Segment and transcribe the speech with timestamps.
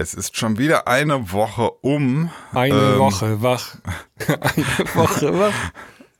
[0.00, 2.30] Es ist schon wieder eine Woche um.
[2.52, 3.74] Eine ähm, Woche wach.
[4.28, 5.54] eine Woche wach.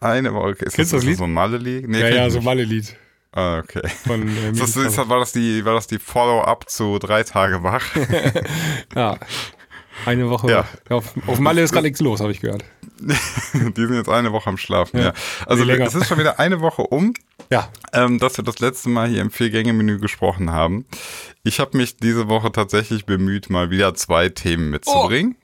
[0.00, 0.50] Eine Woche.
[0.50, 1.16] Ist Kennst das, das Lied?
[1.16, 1.88] so ein Malle-Lied?
[1.88, 2.96] Nee, ja, ja, so ein Malle-Lied.
[3.30, 3.86] Ah, okay.
[4.04, 7.84] Von, äh, das, ist, war das die, war das die Follow-up zu drei Tage wach?
[8.96, 9.16] ja.
[10.06, 10.64] Eine Woche Ja.
[10.88, 10.96] wach.
[10.96, 12.64] Auf, auf Malle ist gerade nichts los, habe ich gehört.
[13.54, 15.06] die sind jetzt eine Woche am Schlafen, ja.
[15.06, 15.12] Ja.
[15.46, 17.14] Also Nee, es ist schon wieder eine Woche um,
[17.50, 17.68] Ja.
[17.92, 20.86] ähm, dass wir das letzte Mal hier im Vier-Gänge-Menü gesprochen haben.
[21.44, 25.36] Ich habe mich diese Woche tatsächlich bemüht, mal wieder zwei Themen mitzubringen.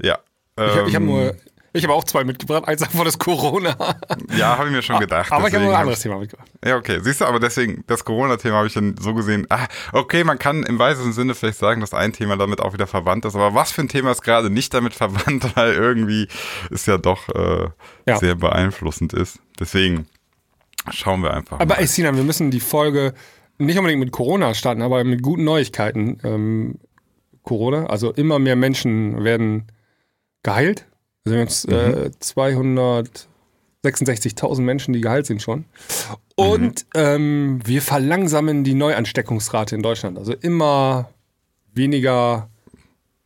[0.00, 0.18] Ja.
[0.56, 1.36] Ich, hab- ich habe ähm, nur.
[1.74, 2.68] Ich habe auch zwei mitgebracht.
[2.68, 3.74] Eins davon ist Corona.
[4.36, 5.32] Ja, habe ich mir schon gedacht.
[5.32, 6.50] Aber ich habe ein anderes Thema mitgebracht.
[6.64, 7.00] Ja, okay.
[7.02, 9.46] Siehst du, aber deswegen, das Corona-Thema habe ich dann so gesehen.
[9.48, 12.86] Ah, okay, man kann im weitesten Sinne vielleicht sagen, dass ein Thema damit auch wieder
[12.86, 13.34] verwandt ist.
[13.34, 16.28] Aber was für ein Thema ist gerade nicht damit verwandt, weil irgendwie
[16.70, 17.68] es ja doch äh,
[18.06, 18.18] Ja.
[18.18, 19.38] sehr beeinflussend ist.
[19.58, 20.06] Deswegen
[20.90, 21.58] schauen wir einfach.
[21.58, 21.80] Aber mal.
[21.80, 23.14] ey, Sinan, wir müssen die Folge
[23.58, 26.18] nicht unbedingt mit Corona starten, aber mit guten Neuigkeiten.
[26.22, 26.74] Ähm,
[27.44, 29.68] Corona, also immer mehr Menschen werden
[30.42, 30.86] geheilt.
[31.24, 35.66] Also wir haben jetzt äh, 266.000 Menschen, die geheilt sind schon.
[36.34, 40.18] Und ähm, wir verlangsamen die Neuansteckungsrate in Deutschland.
[40.18, 41.10] Also immer
[41.72, 42.50] weniger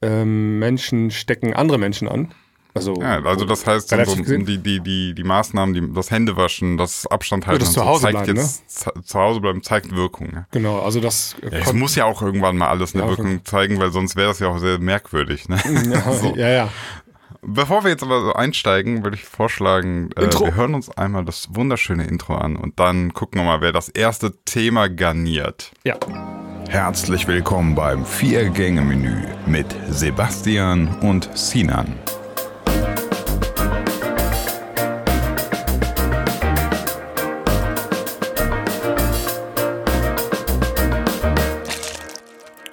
[0.02, 2.34] ähm, Menschen stecken andere Menschen an.
[2.77, 6.77] Also, ja, also das heißt, so, so, die, die, die, die Maßnahmen, die, das Händewaschen,
[6.77, 9.97] das Abstand halten, das und so, Zuhause zeigt bleiben, jetzt zu, zu Hause bleiben, zeigt
[9.97, 10.30] Wirkung.
[10.34, 10.47] Ja.
[10.50, 13.78] genau, also das Ja, es muss ja auch irgendwann mal alles eine Ja, Wirkung zeigen,
[13.78, 15.48] weil sonst wäre das ja auch sehr merkwürdig.
[15.48, 15.58] Ne?
[15.91, 16.36] ja, So.
[16.36, 16.69] ja, ja.
[17.48, 21.55] Bevor wir jetzt aber so einsteigen, würde ich vorschlagen, äh, wir hören uns einmal das
[21.55, 25.70] wunderschöne Intro an und dann gucken wir mal, wer das erste Thema garniert.
[25.84, 25.97] ja.
[26.69, 31.94] Herzlich willkommen beim Vier-Gänge-Menü mit Sebastian und Sinan.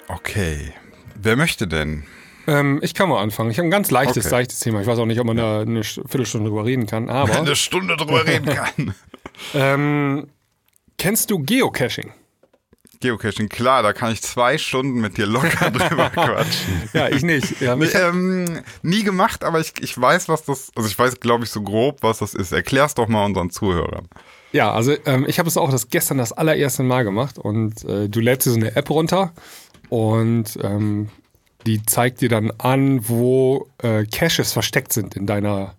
[0.08, 0.74] Okay,
[1.14, 2.02] wer möchte denn?
[2.46, 3.50] Ähm, ich kann mal anfangen.
[3.50, 4.34] Ich habe ein ganz leichtes, Okay.
[4.36, 4.80] leichtes Thema.
[4.80, 7.96] Ich weiß auch nicht, ob man da eine Viertelstunde drüber reden kann, aber Eine Stunde
[7.96, 8.94] drüber reden kann.
[9.54, 10.28] ähm,
[10.98, 12.12] kennst du Geocaching?
[13.00, 16.88] Geocaching, klar, da kann ich zwei Stunden mit dir locker drüber quatschen.
[16.94, 17.60] Ja, ich nicht.
[17.60, 21.44] Ja, Nee, ähm, nie gemacht, aber ich, ich weiß, was das, also ich weiß, glaube
[21.44, 22.52] ich, so grob, was das ist.
[22.52, 24.08] Erklär's doch mal unseren Zuhörern.
[24.52, 28.08] ja, also ähm, ich habe es auch das gestern das allererste Mal gemacht und äh,
[28.08, 29.32] du lädst dir so eine App runter
[29.90, 31.10] und ähm,
[31.66, 35.74] die zeigt dir dann an, wo äh, Caches versteckt sind in deiner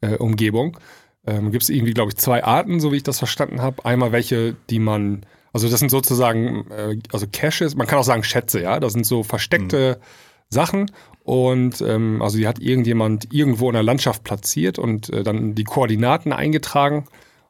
[0.00, 0.78] äh, Umgebung.
[1.26, 3.84] Ähm, Gibt es irgendwie, glaube ich, zwei Arten, so wie ich das verstanden habe.
[3.84, 8.24] Einmal welche, die man, also das sind sozusagen, äh, also Caches, man kann auch sagen
[8.24, 10.00] Schätze, ja, das sind so versteckte
[10.48, 10.90] Sachen
[11.24, 15.64] und ähm, also die hat irgendjemand irgendwo in der Landschaft platziert und äh, dann die
[15.64, 17.04] Koordinaten eingetragen.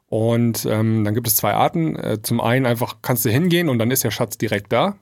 [0.07, 1.95] Und ähm, dann gibt es zwei Arten.
[1.95, 4.97] Äh, zum einen einfach kannst du hingehen und dann ist der Schatz direkt da.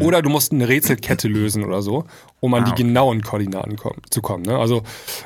[0.00, 2.04] Oder du musst eine Rätselkette lösen oder so,
[2.40, 2.82] um an Ah, die okay.
[2.84, 4.44] genauen Koordinaten kommen, zu kommen.
[4.44, 4.56] Ne?
[4.56, 4.84] Also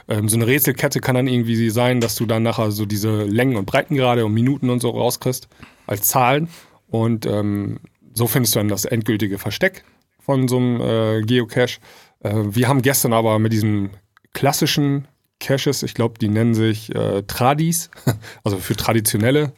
[0.09, 3.57] ähm, so eine Rätselkette kann dann irgendwie sein, dass du dann nachher so diese Längen
[3.57, 5.49] und Breitengrade und Minuten und so rauskriegst
[5.87, 6.49] als Zahlen.
[6.89, 7.79] Und ähm,
[8.15, 9.85] so findest du dann das endgültige Versteck
[10.19, 11.79] von so einem äh, Geocache.
[12.21, 13.91] Äh, wir haben gestern aber mit diesen
[14.33, 15.07] klassischen
[15.39, 17.91] Caches, ich glaube, die nennen sich äh, Tradis,
[18.43, 19.53] also für traditionelle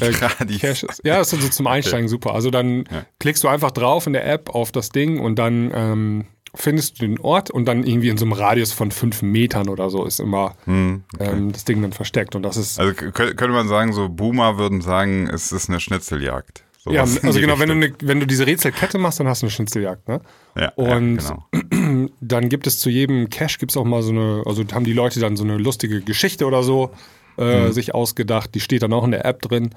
[0.00, 0.12] äh.
[0.58, 1.00] Caches.
[1.04, 2.34] Ja, das ist so zum Einsteigen super.
[2.34, 3.04] Also dann Ja.
[3.20, 7.06] klickst du einfach drauf in der App auf das Ding und dann ähm, findest du
[7.06, 10.20] den Ort und dann irgendwie in so einem Radius von fünf Metern oder so ist
[10.20, 11.30] immer Hm, okay.
[11.30, 12.34] ähm, das Ding dann versteckt.
[12.34, 16.64] Und das ist Also könnte man sagen, so Boomer würden sagen, es ist eine Schnitzeljagd.
[16.86, 19.42] ja, Sowas in also genau, wenn du, ne, wenn du diese Rätselkette machst, dann hast
[19.42, 20.20] du eine Schnitzeljagd, ne?
[20.56, 22.08] ja, und- ja, genau.
[22.20, 25.20] Dann gibt es zu jedem Cache gibt's auch mal so eine, also haben die Leute
[25.20, 26.90] dann so eine lustige Geschichte oder so
[27.36, 28.54] äh, sich ausgedacht.
[28.54, 29.70] Die steht dann auch in der App drin.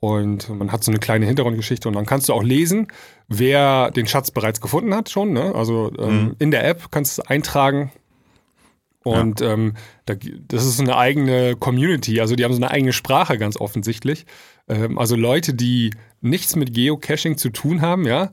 [0.00, 2.88] Und man hat so eine kleine Hintergrundgeschichte und dann kannst du auch lesen,
[3.28, 5.32] wer den Schatz bereits gefunden hat schon.
[5.32, 5.54] Ne?
[5.54, 7.92] Also ähm, in der App kannst du es eintragen.
[9.04, 9.74] Und ähm,
[10.06, 10.14] da,
[10.48, 14.26] das ist so eine eigene Community, also die haben so eine eigene Sprache ganz offensichtlich.
[14.68, 15.90] Ähm, also Leute, die
[16.20, 18.32] nichts mit Geocaching zu tun haben, ja,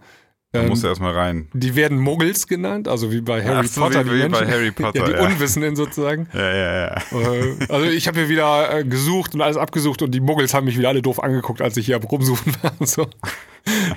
[0.52, 1.48] Da ähm, musst du erstmal rein.
[1.54, 4.04] die werden Muggels genannt, also wie bei Harry so, Potter.
[4.06, 4.48] wie- die wie bei Menschen.
[4.52, 5.26] Harry Potter, ja, die ja.
[5.28, 6.28] Unwissenden sozusagen.
[6.34, 6.96] Ja, ja, ja.
[7.12, 10.66] Äh, also ich habe hier wieder äh, gesucht und alles abgesucht und die Muggels haben
[10.66, 12.74] mich wieder alle doof angeguckt, als ich hier rumsuchen war.
[12.88, 13.08] So,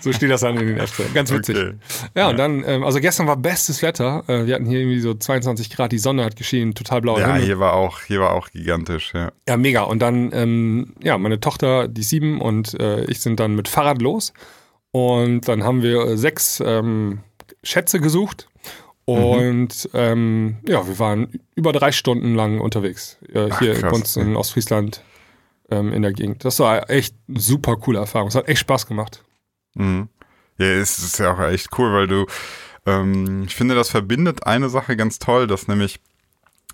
[0.03, 1.07] so steht das dann in den drin.
[1.15, 1.57] Ganz witzig.
[1.57, 1.73] Okay.
[2.15, 4.25] Ja, und dann, ähm, also gestern war bestes Wetter.
[4.27, 7.27] Äh, wir hatten hier irgendwie so 22 Grad, die Sonne hat geschienen, total blauer Ja,
[7.29, 7.43] Himmel.
[7.47, 9.33] hier war auch, hier war auch gigantisch, ja.
[9.49, 9.83] Ja, mega.
[9.85, 14.03] Und dann, ähm, ja, meine Tochter, die sieben und äh, ich sind dann mit Fahrrad
[14.03, 14.35] los.
[14.93, 17.21] Und dann haben wir äh, sechs ähm,
[17.63, 18.49] Schätze gesucht.
[19.05, 23.19] Und ähm, ja, wir waren über drei Stunden lang unterwegs.
[23.33, 24.37] Äh, Ach, hier krass, bei uns in okay.
[24.37, 25.03] Ostfriesland
[25.71, 26.45] ähm, in der Gegend.
[26.45, 28.29] Das war echt eine super coole Erfahrung.
[28.29, 29.25] Es hat echt Spaß gemacht.
[29.75, 30.09] Mhm.
[30.59, 32.27] Ja, es ist ja auch echt cool, weil du,
[32.87, 36.01] Ähm, ich finde, das verbindet eine Sache ganz toll, dass nämlich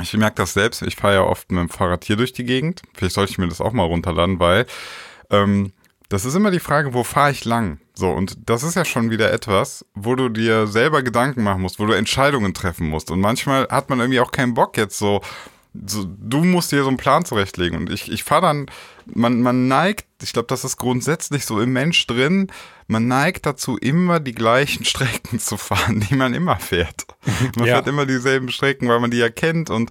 [0.00, 2.82] ich merke das selbst, ich fahre ja oft mit dem Fahrrad hier durch die Gegend.
[2.94, 4.66] Vielleicht sollte ich mir das auch mal runterladen, weil
[5.30, 5.72] ähm,
[6.08, 7.80] das ist immer die Frage, wo fahre ich lang?
[7.94, 11.78] So, und das ist ja schon wieder etwas, wo du dir selber Gedanken machen musst,
[11.78, 13.10] wo du Entscheidungen treffen musst.
[13.10, 15.20] Und manchmal hat man irgendwie auch keinen Bock jetzt so,
[15.86, 17.78] so du musst dir so einen Plan zurechtlegen.
[17.78, 18.66] Und ich, ich fahre dann,
[19.04, 22.50] man, man neigt, ich glaube, das ist grundsätzlich so im Mensch drin,
[22.86, 27.06] man neigt dazu, immer die gleichen Strecken zu fahren, die man immer fährt.
[27.56, 27.74] Man ja.
[27.74, 29.90] fährt immer dieselben Strecken, weil man die ja kennt und,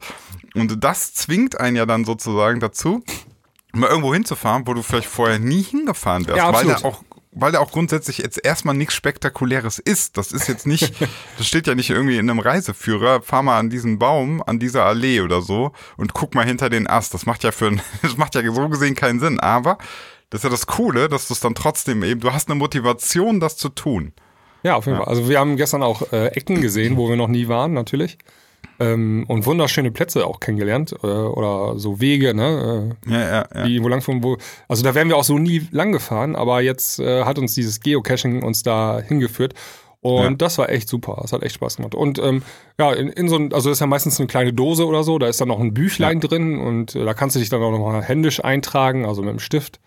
[0.55, 3.03] und das zwingt einen ja dann sozusagen dazu,
[3.77, 7.03] mal irgendwo hinzufahren, wo du vielleicht vorher nie hingefahren wärst, ja, weil der auch
[7.39, 10.17] weil der auch grundsätzlich jetzt erstmal nichts Spektakuläres ist.
[10.17, 10.93] Das ist jetzt nicht,
[11.37, 14.85] das steht ja nicht irgendwie in einem Reiseführer, fahr mal an diesen Baum, an dieser
[14.85, 17.13] Allee oder so und guck mal hinter den Ast.
[17.13, 17.71] Das macht ja für,
[18.01, 19.39] das macht ja so gesehen keinen Sinn.
[19.39, 19.77] Aber
[20.29, 23.39] das ist ja das Coole, dass du es dann trotzdem eben, du hast eine Motivation,
[23.39, 24.13] das zu tun.
[24.63, 25.03] Ja, auf jeden ja.
[25.03, 25.13] Fall.
[25.13, 28.17] Also wir haben gestern auch äh, Ecken gesehen, wo wir noch nie waren, natürlich.
[28.79, 32.95] Ähm, und wunderschöne Plätze auch kennengelernt äh, oder so Wege, ne?
[33.07, 33.63] Äh, ja, ja, ja.
[33.65, 34.37] Die wo lang von wo.
[34.67, 37.79] Also da wären wir auch so nie lang gefahren, aber jetzt äh, hat uns dieses
[37.79, 39.55] Geocaching uns da hingeführt.
[40.01, 40.29] Und ja.
[40.35, 41.17] das war echt super.
[41.21, 41.95] Das hat echt Spaß gemacht.
[41.95, 42.43] Und ähm,
[42.79, 45.17] ja, in, in so ein, also das ist ja meistens eine kleine Dose oder so,
[45.17, 46.27] da ist dann noch ein Büchlein ja.
[46.27, 49.39] drin und äh, da kannst du dich dann auch nochmal händisch eintragen, also mit dem
[49.39, 49.79] Stift.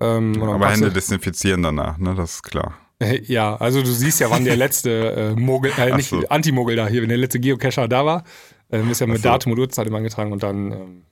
[0.00, 2.14] Ähm, aber Hände desinfizieren danach, ne?
[2.14, 2.74] Das ist klar.
[3.26, 6.22] Ja, also du siehst ja, wann der letzte äh, Mogel, äh, nicht so.
[6.28, 8.24] Anti-Mogel da hier, wenn der letzte Geocacher da war,
[8.70, 9.22] ähm, ist ja mit so.
[9.24, 10.72] Datum und Uhrzeit immer eingetragen und dann.
[10.72, 11.02] Ähm,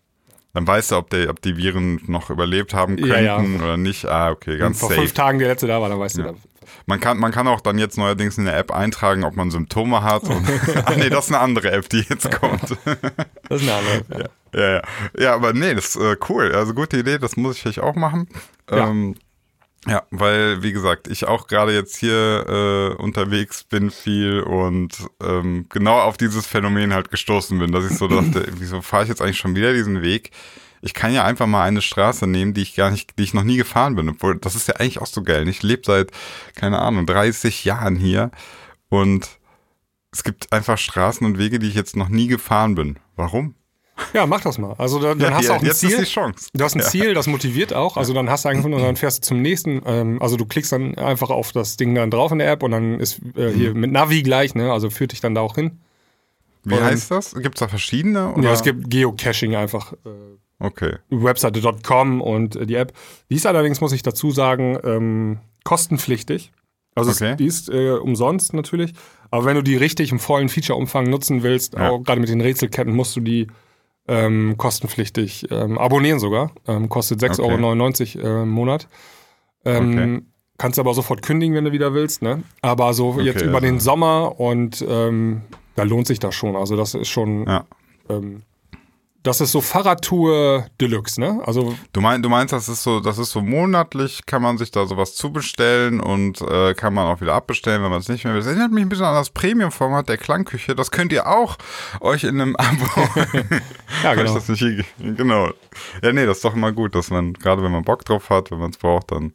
[0.54, 3.38] dann weißt du, ob, der, ob die Viren noch überlebt haben könnten ja, ja.
[3.38, 4.06] oder nicht.
[4.06, 4.96] Ah, okay, ganz Vor safe.
[4.96, 6.24] Vor fünf Tagen der letzte da war, dann weißt ja.
[6.24, 6.28] du.
[6.30, 6.40] Dann.
[6.86, 10.02] Man kann, man kann auch dann jetzt neuerdings in der App eintragen, ob man Symptome
[10.02, 10.22] hat.
[10.84, 12.62] Ach nee, das ist eine andere App, die jetzt kommt.
[12.62, 14.60] das ist eine andere App, ja.
[14.60, 14.82] Ja, ja.
[15.18, 16.52] ja aber nee, das ist äh, cool.
[16.54, 18.28] Also gute Idee, das muss ich vielleicht auch machen.
[18.70, 19.20] Ähm, ja,
[20.10, 26.00] weil, wie gesagt, ich auch gerade jetzt hier äh, unterwegs bin viel und ähm, genau
[26.00, 29.38] auf dieses Phänomen halt gestoßen bin, dass ich so dachte, wieso fahre ich jetzt eigentlich
[29.38, 30.30] schon wieder diesen Weg?
[30.80, 33.42] Ich kann ja einfach mal eine Straße nehmen, die ich gar nicht, die ich noch
[33.42, 34.08] nie gefahren bin.
[34.08, 35.48] Obwohl, das ist ja eigentlich auch so geil.
[35.48, 36.12] Ich lebe seit,
[36.54, 38.30] keine Ahnung, 30 Jahren hier
[38.88, 39.28] und
[40.12, 42.98] es gibt einfach Straßen und Wege, die ich jetzt noch nie gefahren bin.
[43.16, 43.54] Warum?
[44.12, 44.74] Ja, mach das mal.
[44.78, 46.06] Also dann, dann ja, hast du auch ein Ziel.
[46.54, 46.86] Du hast ein ja.
[46.86, 47.96] Ziel, das motiviert auch.
[47.96, 49.82] Also dann hast du eigentlich und dann fährst du zum nächsten.
[49.86, 52.70] Ähm, also du klickst dann einfach auf das Ding dann drauf in der App und
[52.70, 53.80] dann ist äh, hier mhm.
[53.80, 54.72] mit Navi gleich, ne?
[54.72, 55.78] Also führt dich dann da auch hin.
[56.64, 57.34] Wie und, heißt das?
[57.34, 58.32] Gibt es da verschiedene?
[58.32, 58.44] Oder?
[58.44, 59.92] Ja, es gibt Geocaching einfach.
[59.92, 60.08] Äh,
[60.58, 60.96] okay.
[61.10, 62.92] Webseite.com und äh, die App.
[63.30, 66.52] Die ist allerdings, muss ich dazu sagen, ähm, kostenpflichtig.
[66.94, 67.32] Also okay.
[67.32, 68.92] es, die ist äh, umsonst natürlich.
[69.30, 71.90] Aber wenn du die richtig im vollen Feature-Umfang nutzen willst, ja.
[71.90, 73.46] auch gerade mit den Rätselketten, musst du die
[74.08, 76.52] ähm, kostenpflichtig ähm, abonnieren sogar.
[76.66, 78.26] Ähm, kostet 6,99 okay.
[78.26, 78.88] Euro äh, im Monat.
[79.64, 80.22] Ähm, okay.
[80.58, 82.22] Kannst aber sofort kündigen, wenn du wieder willst.
[82.22, 82.42] Ne?
[82.62, 83.66] Aber so okay, jetzt über also.
[83.66, 85.42] den Sommer und ähm,
[85.76, 86.56] da lohnt sich das schon.
[86.56, 87.64] Also das ist schon ja.
[89.24, 91.40] Das ist so Fahrradtour Deluxe, ne?
[91.44, 94.70] Also du meinst, du meinst, das ist so, das ist so monatlich, kann man sich
[94.70, 98.32] da sowas zubestellen und äh, kann man auch wieder abbestellen, wenn man es nicht mehr
[98.32, 98.40] will.
[98.40, 100.76] Das erinnert mich ein bisschen an das Premium-Format der Klangküche.
[100.76, 101.58] Das könnt ihr auch
[102.00, 102.86] euch in einem Abo.
[104.04, 104.34] ja, genau.
[104.34, 105.50] Das nicht, genau.
[106.02, 108.50] Ja, nee, das ist doch immer gut, dass man gerade wenn man Bock drauf hat,
[108.50, 109.32] wenn man es braucht, dann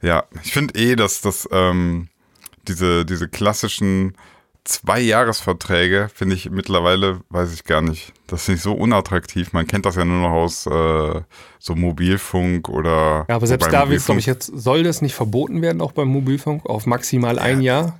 [0.00, 0.24] ja.
[0.44, 2.08] Ich finde eh, dass das ähm,
[2.68, 4.16] diese diese klassischen
[4.68, 8.12] zwei Jahresverträge finde ich mittlerweile, weiß ich gar nicht.
[8.26, 9.52] Das finde ich so unattraktiv.
[9.52, 11.22] Man kennt das ja nur noch aus äh,
[11.58, 13.24] so Mobilfunk oder.
[13.28, 16.08] Ja, aber selbst da wird glaube ich, jetzt, soll das nicht verboten werden, auch beim
[16.08, 17.98] Mobilfunk, auf maximal ein Jahr?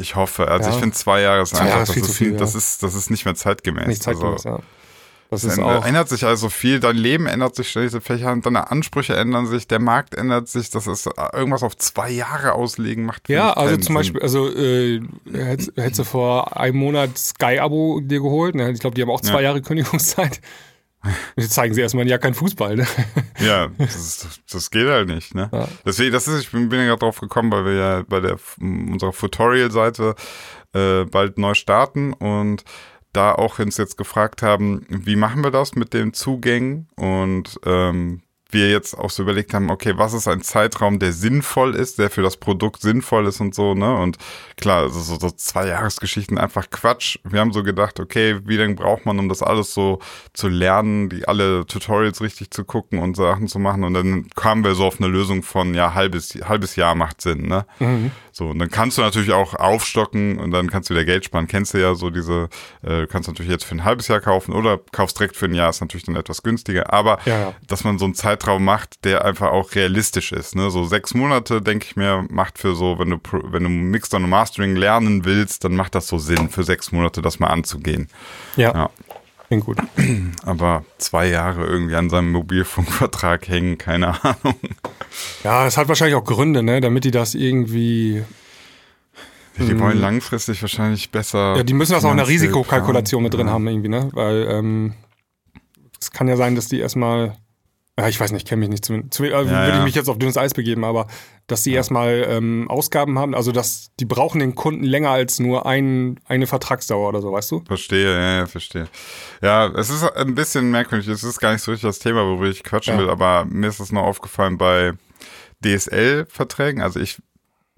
[0.00, 0.48] Ich hoffe.
[0.48, 0.74] Also ja.
[0.74, 2.38] ich finde zwei Jahre ist einfach, Jahre ist das, ist, viel, ja.
[2.38, 3.86] das, ist, das ist nicht mehr zeitgemäß.
[3.86, 4.62] Nicht zeitgemäß, also, ja.
[5.30, 9.16] Das ist auch ändert sich also viel, dein Leben ändert sich ständig, vielleicht deine Ansprüche
[9.16, 13.28] ändern sich, der Markt ändert sich, dass es irgendwas auf zwei Jahre auslegen macht.
[13.28, 15.00] Ja, also zum Beispiel, also äh,
[15.32, 18.70] hättest, hättest du vor einem Monat Sky-Abo dir geholt, ne?
[18.70, 19.48] ich glaube, die haben auch zwei ja.
[19.48, 20.40] Jahre Kündigungszeit.
[21.36, 22.86] Jetzt zeigen sie erstmal ja kein Fußball, ne?
[23.38, 25.48] Ja, das, ist, das geht halt nicht, ne?
[25.52, 25.68] Ja.
[25.84, 28.38] Deswegen, das ist, ich bin, bin ja gerade drauf gekommen, weil wir ja bei der
[28.60, 30.14] unserer Tutorial-Seite
[30.72, 32.64] äh, bald neu starten und
[33.16, 38.22] da auch uns jetzt gefragt haben, wie machen wir das mit den Zugängen und ähm,
[38.50, 42.10] wir jetzt auch so überlegt haben, okay, was ist ein Zeitraum, der sinnvoll ist, der
[42.10, 43.94] für das Produkt sinnvoll ist und so, ne?
[43.96, 44.18] Und
[44.56, 47.18] klar, also so, so zwei Jahresgeschichten einfach Quatsch.
[47.24, 49.98] Wir haben so gedacht, okay, wie lange braucht man, um das alles so
[50.32, 53.82] zu lernen, die alle Tutorials richtig zu gucken und Sachen zu machen?
[53.82, 57.48] Und dann kamen wir so auf eine Lösung von, ja, halbes, halbes Jahr macht Sinn,
[57.48, 57.66] ne?
[57.80, 58.12] Mhm.
[58.36, 61.46] So, und dann kannst du natürlich auch aufstocken und dann kannst du wieder Geld sparen.
[61.46, 62.50] Kennst du ja so diese,
[62.82, 65.54] äh, du kannst natürlich jetzt für ein halbes Jahr kaufen oder kaufst direkt für ein
[65.54, 66.92] Jahr, ist natürlich dann etwas günstiger.
[66.92, 70.54] Aber Ja, dass man so einen Zeitraum macht, der einfach auch realistisch ist.
[70.54, 70.70] Ne?
[70.70, 74.28] So sechs Monate, denke ich mir, macht für so, wenn du, wenn du Mixdown und
[74.28, 78.08] Mastering lernen willst, dann macht das so Sinn, für sechs Monate das mal anzugehen.
[78.56, 78.90] Ja, Ja.
[79.46, 79.78] Klingt gut.
[80.44, 84.56] Aber zwei Jahre irgendwie an seinem Mobilfunkvertrag hängen, keine Ahnung.
[85.44, 88.22] Ja, das hat wahrscheinlich auch Gründe, ne, damit die das irgendwie.
[89.58, 91.56] Die wollen langfristig wahrscheinlich besser.
[91.56, 93.54] Ja, die müssen das auch in der Risikokalkulation mit drin planen.
[93.54, 94.10] haben, irgendwie, ne?
[94.12, 94.92] Weil ähm,
[95.98, 97.36] es kann ja sein, dass die erstmal.
[97.98, 98.84] Ja, ich weiß nicht, kenne mich nicht.
[98.84, 101.06] Zu, zu, also Ja, würde ich mich jetzt auf dünnes Eis begeben, aber
[101.46, 105.64] dass die erstmal ähm, Ausgaben haben, also dass die brauchen den Kunden länger als nur
[105.64, 107.64] ein, eine Vertragsdauer oder so, weißt du?
[107.66, 108.88] Verstehe, ja, ja, verstehe.
[109.40, 111.08] Ja, es ist ein bisschen merkwürdig.
[111.08, 113.80] Es ist gar nicht so richtig das Thema, worüber ich quatschen will, aber mir ist
[113.80, 114.92] es noch aufgefallen bei
[115.64, 116.82] DSL-Verträgen.
[116.82, 117.18] Also ich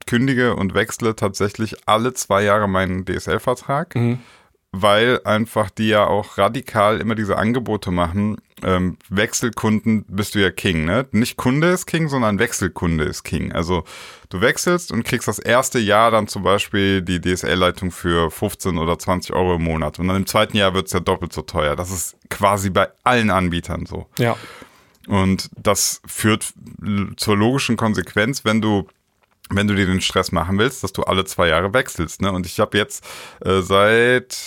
[0.06, 4.18] kündige und wechsle tatsächlich alle zwei Jahre meinen DSL-Vertrag, Mhm.
[4.72, 8.36] Weil einfach die ja auch radikal immer diese Angebote machen.
[8.62, 11.06] Ähm, Wechselkunden bist du ja King, ne?
[11.12, 13.52] Nicht Kunde ist King, sondern Wechselkunde ist King.
[13.52, 13.84] Also
[14.28, 18.98] du wechselst und kriegst das erste Jahr dann zum Beispiel die DSL-Leitung für 15 oder
[18.98, 19.98] 20 Euro im Monat.
[19.98, 21.74] Und dann im zweiten Jahr wird's ja doppelt so teuer.
[21.74, 24.06] Das ist quasi bei allen Anbietern so.
[24.18, 24.36] Ja.
[25.06, 26.52] Und das führt
[27.16, 28.86] zur logischen Konsequenz, wenn du
[29.50, 32.20] wenn du dir den Stress machen willst, dass du alle zwei Jahre wechselst.
[32.20, 32.30] Ne?
[32.32, 33.04] Und ich habe jetzt
[33.44, 34.38] äh, seit,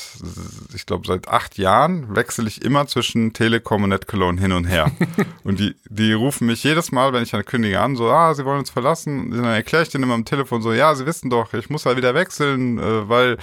[0.75, 4.91] ich glaube, seit acht Jahren wechsle ich immer zwischen Telekom und NetCologne hin und her.
[5.43, 8.45] und die, die rufen mich jedes Mal, wenn ich eine kündige an, so, ah, sie
[8.45, 9.31] wollen uns verlassen.
[9.31, 11.85] Und dann erkläre ich denen immer am Telefon so, ja, sie wissen doch, ich muss
[11.85, 13.37] ja wieder wechseln, äh, weil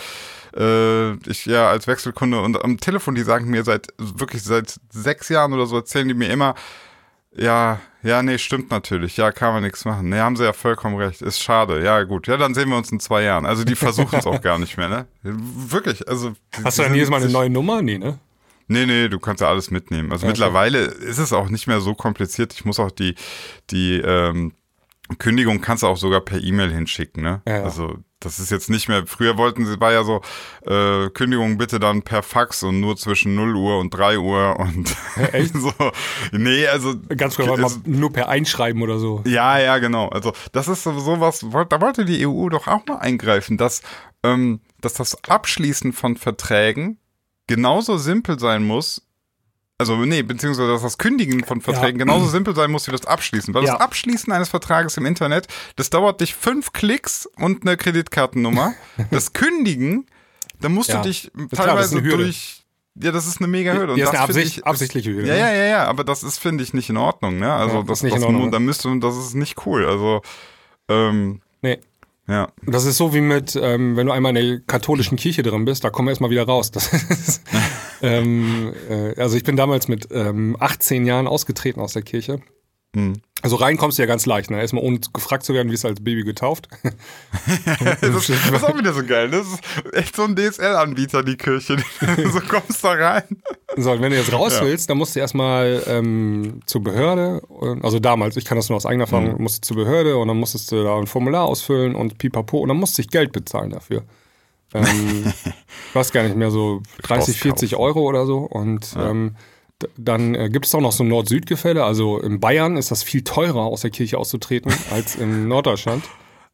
[0.57, 5.29] äh, ich ja als Wechselkunde und am Telefon, die sagen mir seit wirklich seit sechs
[5.29, 6.55] Jahren oder so, erzählen die mir immer,
[7.39, 9.17] ja, ja, nee, stimmt natürlich.
[9.17, 10.09] Ja, kann man nichts machen.
[10.09, 11.21] Nee, haben sie ja vollkommen recht.
[11.21, 11.83] Ist schade.
[11.85, 12.27] Ja, gut.
[12.29, 13.45] Ja, dann sehen wir uns in zwei Jahren.
[13.45, 15.07] Also die versuchen es auch gar nicht mehr, ne?
[15.23, 16.09] Wirklich.
[16.09, 16.33] Also.
[16.63, 17.83] Hast du dann jedes Mal eine neue Nummer?
[17.83, 18.19] Nee, ne?
[18.69, 20.13] Nee, nee, du kannst ja alles mitnehmen.
[20.13, 22.53] Also Ja, mittlerweile ist es auch nicht mehr so kompliziert.
[22.53, 23.15] Ich muss auch die,
[23.71, 24.53] die ähm,
[25.19, 27.41] Kündigung kannst du auch sogar per E-Mail hinschicken, ne?
[27.47, 27.65] Ja, ja.
[27.65, 30.21] Also das ist jetzt nicht mehr, früher wollten sie, war ja so,
[30.67, 34.97] äh, Kündigung bitte dann per Fax und nur zwischen 0 Uhr und 3 Uhr und
[35.33, 35.55] echt?
[35.59, 35.73] so.
[36.33, 39.23] Nee, also Ganz mal es- nur per Einschreiben oder so.
[39.27, 40.09] ja, ja, genau.
[40.09, 43.83] Also das ist sowieso was, wollt- da wollte die EU doch auch mal eingreifen, dass,
[44.25, 46.99] ähm, dass das Abschließen von Verträgen
[47.47, 49.08] genauso simpel sein muss,
[49.79, 52.05] also nee, beziehungsweise dass das Kündigen von Verträgen Ja.
[52.05, 53.55] genauso simpel sein muss wie das Abschließen.
[53.55, 53.73] Weil Ja.
[53.73, 58.75] das Abschließen eines Vertrages im Internet, das dauert dich fünf Klicks und eine Kreditkartennummer.
[59.11, 60.07] das Kündigen,
[60.61, 61.01] da musst Ja.
[61.01, 62.25] du dich klar, das teilweise Hürde.
[62.25, 62.65] durch.
[63.01, 63.95] Ja, das ist eine mega Hürde.
[63.95, 65.29] Hier ist eine das Absicht, ich- absichtliche Hürde.
[65.29, 65.41] ja, ne?
[65.41, 67.53] ja, ja, ja, aber das ist, finde ich, nicht in Ordnung, ne?
[67.53, 69.87] Also das, das, mu- da müsste, das ist nicht cool.
[69.87, 70.21] Also,
[70.89, 71.79] ähm, Nee.
[72.27, 72.49] ja.
[72.67, 75.85] Das ist so wie mit, ähm, wenn du einmal in der katholischen Kirche drin bist,
[75.85, 76.73] da kommen wir erstmal wieder raus.
[76.73, 77.43] Das ist,
[78.03, 82.41] ähm, äh, also ich bin damals mit ähm, 18 Jahren ausgetreten aus der Kirche.
[82.97, 83.15] Hm.
[83.43, 84.59] Also rein kommst du ja ganz leicht, ne?
[84.61, 86.69] Erstmal ohne gefragt zu werden, wie es als Baby getauft.
[88.01, 89.31] Das, das ist auch wieder so geil.
[89.31, 89.61] Das ist
[89.95, 91.77] echt so ein DSL-Anbieter, die Kirche.
[92.33, 93.25] so kommst da rein.
[93.77, 94.65] So, und wenn du jetzt raus Ja.
[94.65, 97.43] willst, dann musst du erstmal ähm, zur Behörde,
[97.83, 99.43] also damals, ich kann das nur aus eigener Erfahrung, Mhm.
[99.43, 102.69] musst du zur Behörde und dann musstest du da ein Formular ausfüllen und pipapo und
[102.69, 104.03] dann musst du dich Geld bezahlen dafür.
[104.75, 105.25] Ähm,
[105.89, 107.85] ich weiß gar nicht mehr, so 30, 40 Rauskaufen.
[107.87, 109.35] Euro oder so und ähm,
[109.83, 113.03] d- dann äh, gibt es auch noch so ein Nord-Süd-Gefälle, also in Bayern ist das
[113.03, 116.05] viel teurer, aus der Kirche auszutreten, als in Norddeutschland.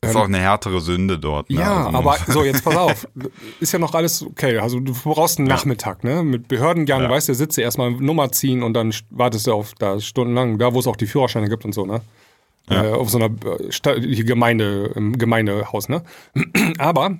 [0.00, 1.48] Das ist auch eine härtere Sünde dort.
[1.48, 1.60] Ne?
[1.60, 3.08] Ja, Also, aber so, jetzt pass auf.
[3.60, 4.58] Ist ja noch alles okay.
[4.58, 6.22] Also du brauchst einen Nachmittag, ne?
[6.22, 7.08] Mit Behördengang, Ja.
[7.10, 10.58] weißt du, sitzt du erstmal Nummer ziehen und dann st- wartest du auf da stundenlang,
[10.58, 12.02] da wo es auch die Führerscheine gibt und so, ne?
[12.68, 12.84] Ja.
[12.84, 16.02] Äh, auf so einer äh, hier Gemeinde, im Gemeindehaus, ne?
[16.78, 17.16] Aber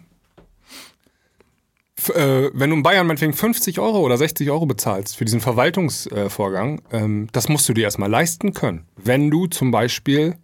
[2.10, 6.82] äh, wenn du in Bayern meinetwegen 50 Euro oder 60 Euro bezahlst für diesen Verwaltungsvorgang,
[6.92, 8.86] ähm, das musst du dir erstmal leisten können.
[8.96, 10.36] Wenn du zum Beispiel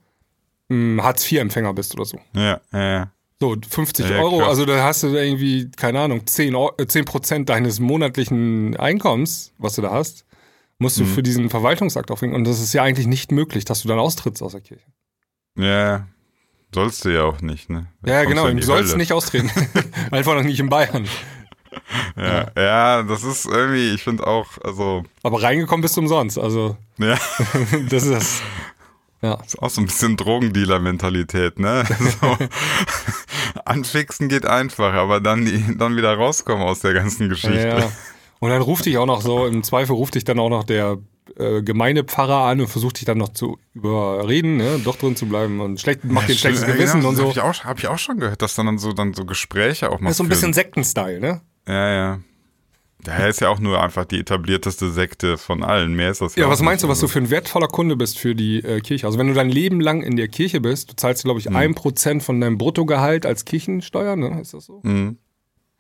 [0.71, 2.19] ähm, Hartz-IV-Empfänger bist oder so.
[2.35, 3.13] Ja, ja, ja.
[3.41, 4.49] So, 50 Ja, Euro, krass.
[4.49, 9.53] also da hast du irgendwie, keine Ahnung, 10, Eu- äh, 10 Prozent deines monatlichen Einkommens,
[9.59, 10.27] was du da hast,
[10.79, 11.05] musst Mhm.
[11.05, 12.35] du für diesen Verwaltungsakt aufbringen.
[12.35, 14.85] Und das ist ja eigentlich nicht möglich, dass du dann austrittst aus der Kirche.
[15.59, 16.07] Ja,
[16.75, 17.87] sollst du ja auch nicht, ne?
[18.03, 18.99] Da Ja, genau, du sollst Hölle.
[18.99, 19.51] nicht austreten.
[20.11, 21.07] Einfach noch nicht in Bayern.
[22.17, 26.39] Ja, ja, das ist irgendwie, ich finde auch, also, Aber reingekommen bist du umsonst.
[26.39, 27.17] Also, ja,
[27.89, 28.43] das ist das.
[29.23, 29.35] Ja.
[29.45, 31.85] ist auch so ein bisschen Drogendealer-Mentalität, ne?
[32.21, 32.37] So,
[33.65, 37.69] anfixen geht einfach, aber dann, die- dann wieder rauskommen aus der ganzen Geschichte.
[37.69, 37.93] ja.
[38.43, 40.97] Und dann ruft dich auch noch so, im Zweifel ruft dich dann auch noch der
[41.37, 45.61] äh, Gemeindepfarrer an und versucht dich dann noch zu überreden, ne, doch drin zu bleiben
[45.61, 47.25] und schlecht, macht dir ein schlechtes Ja, Gewissen genau, und so.
[47.25, 50.01] Hab ich, auch, hab ich auch schon gehört, dass dann so, dann so Gespräche auch
[50.01, 50.55] mal Das ist so ein bisschen.
[50.55, 51.43] Sektenstyle, ne?
[51.69, 52.21] Ja, ja.
[53.03, 55.95] Daher ist ja auch nur einfach die etablierteste Sekte von allen.
[55.95, 56.93] Mehr ist das ja Ja, was meinst du, nicht.
[56.93, 59.07] was du für ein wertvoller Kunde bist für die äh, Kirche?
[59.07, 61.57] Also wenn du dein Leben lang in der Kirche bist, du zahlst, glaube ich, Hm.
[61.57, 64.39] ein Prozent von deinem Bruttogehalt als Kirchensteuer, ne?
[64.43, 64.81] Ist das so?
[64.83, 65.17] Mhm.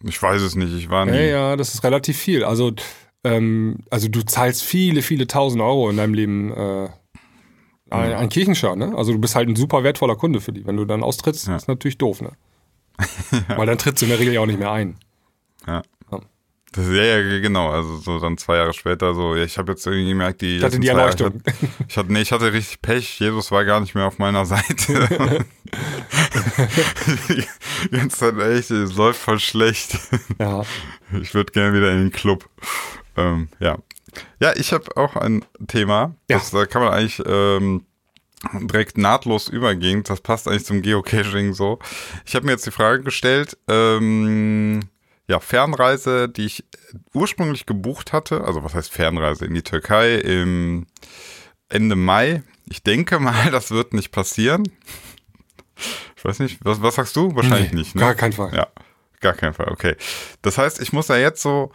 [0.05, 1.13] Ich weiß es nicht, ich war nie.
[1.13, 2.43] Ja, ja, das ist relativ viel.
[2.43, 2.73] Also,
[3.23, 6.89] ähm, also du zahlst viele, viele tausend Euro in deinem Leben äh,
[7.91, 8.95] ein, ein Kirchensteuer, ne?
[8.97, 10.65] Also du bist halt ein super wertvoller Kunde für die.
[10.67, 11.57] Wenn du dann austrittst, Ja.
[11.57, 12.31] ist natürlich doof, ne?
[13.57, 14.97] Weil dann trittst du in der Regel ja auch nicht mehr ein.
[15.67, 15.83] Ja.
[16.13, 16.21] Ja.
[16.73, 17.71] Das, ja, ja, genau.
[17.71, 20.79] Also so dann zwei Jahre später so, ich habe jetzt irgendwie gemerkt, die Ich hatte
[20.79, 21.43] die zwei Jahre- Erleuchtung.
[21.45, 23.19] Ich hatte, ich hatte, nee, ich hatte richtig Pech.
[23.19, 25.09] Jesus war gar nicht mehr auf meiner Seite.
[27.29, 29.99] die ganze Zeit echt, es läuft voll schlecht.
[30.39, 30.63] Ja.
[31.21, 32.49] Ich würde gerne wieder in den Club.
[33.17, 33.79] Ähm, ja.
[34.39, 36.15] Ja, ich habe auch ein Thema.
[36.31, 36.39] Ja.
[36.39, 37.85] Das, da kann man eigentlich ähm,
[38.69, 40.05] direkt nahtlos übergehen.
[40.05, 41.81] Das passt eigentlich zum Geocaching so.
[42.25, 44.83] Ich habe mir jetzt die Frage gestellt, ähm,
[45.31, 46.65] ja, Fernreise, die ich
[47.15, 50.87] ursprünglich gebucht hatte, also was heißt Fernreise in die Türkei im
[51.69, 52.43] Ende Mai.
[52.69, 54.65] Ich denke mal, das wird nicht passieren.
[56.17, 57.35] Ich weiß nicht, was, was sagst du?
[57.37, 57.95] Wahrscheinlich Nee, nicht.
[57.95, 58.01] Ne?
[58.01, 58.53] Gar keinen Fall.
[58.53, 58.67] Ja,
[59.21, 59.69] gar kein Fall.
[59.69, 59.95] Okay.
[60.43, 61.71] Das heißt, ich muss ja jetzt so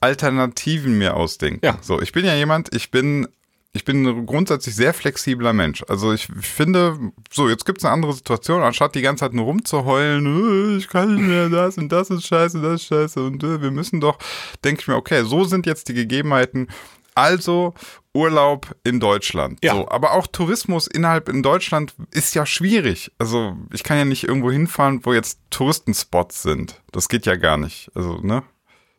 [0.00, 1.64] Alternativen mir ausdenken.
[1.64, 1.78] Ja.
[1.80, 3.28] So, ich bin ja jemand, ich bin,
[3.72, 5.84] ich bin ein grundsätzlich sehr flexibler Mensch.
[5.88, 6.98] Also ich finde,
[7.30, 10.88] so, jetzt gibt es eine andere Situation, anstatt die ganze Zeit nur rumzuheulen, äh, ich
[10.88, 14.00] kann nicht mehr das und das ist scheiße, das ist scheiße und äh, wir müssen
[14.00, 14.18] doch,
[14.64, 16.68] denke ich mir, okay, so sind jetzt die Gegebenheiten.
[17.14, 17.74] Also
[18.14, 19.58] Urlaub in Deutschland.
[19.64, 19.74] Ja.
[19.74, 23.10] So, aber auch Tourismus innerhalb in Deutschland ist ja schwierig.
[23.18, 26.80] Also ich kann ja nicht irgendwo hinfahren, wo jetzt Touristenspots sind.
[26.92, 27.90] Das geht ja gar nicht.
[27.94, 28.44] Also, ne?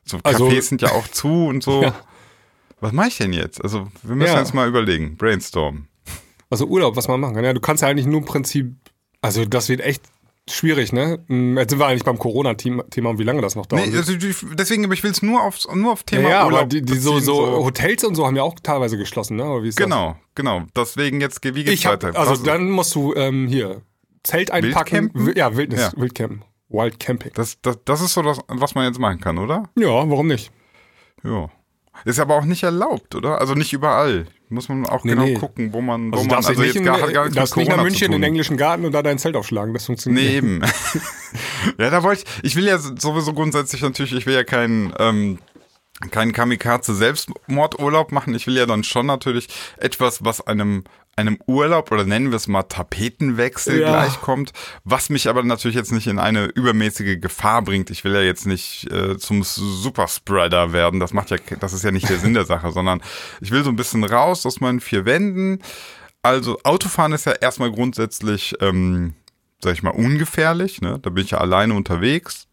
[0.03, 1.81] So Cafés Also- sind ja auch zu und so.
[1.83, 1.95] Ja.
[2.81, 3.61] Was mache ich denn jetzt?
[3.63, 4.39] Also wir müssen Ja.
[4.39, 5.17] jetzt mal überlegen.
[5.17, 5.87] Brainstorm.
[6.49, 7.43] Also Urlaub, was man machen kann.
[7.43, 8.73] Ja, du kannst ja eigentlich nur im Prinzip,
[9.21, 10.01] also das wird echt
[10.49, 11.23] schwierig, ne?
[11.27, 13.85] Hm, Jetzt sind wir eigentlich beim Corona-Thema und wie lange das noch dauert.
[13.87, 14.13] Nee, also,
[14.55, 16.81] deswegen, aber ich will es nur aufs, nur auf Thema ja, ja, Urlaub aber die,
[16.81, 19.59] die so, so Hotels und so haben ja auch teilweise geschlossen, ne?
[19.67, 19.83] Ist das?
[19.85, 20.63] Genau, genau.
[20.75, 22.17] Deswegen jetzt, wie geht's Ich hab, weiter?
[22.19, 23.81] also Was- dann musst du ähm, hier
[24.23, 25.11] Zelt einpacken.
[25.13, 25.37] Wildcampen?
[25.37, 25.91] Ja, Wildnis, Ja.
[25.95, 26.43] Wildcampen.
[26.69, 27.31] Wild Camping.
[27.35, 29.63] das, das, das ist so das, was man jetzt machen kann, oder?
[29.77, 30.51] Ja, warum nicht?
[31.23, 31.49] Ja.
[32.05, 33.39] Ist aber auch nicht erlaubt, oder?
[33.39, 34.25] Also nicht überall.
[34.51, 35.33] Muss man auch Nee, genau nee.
[35.35, 37.83] gucken, wo man, wo Also man, also nicht, jetzt in, gar, gar nichts nicht nach
[37.83, 39.73] München in den englischen Garten und da dein Zelt aufschlagen.
[39.73, 40.37] Das funktioniert Nee, nicht.
[40.37, 40.61] eben.
[41.77, 45.37] ja, da wollte ich, ich will ja sowieso grundsätzlich natürlich, ich will ja keinen, ähm,
[46.11, 48.33] keinen Kamikaze-Selbstmordurlaub machen.
[48.35, 50.83] Ich will ja dann schon natürlich etwas, was einem,
[51.15, 53.89] einem Urlaub oder nennen wir es mal Tapetenwechsel Ja.
[53.89, 57.89] gleichkommt, was mich aber natürlich jetzt nicht in eine übermäßige Gefahr bringt.
[57.89, 60.99] Ich will ja jetzt nicht äh, zum Superspreader werden.
[60.99, 63.01] Das macht ja, das ist ja nicht der Sinn der Sache, sondern
[63.41, 65.59] ich will so ein bisschen raus aus meinen vier Wänden.
[66.21, 69.13] Also Autofahren ist ja erstmal grundsätzlich, ähm,
[69.61, 70.81] sag ich mal, ungefährlich.
[70.81, 70.99] Ne?
[71.01, 72.48] Da bin ich ja alleine unterwegs.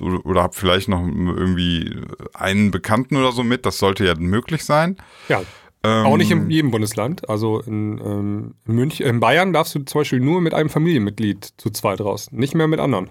[0.00, 1.94] Oder habe vielleicht noch irgendwie
[2.34, 3.64] einen Bekannten oder so mit.
[3.66, 4.96] Das sollte ja möglich sein.
[5.28, 5.42] Ja,
[5.86, 7.28] Ähm, auch nicht in jedem Bundesland.
[7.28, 11.52] Also in, ähm, in München, in Bayern darfst du zum Beispiel nur mit einem Familienmitglied
[11.58, 13.10] zu zweit raus, nicht mehr mit anderen.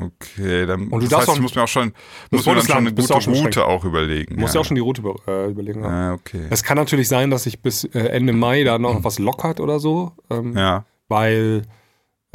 [0.00, 1.92] Okay, dann Und du das heißt, auch- ich muss mir auch schon,
[2.30, 4.34] muss mir dann schon eine gute auch schon Route auch überlegen.
[4.36, 5.82] Du musst ja auch schon die Route über- äh, überlegen.
[5.82, 5.90] Ja.
[6.08, 6.46] Ja, okay.
[6.50, 9.80] Es kann natürlich sein, dass sich bis äh, Ende Mai da noch was lockert oder
[9.80, 10.84] so, ähm, Ja.
[11.08, 11.62] weil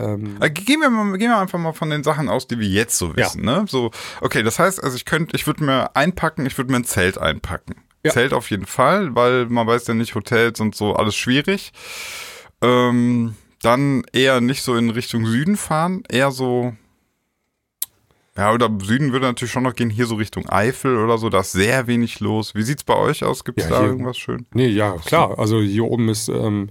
[0.04, 2.68] ähm, Äh, Gehen wir, mal, gehen wir einfach mal von den Sachen aus, die wir
[2.68, 3.44] jetzt so wissen.
[3.44, 3.66] Ne?
[3.68, 6.86] So, okay, das heißt, also ich könnte, ich würde mir einpacken, ich würde mir ein
[6.86, 7.76] Zelt einpacken.
[8.06, 8.12] Ja.
[8.12, 11.72] Zelt auf jeden Fall, weil man weiß ja nicht, Hotels und so, alles schwierig.
[12.62, 16.74] Ähm, dann eher nicht so in Richtung Süden fahren, eher so.
[18.36, 21.42] Ja, oder Süden würde natürlich schon noch gehen, hier so Richtung Eifel oder so, da
[21.42, 22.56] ist sehr wenig los.
[22.56, 23.46] Wie sieht's bei euch aus?
[23.46, 24.48] Gibt's Ja, da irgendwas schön?
[24.54, 25.38] Nee, ja, klar.
[25.38, 26.70] Also hier oben ist ähm,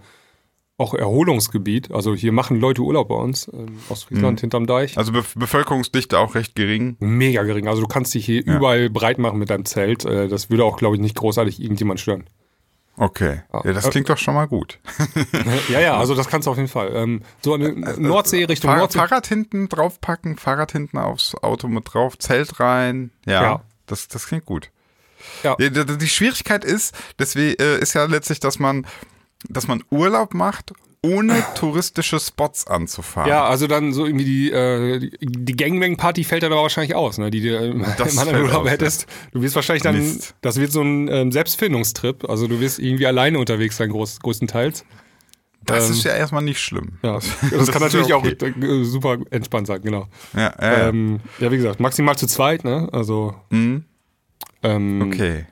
[0.83, 1.90] auch Erholungsgebiet.
[1.92, 4.99] Also hier machen Leute Urlaub bei uns, ähm, Ostfriesland, hinterm Deich.
[4.99, 6.97] Also Be Bevölkerungsdichte auch recht gering.
[7.01, 7.68] Mega gering.
[7.68, 8.57] Also du kannst dich hier Ja.
[8.57, 10.05] überall breit machen mit deinem Zelt.
[10.05, 12.25] Äh, das würde auch, glaube ich, nicht großartig irgendjemand stören.
[12.99, 13.40] Okay.
[13.53, 14.79] Ja, das Äh, klingt doch schon mal gut.
[15.71, 16.90] ja, ja, also das kannst du auf jeden Fall.
[16.95, 18.99] Ähm, so eine Nordsee Richtung Fahr Nordsee.
[18.99, 23.11] Fahrrad hinten draufpacken, Fahrrad hinten aufs Auto mit drauf, Zelt rein.
[23.25, 23.62] Ja, Ja.
[23.87, 24.71] Das, das klingt gut.
[25.42, 25.57] Ja.
[25.57, 28.87] Die Schwierigkeit ist, deswegen äh, ist ja letztlich, dass man,
[29.48, 30.72] dass man Urlaub macht,
[31.05, 33.28] ohne touristische Spots anzufahren.
[33.28, 37.31] Ja, also dann so irgendwie die, äh, die- Gangbang-Party fällt dann aber wahrscheinlich aus, ne?
[37.31, 39.07] die du äh, im anderen Urlaub hättest.
[39.33, 40.35] Du wirst wahrscheinlich dann, Mist.
[40.42, 42.28] das wird so ein ähm, Selbstfindungstrip.
[42.28, 44.85] Also du wirst irgendwie alleine unterwegs sein, groß, größtenteils.
[45.64, 46.98] Das ähm, ist ja erstmal nicht schlimm.
[47.02, 48.52] Ja, das, das kann natürlich ja auch okay.
[48.61, 50.07] äh, super entspannt sein, genau.
[50.35, 50.88] Ja, ja.
[50.88, 52.88] Ähm, ja, wie gesagt, maximal zu zweit, ne?
[52.92, 53.85] Also Mhm.
[54.64, 55.46] Ähm, Okay.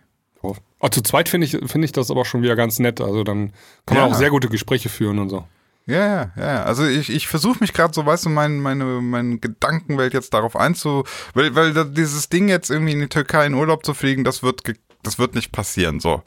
[0.80, 0.88] Oh.
[0.88, 3.00] Zu zweit finde ich, finde ich das aber schon wieder ganz nett.
[3.00, 3.52] Also dann
[3.86, 4.12] kann man Ja.
[4.14, 5.46] auch sehr gute Gespräche führen und so.
[5.86, 6.62] Ja, ja, ja.
[6.64, 10.54] Also ich, ich versuche mich gerade so, weißt du, mein, meine, meine Gedankenwelt jetzt darauf
[10.54, 14.42] einzu, weil, weil dieses Ding jetzt irgendwie in die Türkei in Urlaub zu fliegen, das
[14.42, 14.62] wird,
[15.02, 16.22] das wird nicht passieren, so.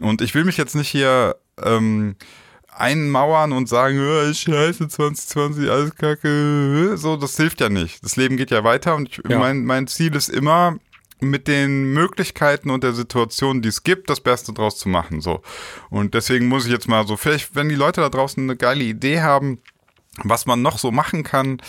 [0.00, 2.16] Und ich will mich jetzt nicht hier ähm,
[2.76, 8.02] einmauern und sagen, oh, scheiße, 2020, alles kacke, so, das hilft ja nicht.
[8.04, 9.38] Das Leben geht ja weiter und ich, Ja.
[9.38, 10.76] mein, mein Ziel ist immer,
[11.24, 15.20] mit den Möglichkeiten und der Situation, die es gibt, das Beste draus zu machen.
[15.20, 15.42] So.
[15.90, 18.84] Und deswegen muss ich jetzt mal so, vielleicht, wenn die Leute da draußen eine geile
[18.84, 19.58] Idee haben,
[20.22, 21.60] was man noch so machen kann,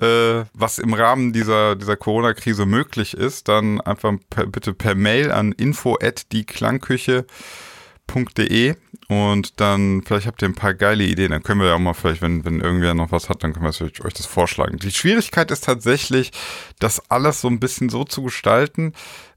[0.00, 5.32] äh, was im Rahmen dieser, dieser Corona-Krise möglich ist, dann einfach per, bitte per Mail
[5.32, 8.76] an info at die Klangküche.de
[9.08, 11.30] und dann vielleicht habt ihr ein paar geile Ideen.
[11.30, 13.64] Dann können wir ja auch mal vielleicht, wenn, wenn irgendwer noch was hat, dann können
[13.64, 14.78] wir euch, das vorschlagen.
[14.78, 16.30] Die Schwierigkeit ist tatsächlich,
[16.78, 18.92] das alles so ein bisschen so zu gestalten,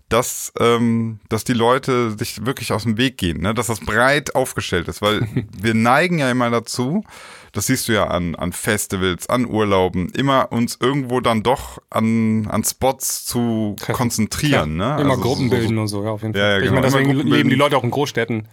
[0.10, 3.54] dass, ähm, dass die Leute sich wirklich aus dem Weg gehen, ne?
[3.54, 5.26] dass das breit aufgestellt ist, weil
[5.58, 7.06] wir neigen ja immer dazu,
[7.54, 12.46] das siehst du ja an, an Festivals, an Urlauben, immer uns irgendwo dann doch an,
[12.48, 14.76] an Spots zu konzentrieren.
[14.76, 14.98] Ne?
[15.00, 16.42] Immer Also so- Gruppen so- bilden und so, ja, auf jeden Fall.
[16.42, 16.76] Ja, ja, ich genau.
[16.82, 17.56] meine, deswegen leben die.
[17.56, 18.50] Leute auch in Großstädten.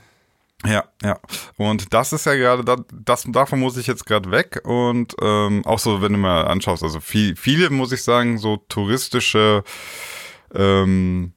[0.66, 1.18] Ja, ja.
[1.57, 4.61] Und das ist ja gerade, da- das, davon muss ich jetzt gerade weg.
[4.64, 8.57] Und ähm, auch so, wenn du mal anschaust, also viel, viele, muss ich sagen, so
[8.68, 9.62] touristische,
[10.55, 11.33] ähm,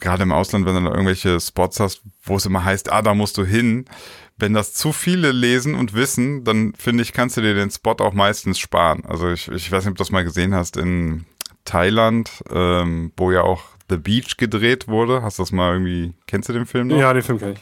[0.00, 3.14] gerade im Ausland, wenn du da irgendwelche Spots hast, wo es immer heißt, ah, da
[3.14, 3.84] musst du hin.
[4.36, 7.96] Wenn das zu viele lesen und wissen, dann finde ich, kannst du dir den Spot
[8.00, 9.04] auch meistens sparen.
[9.04, 11.26] Also ich, ich weiß nicht, ob du das mal gesehen hast in
[11.66, 15.20] Thailand, ähm, wo ja auch The Beach gedreht wurde.
[15.22, 16.96] Hast du das mal irgendwie, kennst du den Film noch?
[16.98, 17.60] Ja, den Film kenne ich.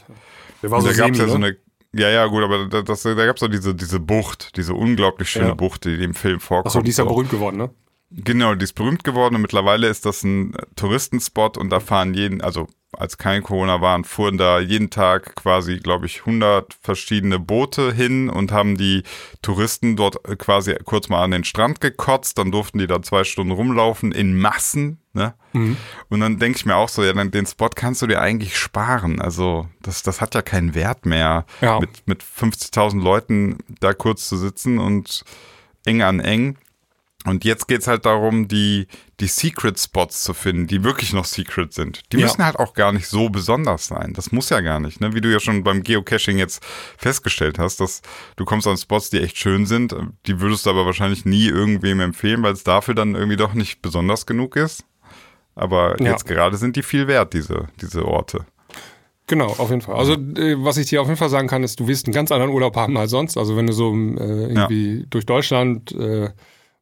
[0.62, 1.46] Der war so da gab es ja so ne?
[1.46, 1.56] eine,
[1.92, 5.30] ja, ja, gut, aber da, das, da gab es so diese, diese Bucht, diese unglaublich
[5.30, 5.54] schöne Ja.
[5.54, 6.66] Bucht, die im Film vorkommt.
[6.66, 7.70] Achso, die ist ja berühmt geworden, ne?
[8.10, 12.40] Genau, die ist berühmt geworden und mittlerweile ist das ein Touristenspot und da fahren jeden,
[12.40, 12.66] also
[12.96, 18.30] als kein Corona waren, fuhren da jeden Tag quasi, glaube ich, 100 verschiedene Boote hin
[18.30, 19.02] und haben die
[19.42, 23.24] Touristen dort äh, quasi kurz mal an den Strand gekotzt, dann durften die da zwei
[23.24, 25.34] Stunden rumlaufen in Massen, ne?
[25.52, 25.76] Mhm.
[26.08, 28.56] Und dann denke ich mir auch so, ja, dann den Spot kannst du dir eigentlich
[28.56, 29.20] sparen.
[29.20, 31.80] Also das, das hat ja keinen Wert mehr, Ja.
[31.80, 35.24] mit, mit 50.000 Leuten da kurz zu sitzen und
[35.84, 36.56] eng an eng.
[37.28, 38.86] Und jetzt geht's halt darum, die,
[39.20, 42.00] die Secret Spots zu finden, die wirklich noch Secret sind.
[42.12, 42.24] Die Ja.
[42.26, 44.12] müssen halt auch gar nicht so besonders sein.
[44.14, 45.14] Das muss ja gar nicht, ne?
[45.14, 46.64] Wie du ja schon beim Geocaching jetzt
[46.96, 48.02] festgestellt hast, dass
[48.36, 49.94] du kommst an Spots, die echt schön sind,
[50.26, 53.82] die würdest du aber wahrscheinlich nie irgendwem empfehlen, weil es dafür dann irgendwie doch nicht
[53.82, 54.84] besonders genug ist.
[55.54, 56.12] Aber Ja.
[56.12, 58.46] jetzt gerade sind die viel wert, diese, diese Orte.
[59.26, 59.96] Genau, auf jeden Fall.
[59.96, 62.32] Also, äh, was ich dir auf jeden Fall sagen kann, ist, du wirst einen ganz
[62.32, 63.36] anderen Urlaub haben als sonst.
[63.36, 66.30] Also, wenn du so äh, irgendwie durch Deutschland äh,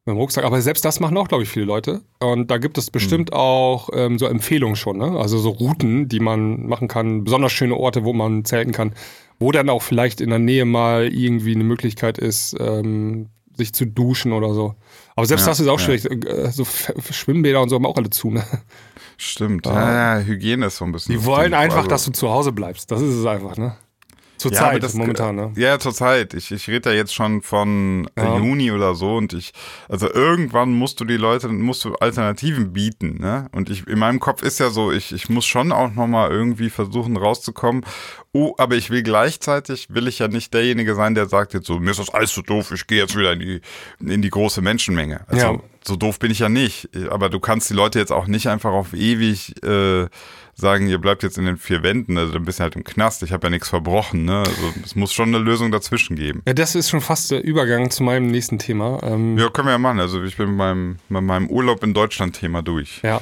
[0.07, 2.01] mit dem Rucksack, aber selbst das machen auch, glaube ich, viele Leute.
[2.19, 5.17] Und da gibt es bestimmt auch ähm, so Empfehlungen schon, ne?
[5.19, 8.93] Also so Routen, die man machen kann, besonders schöne Orte, wo man zelten kann,
[9.39, 13.85] wo dann auch vielleicht in der Nähe mal irgendwie eine Möglichkeit ist, ähm, sich zu
[13.85, 14.75] duschen oder so.
[15.15, 15.97] Aber selbst Ja, das ist auch ja.
[15.97, 16.25] schwierig.
[16.25, 16.63] Äh, so
[17.11, 18.43] Schwimmbäder und so haben auch alle zu, ne?
[19.17, 19.65] Stimmt.
[19.65, 21.13] Ja, Hygiene ist so ein bisschen.
[21.17, 22.91] Die wollen einfach, Also- dass du zu Hause bleibst.
[22.91, 23.75] Das ist es einfach, ne?
[24.47, 25.51] Zur Ja, aber Zeit, das- momentan, ne?
[25.55, 26.33] Ja, zur Zeit.
[26.33, 28.37] Ich, ich rede ja jetzt schon von äh, Ja.
[28.37, 29.51] Juni oder so und ich,
[29.89, 33.47] also irgendwann musst du die Leute, musst du Alternativen bieten, ne?
[33.53, 36.69] Und ich, in meinem Kopf ist ja so, ich, ich muss schon auch nochmal irgendwie
[36.69, 37.83] versuchen rauszukommen.
[38.33, 41.79] Oh, aber ich will gleichzeitig, will ich ja nicht derjenige sein, der sagt jetzt so,
[41.79, 43.61] mir ist das alles so doof, ich gehe jetzt wieder in die,
[43.99, 45.21] in die große Menschenmenge.
[45.27, 45.59] Also, Ja.
[45.83, 46.89] so doof bin ich ja nicht.
[47.09, 50.07] Aber du kannst die Leute jetzt auch nicht einfach auf ewig äh,
[50.59, 53.21] sagen, ihr bleibt jetzt in den vier Wänden, also dann bist du halt im Knast.
[53.21, 54.39] Ich habe ja nichts verbrochen, ne?
[54.39, 56.41] Also es muss schon eine Lösung dazwischen geben.
[56.47, 58.99] Ja, das ist schon fast der Übergang zu meinem nächsten Thema.
[59.03, 59.99] Ähm, Ja, können wir ja machen.
[59.99, 63.01] Also ich bin mit meinem, mit meinem Urlaub in Deutschland-Thema durch.
[63.03, 63.21] ja.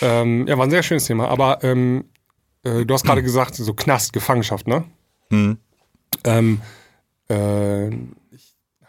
[0.00, 1.28] Ähm, ja, war ein sehr schönes Thema.
[1.28, 2.06] Aber ähm,
[2.64, 4.84] äh, du hast gerade gesagt, so Knast, Gefangenschaft, ne?
[5.30, 5.58] Hm.
[6.24, 6.60] Ähm,
[7.28, 7.90] äh,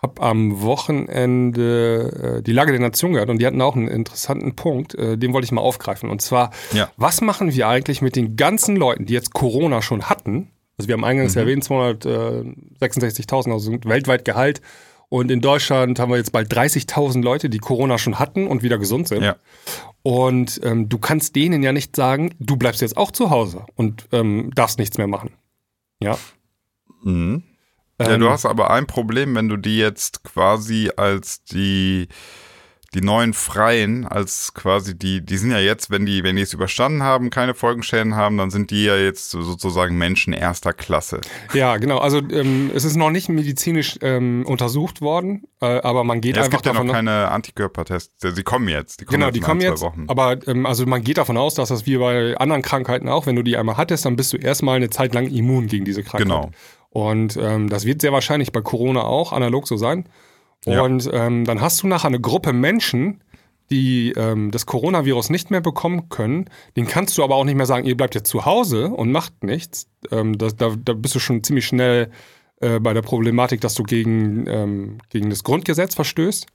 [0.06, 4.56] habe am Wochenende äh, die Lage der Nation gehört und die hatten auch einen interessanten
[4.56, 6.10] Punkt, äh, den wollte ich mal aufgreifen.
[6.10, 6.90] Und zwar, Ja.
[6.98, 10.52] was machen wir eigentlich mit den ganzen Leuten, die jetzt Corona schon hatten?
[10.78, 14.62] Also wir haben eingangs erwähnt, 266.000 also weltweit Gehalt.
[15.08, 18.78] Und in Deutschland haben wir jetzt bald 30.000 Leute, die Corona schon hatten und wieder
[18.78, 19.24] gesund sind.
[19.24, 19.36] Ja.
[20.04, 24.08] Und ähm, du kannst denen ja nicht sagen, du bleibst jetzt auch zu Hause und
[24.12, 25.32] ähm, darfst nichts mehr machen.
[26.02, 26.18] Ja.
[27.04, 27.44] Mhm.
[28.00, 32.08] Ja, Ähm, du hast aber ein Problem, wenn du die jetzt quasi als die,
[32.94, 36.54] die neuen Freien als quasi die, die sind ja jetzt, wenn die, wenn die es
[36.54, 41.20] überstanden haben, keine Folgenschäden haben, dann sind die ja jetzt sozusagen Menschen erster Klasse.
[41.54, 41.98] Ja, genau.
[41.98, 46.42] Also ähm, es ist noch nicht medizinisch ähm, untersucht worden, äh, aber man geht Ja,
[46.42, 48.14] es einfach gibt ja davon noch keine Antikörpertests.
[48.34, 49.02] Sie kommen jetzt.
[49.02, 49.82] Die kommen Genau, jetzt die kommen jetzt.
[49.82, 50.06] Wochen.
[50.08, 53.36] Aber ähm, also man geht davon aus, dass das wie bei anderen Krankheiten auch, wenn
[53.36, 56.28] du die einmal hattest, dann bist du erstmal eine Zeit lang immun gegen diese Krankheit.
[56.28, 56.52] Genau.
[56.96, 60.08] Und ähm, das wird sehr wahrscheinlich bei Corona auch analog so sein.
[60.64, 60.82] Ja.
[60.82, 63.22] Und ähm, dann hast du nachher eine Gruppe Menschen,
[63.70, 66.46] die ähm, das Coronavirus nicht mehr bekommen können.
[66.78, 69.44] Den kannst du aber auch nicht mehr sagen, ihr bleibt jetzt zu Hause und macht
[69.44, 69.90] nichts.
[70.10, 72.12] Ähm, das, da, da bist du schon ziemlich schnell
[72.62, 76.48] äh, bei der Problematik, dass du gegen, ähm, gegen das Grundgesetz verstößt.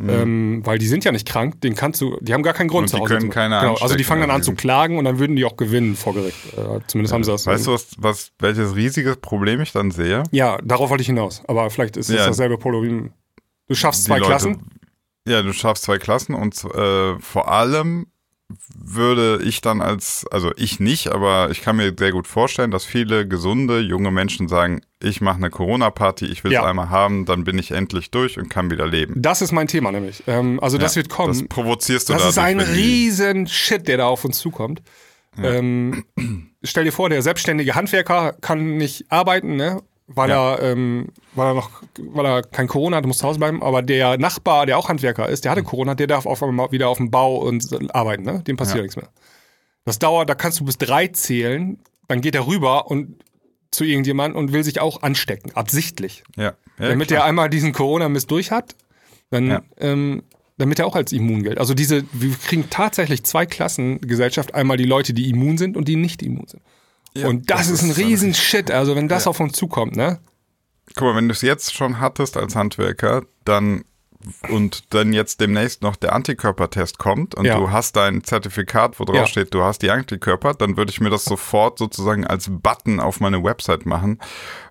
[0.00, 2.92] Ähm, weil die sind ja nicht krank, den kannst du, die haben gar keinen Grund
[2.92, 3.00] Mhm.
[3.00, 3.14] Und die zu Hause.
[3.28, 5.44] können keine genau, Also die fangen dann an die zu klagen und dann würden die
[5.44, 6.36] auch gewinnen vor Gericht.
[6.56, 7.46] Äh, zumindest haben sie das.
[7.46, 10.24] Weißt du, was, was, welches riesiges Problem ich dann sehe?
[10.32, 11.42] Ja, darauf wollte ich hinaus.
[11.46, 12.26] Aber vielleicht ist es Ja.
[12.26, 13.10] dasselbe wie.
[13.68, 14.66] Du schaffst Die zwei Leute- Klassen.
[15.26, 18.06] Ja, du schaffst zwei Klassen und äh, vor allem
[18.74, 22.84] würde ich dann als, also ich nicht, aber ich kann mir sehr gut vorstellen, dass
[22.84, 26.64] viele gesunde, junge Menschen sagen, ich mache eine Corona-Party, ich will es Ja.
[26.64, 29.14] einmal haben, dann bin ich endlich durch und kann wieder leben.
[29.16, 30.22] Das ist mein Thema nämlich.
[30.26, 31.32] Ähm, also das Ja, wird kommen.
[31.38, 34.82] Das provozierst du Das ist ein riesen Shit, der da auf uns zukommt.
[35.42, 36.04] Ähm,
[36.62, 39.82] stell dir vor, der selbstständige Handwerker kann nicht arbeiten, ne?
[40.06, 40.54] Weil Ja.
[40.56, 43.62] er, ähm, weil er noch, weil er kein Corona hat, muss zu Hause bleiben.
[43.62, 46.88] Aber der Nachbar, der auch Handwerker ist, der hatte Corona, der darf auf einmal wieder
[46.88, 48.42] auf dem Bau und arbeiten, ne?
[48.46, 48.82] Dem passiert Ja.
[48.82, 49.08] nichts mehr.
[49.86, 53.22] Das dauert, da kannst du bis drei zählen, dann geht er rüber und
[53.70, 56.22] zu irgendjemandem und will sich auch anstecken, absichtlich.
[56.36, 57.20] Ja, ja damit klar.
[57.22, 58.76] er einmal diesen Corona-Mist durch hat,
[59.30, 60.22] dann, ähm,
[60.58, 61.58] damit er auch als immun gilt.
[61.58, 65.88] Also diese, wir kriegen tatsächlich zwei Klassen Gesellschaft, einmal die Leute, die immun sind und
[65.88, 66.62] die nicht immun sind.
[67.16, 70.18] Ja, und das, ist ein dann- riesen Shit, also wenn das auf uns zukommt, ne?
[70.96, 73.84] Guck mal, wenn du es jetzt schon hattest als Handwerker, dann
[74.48, 77.58] und dann jetzt demnächst noch der Antikörpertest kommt und Ja.
[77.58, 79.26] du hast dein Zertifikat, wo drauf Ja.
[79.26, 83.20] steht, du hast die Antikörper, dann würde ich mir das sofort sozusagen als Button auf
[83.20, 84.18] meine Website machen.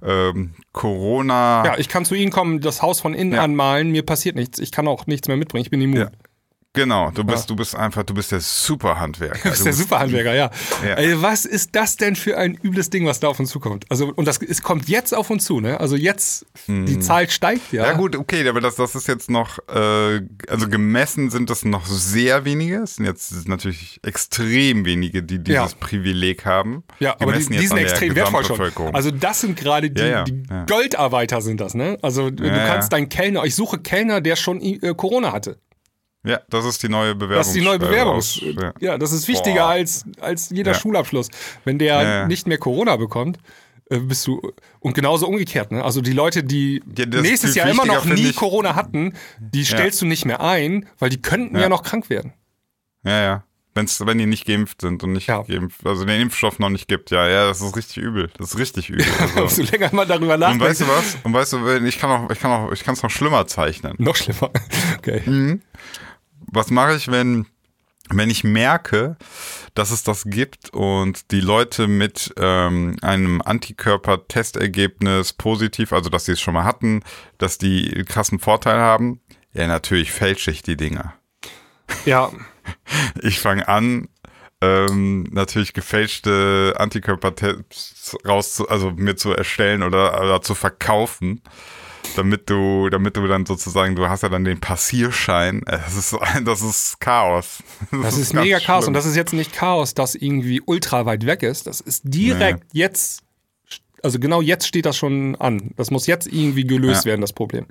[0.02, 1.64] Ähm, Corona.
[1.66, 3.44] Ja, ich kann zu Ihnen kommen, das Haus von innen Ja.
[3.44, 6.10] anmalen, mir passiert nichts, ich kann auch nichts mehr mitbringen, ich bin immun.
[6.76, 6.84] Ja.
[6.84, 9.50] Genau, du bist, du bist einfach, du bist der Superhandwerker.
[9.52, 10.50] Du der bist- Superhandwerker, ja.
[10.84, 10.96] Ja.
[10.96, 13.86] Ey, was ist das denn für ein übles Ding, was da auf uns zukommt?
[13.90, 15.80] Also, und das es kommt jetzt auf uns zu, ne?
[15.80, 17.84] Also jetzt, die Zahl steigt ja.
[17.84, 17.90] Mhm.
[17.90, 21.86] Ja gut, okay, aber das, das ist jetzt noch, äh, also gemessen sind das noch
[21.86, 22.78] sehr wenige.
[22.78, 25.78] Es sind jetzt natürlich extrem wenige, die dieses Ja.
[25.80, 26.84] Privileg haben.
[27.00, 28.96] Ja, aber die, die sind der extrem wertvoll schon.
[28.96, 30.66] Also das sind gerade die, Ja, ja, die ja.
[30.66, 32.00] Goldarbeiter sind das, ne?
[32.02, 32.98] Also du Ja, kannst ja.
[32.98, 35.60] deinen Kellner, ich suche Kellner, der schon äh, Corona hatte.
[36.24, 37.38] Ja, das ist die neue Bewerbung.
[37.38, 38.22] Das ist die neue Bewerbung.
[38.22, 38.74] Ja.
[38.80, 39.70] Ja, das ist wichtiger Boah.
[39.70, 40.78] als, als jeder Ja.
[40.80, 41.30] Schulabschluss.
[41.66, 43.38] Wenn der Ja, nicht mehr Corona bekommt,
[43.90, 44.42] äh, bist du
[44.80, 45.84] und genauso umgekehrt, ne?
[45.84, 48.32] Also die Leute, die nächstes Jahr immer noch nie.
[48.34, 52.34] Corona hatten, die stellst du nicht mehr ein, weil die könnten ja, noch krank werden.
[53.04, 53.44] ja, ja.
[53.76, 57.10] Wenn's, wenn die nicht geimpft sind und nicht geimpft, also den Impfstoff noch nicht gibt,
[57.10, 58.30] ja, ja, das ist richtig übel.
[58.38, 59.04] Das ist richtig übel.
[59.20, 59.42] Also.
[59.42, 61.18] Umso länger man darüber und nachdenkt, weißt du was?
[61.24, 63.96] Und weißt du, ich kann auch, ich kann auch, ich kann es noch schlimmer zeichnen.
[63.98, 64.52] noch schlimmer.
[65.00, 65.24] Okay.
[65.26, 65.62] Mhm.
[66.54, 67.46] Was mache ich, wenn,
[68.10, 69.18] wenn ich merke,
[69.74, 76.34] dass es das gibt und die Leute mit ähm, einem Antikörper-Testergebnis positiv, also dass sie
[76.34, 77.04] es schon mal hatten,
[77.38, 79.22] dass die krassen Vorteil haben?
[79.54, 81.14] Ja, natürlich fälsche ich die Dinger.
[82.06, 82.32] Ja,
[83.22, 84.10] Ich fange an,
[84.62, 91.42] ähm, natürlich gefälschte Antikörpertests raus, also mir zu erstellen oder, oder zu verkaufen,
[92.16, 95.62] damit du, damit du dann sozusagen, du hast ja dann den Passierschein.
[95.68, 97.64] Äh, Das ist, das ist Chaos.
[97.92, 98.88] Das ist ganz mega Chaos schlimm.
[98.90, 101.68] und das ist jetzt nicht Chaos, das irgendwie ultra weit weg ist.
[101.68, 103.22] Das ist direkt jetzt,
[104.02, 105.72] also genau jetzt steht das schon an.
[105.78, 107.12] Das muss jetzt irgendwie gelöst Ja.
[107.12, 107.66] werden, das Problem.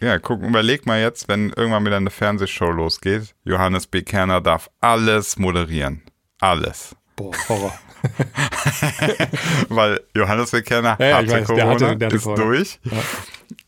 [0.00, 4.02] Ja, guck, überleg mal jetzt, wenn irgendwann wieder eine Fernsehshow losgeht, Johannes B.
[4.02, 6.02] Kerner darf alles moderieren.
[6.40, 6.94] Alles.
[7.16, 7.76] Boah, Horror.
[9.68, 10.62] Weil Johannes B.
[10.62, 12.44] Kerner Ja, ja, hatte weiß, der Corona, hatte- der hatte ist Corona.
[12.44, 12.80] durch,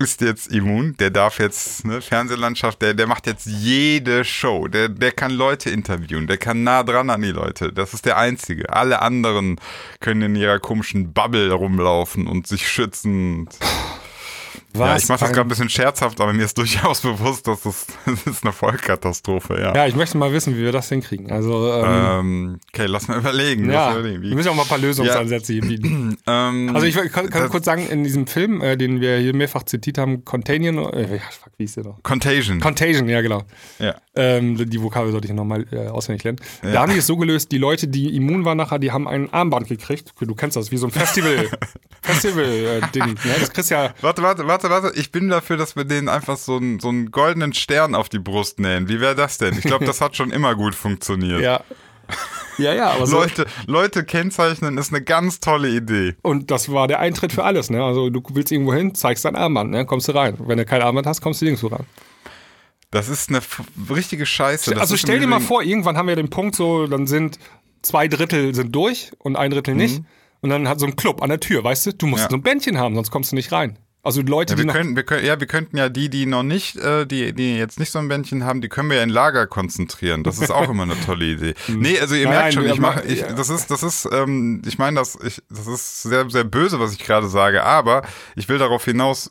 [0.01, 4.89] ist jetzt immun, der darf jetzt, ne, Fernsehlandschaft, der, der macht jetzt jede Show, der,
[4.89, 8.73] der kann Leute interviewen, der kann nah dran an die Leute, das ist der Einzige.
[8.73, 9.61] Alle anderen
[10.01, 13.49] können in ihrer komischen Bubble rumlaufen und sich schützen.
[14.75, 17.87] Ja, ich mache das gerade ein bisschen scherzhaft, aber mir ist durchaus bewusst, dass das,
[18.07, 19.75] das ist eine Vollkatastrophe, ja.
[19.75, 21.31] Ja, ich möchte mal wissen, wie wir das hinkriegen.
[21.31, 21.85] Also, ähm,
[22.21, 23.71] Ähm, okay, lass mal überlegen.
[23.71, 24.23] ja, überlegen.
[24.23, 26.17] wir müssen auch mal ein paar Lösungsansätze hier bieten.
[26.27, 29.63] ähm, Also ich kann, kann kurz sagen, in diesem Film, äh, den wir hier mehrfach
[29.65, 32.03] zitiert haben, Contagion, äh, ja, fuck, wie ist der noch?
[32.03, 32.61] Contagion.
[32.61, 33.43] Contagion, ja genau.
[33.79, 33.95] ja.
[34.17, 36.41] Ähm, die Vokabel sollte ich nochmal äh, auswendig lernen.
[36.65, 36.73] Ja.
[36.73, 39.33] Da haben die es so gelöst, die Leute, die immun waren nachher, die haben ein
[39.33, 40.13] Armband gekriegt.
[40.21, 41.49] Du kennst das, wie so ein Festival,
[42.03, 43.05] Festival-Ding.
[43.05, 43.35] ne?
[43.39, 44.99] Das kriegst ja, Warte, warte, warte, warte, warte.
[44.99, 48.19] Ich bin dafür, dass wir denen einfach so einen, so einen goldenen Stern auf die
[48.19, 48.89] Brust nähen.
[48.89, 49.57] Wie wäre das denn?
[49.57, 51.41] Ich glaube, das hat schon immer gut funktioniert.
[51.41, 51.63] Ja.
[52.59, 53.19] Ja, ja, aber so.
[53.19, 56.17] Leute, Leute kennzeichnen ist eine ganz tolle Idee.
[56.23, 57.83] Und das war der Eintritt für alles, ne?
[57.85, 59.87] Also du willst irgendwo hin, zeigst dein Armband, ne?
[59.87, 60.37] Kommst du rein.
[60.41, 61.87] Wenn du kein Armband hast, kommst du nirgendwo rein.
[62.91, 63.41] Das ist eine
[63.89, 64.73] richtige Scheiße.
[64.73, 67.39] Das also stell dir mal vor, irgendwann haben wir den Punkt so, dann sind
[67.83, 70.03] zwei Drittel sind durch und ein Drittel nicht.
[70.41, 71.93] Und dann hat so ein Club an der Tür, weißt du?
[71.95, 72.25] Du musst Mhm.
[72.25, 72.31] Ja.
[72.31, 73.79] so ein Bändchen haben, sonst kommst du nicht rein.
[74.03, 76.25] Also Leute, Ja, die wir noch könnten, wir können, ja, wir könnten ja die, die
[76.25, 79.03] noch nicht, äh, die, die jetzt nicht so ein Bändchen haben, die können wir ja
[79.03, 80.25] in Lager konzentrieren.
[80.25, 81.55] Das ist auch immer eine tolle Idee.
[81.69, 83.33] Nee, also ihr Nein, merkt schon, ich mache, ich, ja.
[83.33, 86.93] das ist, das ist, ähm, ich meine, das, ich, das ist sehr, sehr böse, was
[86.93, 88.03] ich gerade sage, aber
[88.37, 89.29] ich will darauf hinaus,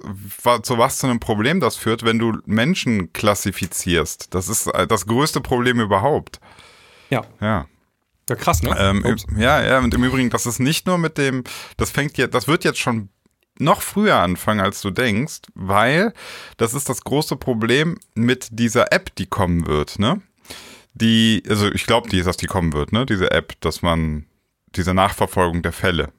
[0.62, 4.34] zu was zu einem Problem das führt, wenn du Menschen klassifizierst.
[4.36, 6.40] Das ist äh, das größte Problem überhaupt.
[7.10, 7.66] Ja, Ja.
[8.30, 8.76] ja krass, ne?
[8.78, 9.04] Ähm,
[9.36, 11.44] ja, ja, und im Übrigen, das ist nicht nur mit dem,
[11.78, 13.10] das fängt jetzt, das wird jetzt schon
[13.60, 16.14] noch früher anfangen, als du denkst, weil
[16.58, 20.22] das ist das große Problem mit dieser App, die kommen wird, ne?
[20.94, 23.06] Die, also ich glaube, die, dass die kommen wird, ne?
[23.06, 24.26] Diese App, dass man
[24.76, 26.12] diese Nachverfolgung der Fälle.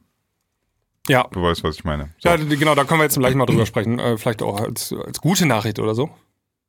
[1.09, 1.27] ja.
[1.33, 2.15] Du weißt, was ich meine.
[2.19, 2.29] So.
[2.29, 3.99] Ja, genau, da können wir jetzt gleich mal drüber sprechen.
[3.99, 6.11] Äh, vielleicht auch als, als gute Nachricht oder so.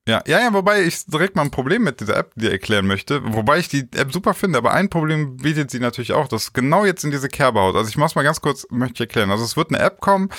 [0.07, 3.21] Ja, ja, ja, wobei ich direkt mal ein Problem mit dieser App dir erklären möchte,
[3.33, 6.85] wobei ich die App super finde, aber ein Problem bietet sie natürlich auch, das genau
[6.85, 7.75] jetzt in diese Kerbe haut.
[7.75, 9.29] Also ich mach's mal ganz kurz, möchte ich erklären.
[9.29, 10.29] Also es wird eine App kommen,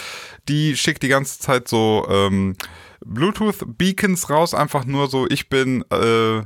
[0.48, 2.56] die schickt die ganze Zeit so ähm,
[3.04, 6.42] Bluetooth-Beacons raus, einfach nur so, ich bin, äh,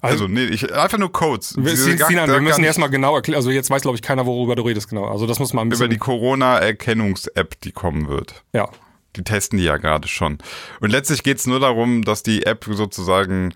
[0.00, 1.54] also nee, ich, einfach nur Codes.
[1.56, 3.36] Wir, Diese Sinan, gar wir müssen erstmal genau erklären.
[3.36, 5.04] Also jetzt weiß, glaube ich, keiner, worüber du redest genau.
[5.04, 5.84] Also das muss man ein bisschen.
[5.84, 8.42] über die Corona-Erkennungs-App, die kommen wird.
[8.54, 8.68] ja.
[9.16, 10.38] Die testen die ja gerade schon.
[10.80, 13.52] Und letztlich geht's nur darum, dass die App sozusagen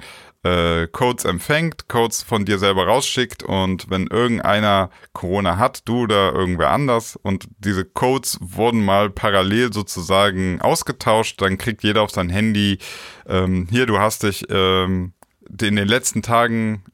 [0.46, 6.32] äh, Codes empfängt, Codes von dir selber rausschickt und wenn irgendeiner Corona hat, du oder
[6.32, 12.28] irgendwer anders und diese Codes wurden mal parallel sozusagen ausgetauscht, dann kriegt jeder auf sein
[12.28, 12.78] Handy,
[13.26, 15.14] ähm, hier, du hast dich ähm,
[15.48, 16.84] in den letzten Tagen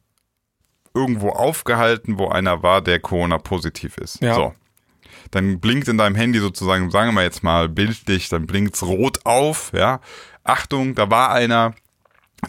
[0.95, 4.23] irgendwo aufgehalten, wo einer war, der Corona positiv ist.
[4.23, 4.35] Ja.
[4.35, 4.55] So
[5.31, 9.73] dann blinkt in deinem Handy sozusagen, sagen wir jetzt mal bildlich, dann blinkt's rot auf,
[9.75, 10.01] ja.
[10.45, 11.75] Achtung, da war einer,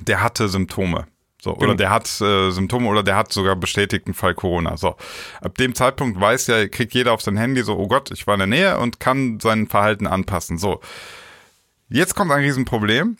[0.01, 1.05] der hatte Symptome.
[1.41, 1.73] So, oder Genau.
[1.75, 4.77] der hat äh, Symptome oder der hat sogar bestätigten Fall Corona.
[4.77, 4.95] So,
[5.41, 8.35] ab dem Zeitpunkt weiß ja, kriegt jeder auf sein Handy so, oh Gott, ich war
[8.35, 10.57] in der Nähe und kann sein Verhalten anpassen.
[10.57, 10.79] So,
[11.89, 13.17] jetzt kommt ein Riesenproblem.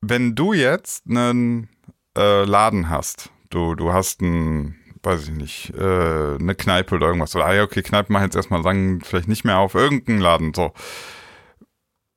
[0.00, 1.68] Wenn du jetzt einen
[2.16, 7.34] äh, Laden hast, du, du hast einen, weiß ich nicht, äh, eine Kneipe oder irgendwas.
[7.36, 10.54] Oder, ah ja, okay, Kneipe mach jetzt erstmal lang, vielleicht nicht mehr auf, irgendeinen Laden,
[10.54, 10.72] so.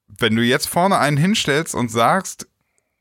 [0.08, 2.48] Wenn du jetzt vorne einen hinstellst und sagst,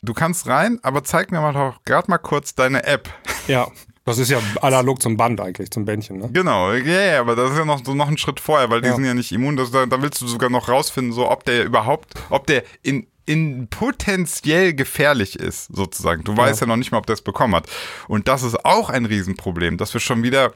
[0.03, 3.09] du kannst rein, aber zeig mir mal doch gerade mal kurz deine App.
[3.47, 3.69] Ja.
[4.07, 6.31] Das ist ja analog zum Band eigentlich, zum Bändchen, ne?
[6.33, 8.89] Genau, ja, ja, aber das ist ja noch so noch ein Schritt vorher, weil die
[8.89, 8.95] Ja.
[8.95, 9.57] sind ja nicht immun.
[9.57, 13.07] Das, da, da willst du sogar noch rausfinden, so ob der überhaupt, ob der in,
[13.31, 16.25] in potenziell gefährlich ist, sozusagen.
[16.25, 16.67] Du weißt ja.
[16.67, 17.69] noch nicht mal, ob der es bekommen hat.
[18.09, 20.53] Und das ist auch ein Riesenproblem, dass wir schon wieder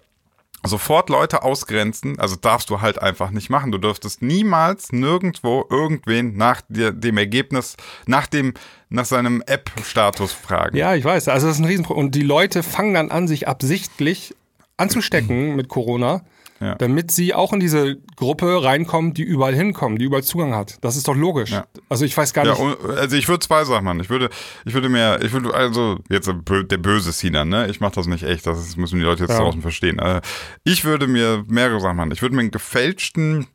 [0.64, 3.70] sofort Leute ausgrenzen, also darfst du halt einfach nicht machen.
[3.70, 8.54] Du dürftest niemals nirgendwo irgendwen nach dir, dem Ergebnis, nach dem,
[8.88, 10.76] nach seinem App-Status fragen.
[10.76, 11.28] Ja, ich weiß.
[11.28, 12.06] Also das ist ein Riesenproblem.
[12.06, 14.34] Und die Leute fangen dann an, sich absichtlich
[14.76, 16.22] anzustecken mit Corona,
[16.64, 16.74] Ja.
[16.76, 20.78] damit sie auch in diese Gruppe reinkommen, die überall hinkommen, die überall Zugang hat.
[20.80, 21.50] Das ist doch logisch.
[21.50, 21.66] Ja.
[21.88, 22.60] Also ich weiß gar Ja, nicht.
[22.60, 24.00] und- also ich würde zwei Sachen machen.
[24.00, 24.30] Ich würde,
[24.64, 27.68] ich würde mir, ich würde, also jetzt der bö- der böse Sinan, ne?
[27.68, 29.38] Ich mache das nicht echt, das müssen die Leute jetzt Ja.
[29.40, 29.98] draußen verstehen.
[29.98, 30.20] Äh,
[30.64, 32.10] Ich würde mir mehrere Sachen machen.
[32.12, 33.46] Ich würde mir einen gefälschten,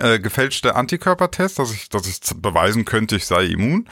[0.00, 3.88] äh, gefälschte Antikörpertest, dass ich, dass ich beweisen könnte, ich sei immun.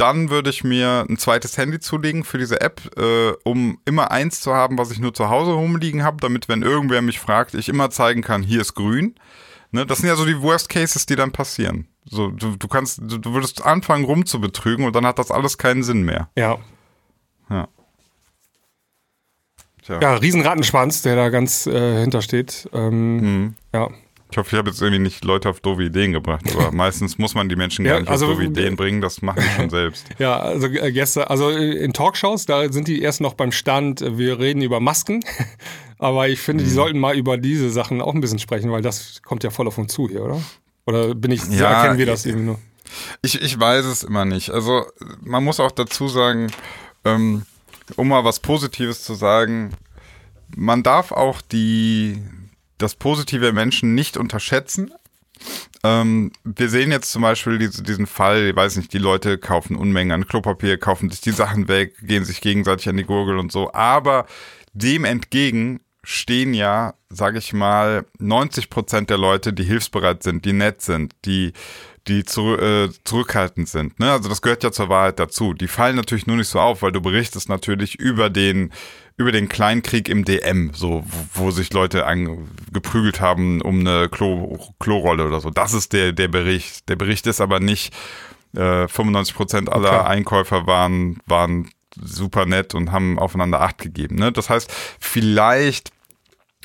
[0.00, 4.40] Dann würde ich mir ein zweites Handy zulegen für diese App, äh, um immer eins
[4.40, 7.68] zu haben, was ich nur zu Hause rumliegen habe, damit, wenn irgendwer mich fragt, ich
[7.68, 9.14] immer zeigen kann, hier ist grün.
[9.72, 11.86] Ne, das sind ja so die Worst Cases, die dann passieren.
[12.04, 15.82] So, du, du kannst, du, du würdest anfangen rumzubetrügen und dann hat das alles keinen
[15.82, 16.30] Sinn mehr.
[16.34, 16.58] Ja.
[17.50, 17.68] Ja.
[19.82, 20.00] Tja.
[20.00, 22.68] Ja, Riesenrattenschwanz, der da ganz äh, hintersteht.
[22.72, 23.54] Ähm, Mhm.
[23.74, 23.90] Ja.
[24.30, 27.34] Ich hoffe, ich habe jetzt irgendwie nicht Leute auf doofe Ideen gebracht, aber meistens muss
[27.34, 29.70] man die Menschen gar Ja, nicht also- auf doofe Ideen bringen, das machen die schon
[29.70, 30.06] selbst.
[30.18, 34.00] Ja, also äh, gestern, also äh, in Talkshows, da sind die erst noch beim Stand,
[34.02, 35.20] äh, wir reden über Masken.
[35.98, 36.68] Aber ich finde, Mhm.
[36.68, 39.66] die sollten mal über diese Sachen auch ein bisschen sprechen, weil das kommt ja voll
[39.68, 40.40] auf uns zu hier, oder?
[40.86, 42.58] Oder bin ich, Ja, erkennen wir das irgendwie nur?
[43.22, 44.50] Ich, ich weiß es immer nicht.
[44.50, 44.84] Also
[45.20, 46.50] man muss auch dazu sagen,
[47.04, 47.42] ähm,
[47.96, 49.72] um mal was Positives zu sagen,
[50.56, 52.18] man darf auch die,
[52.82, 54.92] das Positive Menschen nicht unterschätzen.
[55.82, 59.76] Ähm, wir sehen jetzt zum Beispiel diese, diesen Fall, ich weiß nicht, die Leute kaufen
[59.76, 63.50] Unmengen an Klopapier, kaufen sich die Sachen weg, gehen sich gegenseitig an die Gurgel und
[63.50, 63.72] so.
[63.72, 64.26] Aber
[64.74, 70.52] dem entgegen stehen ja, sage ich mal, 90 Prozent der Leute, die hilfsbereit sind, die
[70.52, 71.52] nett sind, die
[72.08, 74.00] die zu, äh, zurückhaltend sind.
[74.00, 74.10] Ne?
[74.10, 75.52] Also das gehört ja zur Wahrheit dazu.
[75.54, 78.72] Die fallen natürlich nur nicht so auf, weil du berichtest natürlich über den
[79.16, 84.58] über den Kleinkrieg im DM, so wo, sich Leute an, geprügelt haben um eine Klo,
[84.78, 85.50] Klorolle oder so.
[85.50, 86.88] Das ist der der Bericht.
[86.88, 87.94] Der Bericht ist aber nicht
[88.54, 90.08] äh, 95 Prozent aller okay.
[90.08, 91.68] Einkäufer waren waren
[92.00, 94.16] super nett und haben aufeinander Acht gegeben.
[94.16, 94.32] Ne?
[94.32, 95.90] Das heißt, vielleicht,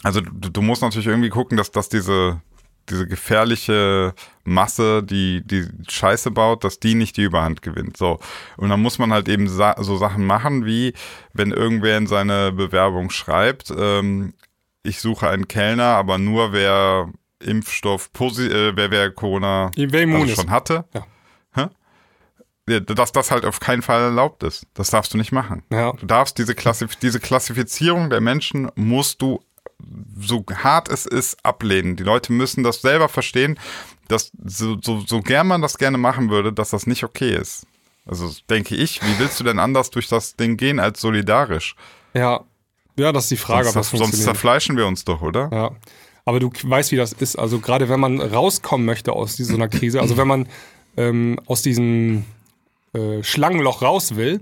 [0.04, 2.42] also du, du musst natürlich irgendwie gucken, dass dass diese
[2.90, 4.14] diese gefährliche
[4.44, 7.98] Masse, die die Scheiße baut, dass die nicht die Überhand gewinnt.
[7.98, 8.20] So
[8.58, 10.94] und dann muss man halt eben sa so Sachen machen, wie
[11.34, 14.34] wenn irgendwer in seine Bewerbung schreibt, ähm,
[14.84, 20.86] ich suche einen Kellner, aber nur wer Impfstoff, äh, wer wer Corona also schon hatte.
[20.94, 21.06] Ja.
[22.68, 24.66] Dass das halt auf keinen Fall erlaubt ist.
[24.74, 25.62] Das darfst du nicht machen.
[25.72, 25.94] Ja.
[25.94, 29.44] Du darfst diese, Klassif diese Klassifizierung der Menschen musst du
[30.20, 31.96] so hart es ist, ablehnen.
[31.96, 33.60] Die Leute müssen das selber verstehen,
[34.08, 37.66] dass so, so, so gern man das gerne machen würde, dass das nicht okay ist.
[38.06, 41.76] Also denke ich, wie willst du denn anders durch das Ding gehen als solidarisch?
[42.14, 42.44] Ja,
[42.98, 43.70] ja, das ist die Frage.
[43.70, 45.50] Sonst, sonst zerfleischen wir uns doch, oder?
[45.52, 45.72] Ja.
[46.24, 47.36] Aber du weißt, wie das ist.
[47.38, 50.48] Also gerade wenn man rauskommen möchte aus so einer Krise, also wenn man
[50.98, 52.26] ähm, aus diesem
[52.94, 54.42] äh, Schlangenloch raus will,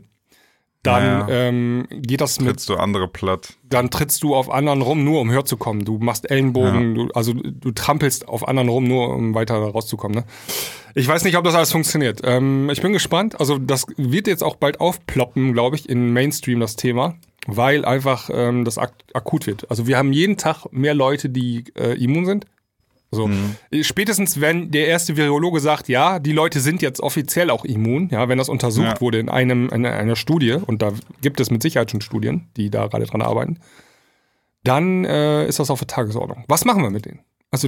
[0.83, 1.47] dann naja.
[1.47, 2.49] ähm, geht das mit.
[2.49, 3.53] Trittst du andere platt.
[3.63, 5.85] Dann trittst du auf anderen rum, nur um höher zu kommen.
[5.85, 7.05] Du machst Ellenbogen, ja.
[7.05, 10.19] du, also du trampelst auf anderen rum, nur um weiter rauszukommen.
[10.19, 10.25] Ne?
[10.93, 12.19] Ich weiß nicht, ob das alles funktioniert.
[12.25, 13.39] Ähm, ich bin gespannt.
[13.39, 17.15] Also das wird jetzt auch bald aufploppen, glaube ich, in Mainstream das Thema,
[17.47, 19.69] weil einfach ähm, das ak akut wird.
[19.69, 22.45] Also wir haben jeden Tag mehr Leute, die äh, immun sind.
[23.13, 23.27] So.
[23.27, 23.55] Mhm.
[23.81, 28.27] Spätestens, wenn der erste Virologe sagt, ja, die Leute sind jetzt offiziell auch immun, ja,
[28.27, 29.01] wenn das untersucht ja.
[29.01, 32.69] wurde in einem, in einer Studie, und da gibt es mit Sicherheit schon Studien, die
[32.69, 33.59] da gerade dran arbeiten,
[34.63, 36.43] dann äh, ist das auf der Tagesordnung.
[36.47, 37.19] Was machen wir mit denen?
[37.51, 37.67] Also,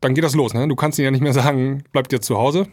[0.00, 0.66] dann geht das los, ne?
[0.68, 2.68] Du kannst ihnen ja nicht mehr sagen, bleibt jetzt zu Hause.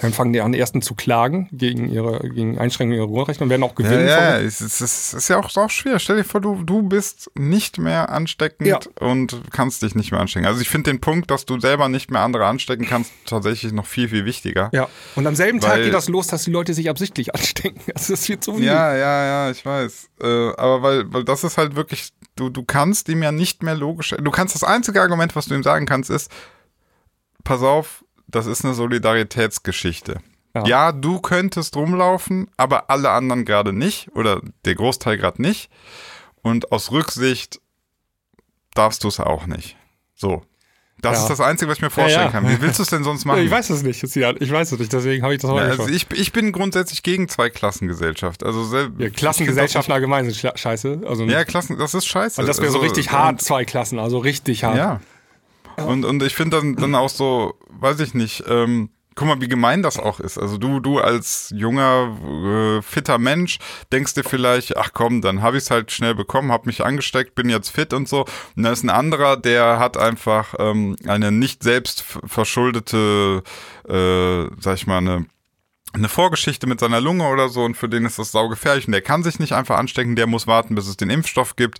[0.00, 3.62] Dann fangen die an, ersten zu klagen gegen ihre gegen Einschränkungen ihrer Grundrechte und werden
[3.62, 4.06] auch gewinnen.
[4.06, 5.98] Ja, ja es, ist, es ist ja auch, auch schwer.
[5.98, 8.78] Stell dir vor, du, du bist nicht mehr ansteckend ja.
[9.00, 10.46] und kannst dich nicht mehr anstecken.
[10.46, 13.86] Also ich finde den Punkt, dass du selber nicht mehr andere anstecken kannst, tatsächlich noch
[13.86, 14.70] viel, viel wichtiger.
[14.72, 17.80] Ja, und am selben Tag geht das los, dass die Leute sich absichtlich anstecken.
[17.94, 18.64] Also das wird so viel.
[18.64, 20.10] Ja, ja, ja, ich weiß.
[20.20, 23.74] Äh, aber weil, weil das ist halt wirklich, du, du kannst ihm ja nicht mehr
[23.74, 26.30] logisch, du kannst das einzige Argument, was du ihm sagen kannst, ist,
[27.44, 30.20] pass auf, das ist eine Solidaritätsgeschichte.
[30.54, 30.64] Ja.
[30.66, 35.70] ja, du könntest rumlaufen, aber alle anderen gerade nicht oder der Großteil gerade nicht.
[36.42, 37.60] Und aus Rücksicht
[38.74, 39.76] darfst du es auch nicht.
[40.14, 40.42] So.
[41.00, 41.22] Das ja.
[41.22, 42.48] ist das Einzige, was ich mir vorstellen ja, kann.
[42.48, 43.40] Wie willst du es denn sonst machen?
[43.40, 46.06] ich weiß es nicht, Ich weiß es nicht, deswegen habe ich das heute also ich,
[46.12, 48.42] ich bin grundsätzlich gegen Zweiklassengesellschaft.
[48.42, 51.02] Also Klassengesellschaften allgemein sind scheiße.
[51.06, 52.40] Also, ja, Klassen, das ist scheiße.
[52.40, 54.76] Und das wäre so also, richtig hart, zwei Klassen, also richtig hart.
[54.76, 55.00] Ja.
[55.86, 59.48] Und, und ich finde dann, dann auch so, weiß ich nicht, ähm, guck mal, wie
[59.48, 60.38] gemein das auch ist.
[60.38, 62.16] Also du, du als junger,
[62.78, 63.58] äh, fitter Mensch
[63.92, 67.34] denkst dir vielleicht, ach komm, dann habe ich es halt schnell bekommen, habe mich angesteckt,
[67.34, 68.26] bin jetzt fit und so.
[68.56, 73.42] Und da ist ein anderer, der hat einfach ähm, eine nicht selbst verschuldete,
[73.88, 75.26] äh, sag ich mal, eine
[75.92, 79.02] eine Vorgeschichte mit seiner Lunge oder so und für den ist das saugefährlich und der
[79.02, 81.78] kann sich nicht einfach anstecken, der muss warten, bis es den Impfstoff gibt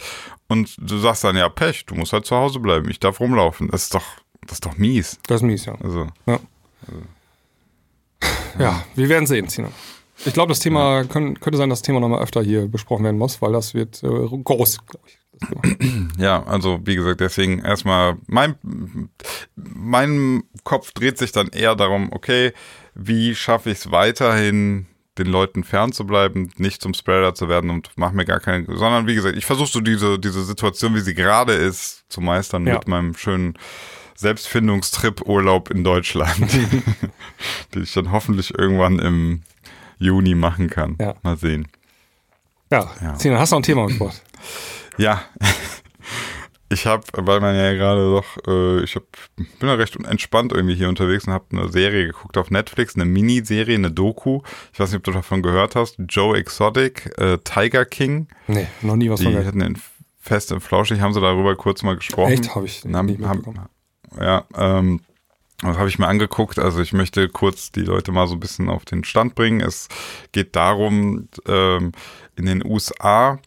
[0.49, 3.69] und du sagst dann, ja, Pech, du musst halt zu Hause bleiben, ich darf rumlaufen.
[3.69, 4.05] Das ist doch,
[4.43, 5.19] das ist doch mies.
[5.27, 5.75] Das ist mies, ja.
[5.83, 6.41] Also, ja.
[6.87, 7.03] Also,
[8.59, 8.61] ja.
[8.61, 9.69] ja wir werden sehen, Zina.
[10.25, 11.05] Ich glaube, das Thema ja.
[11.05, 14.03] können, könnte sein, dass das Thema nochmal öfter hier besprochen werden muss, weil das wird
[14.03, 15.19] äh, groß, glaube ich.
[16.19, 18.57] Ja, also wie gesagt, deswegen erstmal mein,
[19.55, 22.53] mein Kopf dreht sich dann eher darum, okay,
[22.99, 24.87] wie schaffe ich es weiterhin,
[25.17, 29.15] den Leuten fernzubleiben, nicht zum Spreader zu werden und mach mir gar keine, sondern wie
[29.15, 32.75] gesagt, ich versuche so diese, diese Situation, wie sie gerade ist, zu meistern ja.
[32.75, 33.55] mit meinem schönen
[34.17, 36.53] Selbstfindungstrip-Urlaub in Deutschland,
[37.75, 39.43] den ich dann hoffentlich irgendwann im
[39.99, 40.97] Juni machen kann.
[41.01, 41.15] Ja.
[41.23, 41.69] Mal sehen.
[42.71, 43.13] Ja, ja.
[43.13, 44.23] Hast du noch ein Thema mitgebracht?
[44.99, 45.23] Ja,
[46.71, 49.05] ich habe, weil man ja gerade doch, äh, ich hab,
[49.37, 53.05] bin ja recht entspannt irgendwie hier unterwegs und habe eine Serie geguckt auf Netflix, eine
[53.05, 54.41] Miniserie, eine Doku.
[54.73, 55.97] Ich weiß nicht, ob du davon gehört hast.
[56.09, 58.29] Joe Exotic, äh, Tiger King.
[58.47, 59.49] Nee, noch nie was Die von gehört.
[59.49, 59.79] hatten in
[60.21, 62.33] Fest und Flauschig, haben sie darüber kurz mal gesprochen.
[62.33, 62.55] Echt?
[62.55, 63.69] Habe ich haben, haben,
[64.21, 65.01] Ja, ähm,
[65.63, 66.59] das habe ich mir angeguckt.
[66.59, 69.61] Also ich möchte kurz die Leute mal so ein bisschen auf den Stand bringen.
[69.61, 69.89] Es
[70.33, 71.93] geht darum, ähm,
[72.37, 73.41] in den USA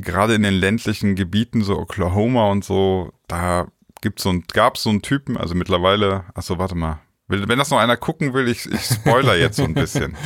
[0.00, 3.68] gerade in den ländlichen Gebieten, so Oklahoma und so, da
[4.00, 7.00] gibt's so gab es so einen Typen, also mittlerweile, achso, warte mal.
[7.28, 10.16] Wenn das noch einer gucken will, ich, ich spoiler jetzt so ein bisschen.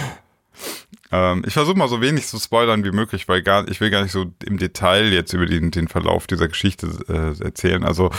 [1.12, 4.02] ähm, ich versuche mal so wenig zu spoilern wie möglich, weil gar, ich will gar
[4.02, 7.84] nicht so im Detail jetzt über den, den Verlauf dieser Geschichte äh, erzählen.
[7.84, 8.10] Also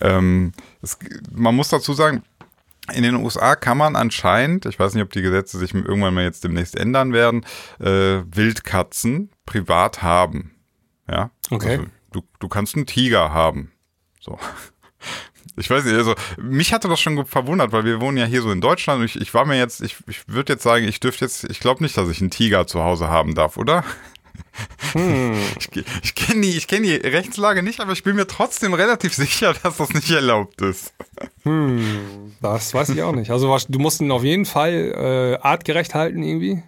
[0.00, 0.98] ähm, es,
[1.30, 2.24] man muss dazu sagen,
[2.92, 6.24] in den USA kann man anscheinend, ich weiß nicht, ob die Gesetze sich irgendwann mal
[6.24, 7.44] jetzt demnächst ändern werden,
[7.80, 10.55] äh, Wildkatzen privat haben.
[11.08, 11.30] Ja.
[11.50, 11.78] Okay.
[11.78, 13.72] Also, du, du kannst einen Tiger haben.
[14.20, 14.38] So.
[15.58, 18.50] Ich weiß nicht, also mich hatte das schon verwundert, weil wir wohnen ja hier so
[18.50, 21.24] in Deutschland und ich, ich war mir jetzt, ich, ich würde jetzt sagen, ich dürfte
[21.24, 23.82] jetzt, ich glaube nicht, dass ich einen Tiger zu Hause haben darf, oder?
[24.92, 25.34] Hm.
[25.58, 29.54] Ich, ich kenne die, kenn die Rechtslage nicht, aber ich bin mir trotzdem relativ sicher,
[29.62, 30.92] dass das nicht erlaubt ist.
[31.44, 33.30] Hm, das weiß ich auch nicht.
[33.30, 36.62] Also du musst ihn auf jeden Fall äh, artgerecht halten irgendwie.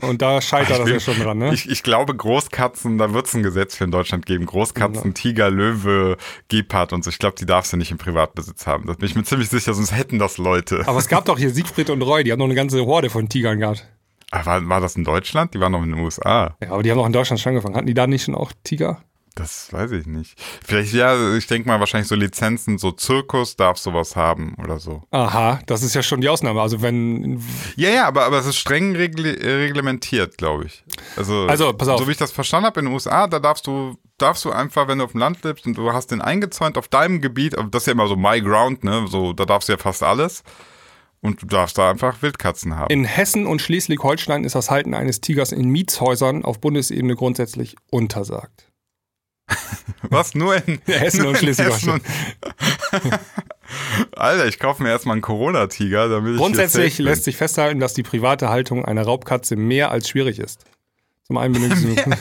[0.00, 1.54] Und da scheitert das ja schon dran, ne?
[1.54, 4.44] Ich, ich glaube, Großkatzen, da wird es ein Gesetz für in Deutschland geben.
[4.44, 5.12] Großkatzen, ja.
[5.12, 6.16] Tiger, Löwe,
[6.48, 7.10] Gepard und so.
[7.10, 8.86] Ich glaube, die darfst du nicht im Privatbesitz haben.
[8.86, 10.82] Da bin ich mir ziemlich sicher, sonst hätten das Leute.
[10.86, 13.28] Aber es gab doch hier Siegfried und Roy, die haben noch eine ganze Horde von
[13.28, 13.88] Tigern gehabt.
[14.32, 15.54] Ach, war, war das in Deutschland?
[15.54, 16.56] Die waren noch in den USA.
[16.60, 17.76] Ja, aber die haben auch in Deutschland schon angefangen.
[17.76, 19.00] Hatten die da nicht schon auch Tiger?
[19.36, 20.40] Das weiß ich nicht.
[20.64, 25.02] Vielleicht, ja, ich denke mal wahrscheinlich so Lizenzen, so Zirkus darf sowas haben oder so.
[25.10, 26.60] Aha, das ist ja schon die Ausnahme.
[26.60, 27.42] Also wenn.
[27.74, 30.84] Ja, ja, aber, aber es ist streng regl reglementiert, glaube ich.
[31.16, 31.98] Also, also, pass auf.
[31.98, 34.86] So wie ich das verstanden habe in den USA, da darfst du, darfst du einfach,
[34.86, 37.82] wenn du auf dem Land lebst und du hast den eingezäunt auf deinem Gebiet, das
[37.82, 39.06] ist ja immer so My Ground, ne?
[39.08, 40.44] So, da darfst du ja fast alles.
[41.20, 42.92] Und du darfst da einfach Wildkatzen haben.
[42.92, 48.68] In Hessen und Schleswig-Holstein ist das Halten eines Tigers in Mietshäusern auf Bundesebene grundsätzlich untersagt.
[50.02, 50.34] Was?
[50.34, 52.00] Nur in Hessen und Schleswig-Holstein?
[54.16, 58.48] Alter, ich kaufe mir erstmal einen Corona-Tiger, damit Grundsätzlich lässt sich festhalten, dass die private
[58.48, 60.64] Haltung einer Raubkatze mehr als schwierig ist.
[61.26, 62.14] Zum einen benötigen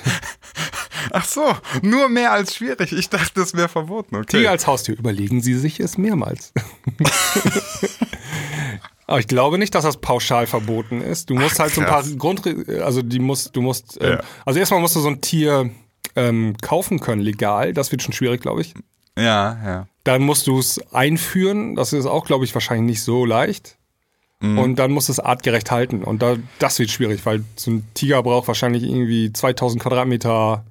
[1.11, 2.93] Ach so, nur mehr als schwierig.
[2.93, 4.15] Ich dachte, das wäre verboten.
[4.15, 4.37] Okay.
[4.37, 4.97] Tiger als Haustier.
[4.97, 6.53] Überlegen Sie sich es mehrmals.
[9.05, 11.29] Aber ich glaube nicht, dass das pauschal verboten ist.
[11.29, 12.41] Du musst Ach, halt so ein paar Grund,
[12.81, 14.23] also die musst, du musst, ähm, ja.
[14.45, 15.69] also erstmal musst du so ein Tier
[16.15, 17.73] ähm, kaufen können, legal.
[17.73, 18.73] Das wird schon schwierig, glaube ich.
[19.17, 19.87] Ja, ja.
[20.03, 21.75] Dann musst du es einführen.
[21.75, 23.77] Das ist auch, glaube ich, wahrscheinlich nicht so leicht.
[24.39, 24.59] Mhm.
[24.59, 26.03] Und dann musst du es artgerecht halten.
[26.03, 30.65] Und da, das wird schwierig, weil so ein Tiger braucht wahrscheinlich irgendwie 2000 Quadratmeter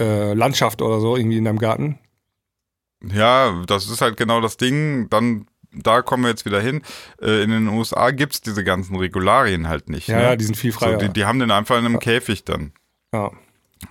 [0.00, 1.98] äh, Landschaft oder so irgendwie in deinem Garten.
[3.12, 5.08] Ja, das ist halt genau das Ding.
[5.10, 5.46] Dann
[5.76, 6.82] da kommen wir jetzt wieder hin.
[7.20, 10.08] Äh, in den USA gibt es diese ganzen Regularien halt nicht.
[10.08, 10.22] Ja, ne?
[10.22, 11.00] ja die sind viel freier.
[11.00, 12.00] So, die, die, haben den einfach in einem ja.
[12.00, 12.72] Käfig dann.
[13.12, 13.30] Ja.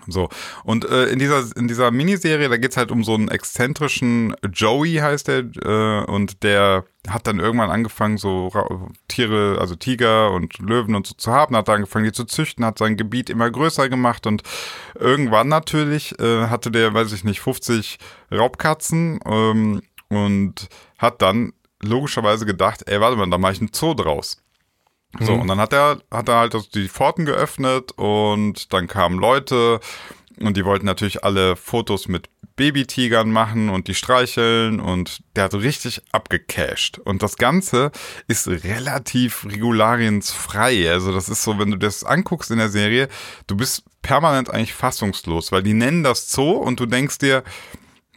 [0.08, 0.30] So,
[0.64, 4.36] und äh, in, dieser, in dieser Miniserie, da geht es halt um so einen exzentrischen
[4.52, 8.52] Joey, heißt der, äh, und der hat dann irgendwann angefangen, so
[9.08, 12.78] Tiere, also Tiger und Löwen und so zu haben, hat angefangen, die zu züchten, hat
[12.78, 14.44] sein Gebiet immer größer gemacht und
[14.96, 17.98] irgendwann natürlich äh, hatte der, weiß ich nicht, 50
[18.32, 23.94] Raubkatzen ähm, und hat dann logischerweise gedacht, ey, warte mal, da mache ich einen Zoo
[23.94, 24.43] draus.
[25.20, 25.42] So, mhm.
[25.42, 29.80] und dann hat er, hat er halt die Pforten geöffnet und dann kamen Leute
[30.40, 35.54] und die wollten natürlich alle Fotos mit Babytigern machen und die streicheln und der hat
[35.56, 37.00] richtig abgecasht.
[37.00, 37.92] Und das Ganze
[38.28, 40.92] ist relativ regulariensfrei.
[40.92, 43.08] Also das ist so, wenn du das anguckst in der Serie,
[43.48, 47.44] du bist permanent eigentlich fassungslos, weil die nennen das Zoo und du denkst dir,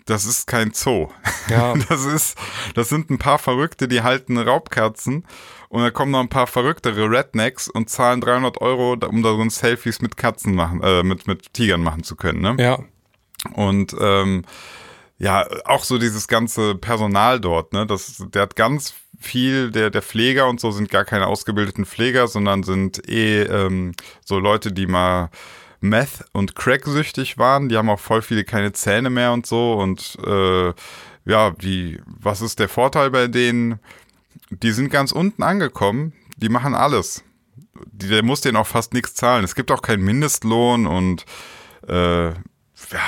[0.05, 1.09] das ist kein Zoo.
[1.49, 1.75] Ja.
[1.89, 2.37] Das ist,
[2.75, 5.27] das sind ein paar Verrückte, die halten Raubkatzen
[5.77, 9.47] und da kommen noch ein paar verrücktere Rednecks und zahlen 300 Euro, um da so
[9.51, 12.57] Selfies mit Katzen machen, äh, mit, mit Tigern machen zu können, ne?
[12.59, 12.79] Ja.
[13.53, 14.47] Und, ähm,
[15.19, 17.85] ja, auch so dieses ganze Personal dort, ne?
[17.85, 22.27] Das, der hat ganz viel, der, der Pfleger und so sind gar keine ausgebildeten Pfleger,
[22.27, 23.93] sondern sind eh ähm,
[24.25, 25.29] so Leute, die mal
[25.83, 27.69] Meth- und Crack-süchtig waren.
[27.69, 29.75] Die haben auch voll viele keine Zähne mehr und so.
[29.75, 30.73] Und äh,
[31.27, 33.79] ja, die, was ist der Vorteil bei denen?
[34.51, 37.25] Die sind ganz unten angekommen, die machen alles.
[37.91, 39.45] Die, der muss denen auch fast nichts zahlen.
[39.45, 41.25] Es gibt auch keinen Mindestlohn und
[41.89, 43.01] äh, ja,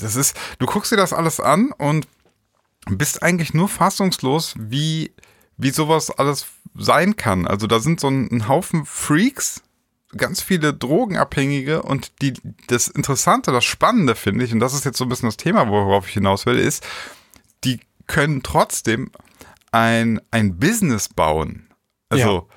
[0.00, 2.06] das ist, du guckst dir das alles an und
[2.86, 5.12] bist eigentlich nur fassungslos, wie,
[5.56, 7.46] wie sowas alles sein kann.
[7.46, 9.62] Also da sind so ein, ein Haufen Freaks,
[10.16, 12.34] ganz viele Drogenabhängige und die,
[12.68, 15.68] das Interessante, das Spannende finde ich, und das ist jetzt so ein bisschen das Thema,
[15.68, 16.86] worauf ich hinaus will, ist,
[17.64, 19.10] die können trotzdem
[19.78, 21.68] ein, ein Business bauen.
[22.08, 22.56] Also, ja.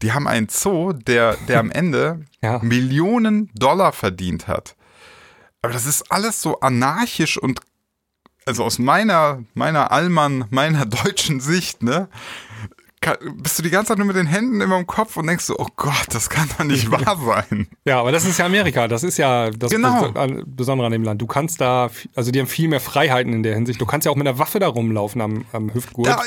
[0.00, 2.60] die haben einen Zoo, der, der am Ende ja.
[2.62, 4.76] Millionen Dollar verdient hat.
[5.60, 7.60] Aber das ist alles so anarchisch und
[8.44, 12.08] also aus meiner, meiner Allmann, meiner deutschen Sicht, ne,
[13.36, 15.58] bist du die ganze Zeit nur mit den Händen immer im Kopf und denkst so,
[15.58, 17.68] oh Gott, das kann doch nicht wahr sein.
[17.84, 18.88] Ja, aber das ist ja Amerika.
[18.88, 20.12] Das ist ja das genau.
[20.46, 21.20] Besondere an dem Land.
[21.20, 23.80] Du kannst da, also die haben viel mehr Freiheiten in der Hinsicht.
[23.80, 26.06] Du kannst ja auch mit einer Waffe da rumlaufen am, am Hüftgurt.
[26.06, 26.22] Ja,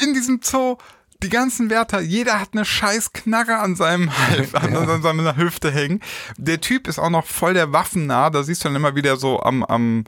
[0.00, 0.76] in diesem Zoo,
[1.22, 4.80] die ganzen Wärter, jeder hat eine scheiß Knarre an seinem Halb, an, ja.
[4.80, 6.00] an seiner Hüfte hängen.
[6.36, 8.30] Der Typ ist auch noch voll der Waffennah.
[8.30, 10.04] Da siehst du dann immer wieder so am, am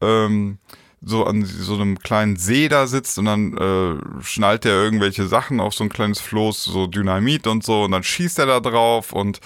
[0.00, 0.58] ähm,
[1.04, 5.60] so an so einem kleinen See da sitzt und dann äh, schnallt er irgendwelche Sachen
[5.60, 9.12] auf so ein kleines Floß, so Dynamit und so, und dann schießt er da drauf
[9.12, 9.40] und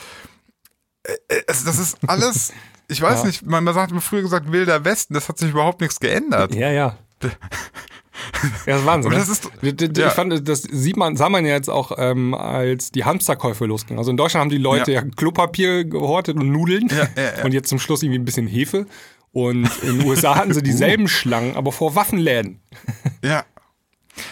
[1.04, 2.52] äh, äh das ist alles,
[2.88, 3.26] ich weiß ja.
[3.26, 6.54] nicht, man, man hat mir früher gesagt, Wilder Westen, das hat sich überhaupt nichts geändert.
[6.54, 6.98] Ja, ja.
[8.66, 9.12] Ja, das ist Wahnsinn.
[9.16, 9.32] Das ne?
[9.70, 10.10] ist, ich ja.
[10.10, 13.98] fand, das sieht man, sah man ja jetzt auch, ähm, als die Hamsterkäufe losgingen.
[13.98, 17.68] Also in Deutschland haben die Leute ja, ja Klopapier gehortet und Nudeln ja, und jetzt
[17.68, 18.86] zum Schluss irgendwie ein bisschen Hefe.
[19.36, 22.62] Und in den USA hatten sie dieselben Schlangen, aber vor Waffenläden.
[23.22, 23.44] Ja.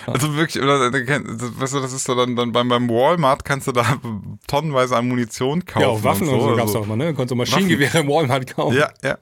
[0.06, 3.72] Also wirklich, oder weißt du, das ist so dann, dann beim, beim Walmart kannst du
[3.72, 4.00] da
[4.46, 5.82] tonnenweise an Munition kaufen.
[5.82, 7.08] Ja, auch Waffen und so, und so gab es auch mal, ne?
[7.08, 8.78] Du konntest du Maschinengewehre im Walmart kaufen.
[8.78, 9.18] Ja, ja.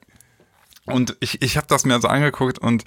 [0.85, 2.85] Und ich, ich habe das mir also angeguckt und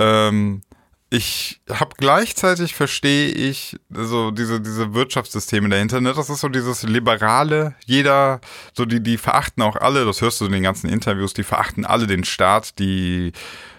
[0.00, 0.62] ähm,
[1.08, 6.00] ich habe gleichzeitig verstehe ich so diese diese Wirtschaftssysteme dahinter.
[6.00, 6.12] Ne?
[6.12, 7.76] Das ist so dieses liberale.
[7.84, 8.40] Jeder
[8.72, 10.04] so die die verachten auch alle.
[10.04, 11.32] Das hörst du in den ganzen Interviews.
[11.32, 12.80] Die verachten alle den Staat.
[12.80, 13.32] Die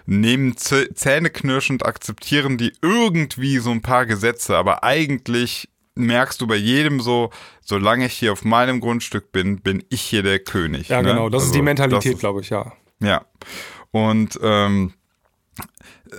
[0.06, 5.68] nehmen zähneknirschend akzeptieren die irgendwie so ein paar Gesetze, aber eigentlich
[5.98, 10.22] merkst du bei jedem so, solange ich hier auf meinem Grundstück bin, bin ich hier
[10.22, 10.88] der König.
[10.88, 11.10] Ja, ne?
[11.10, 11.28] genau.
[11.28, 12.72] Das also, ist die Mentalität, glaube ich, ja.
[13.00, 13.26] Ja.
[13.90, 14.94] Und ähm,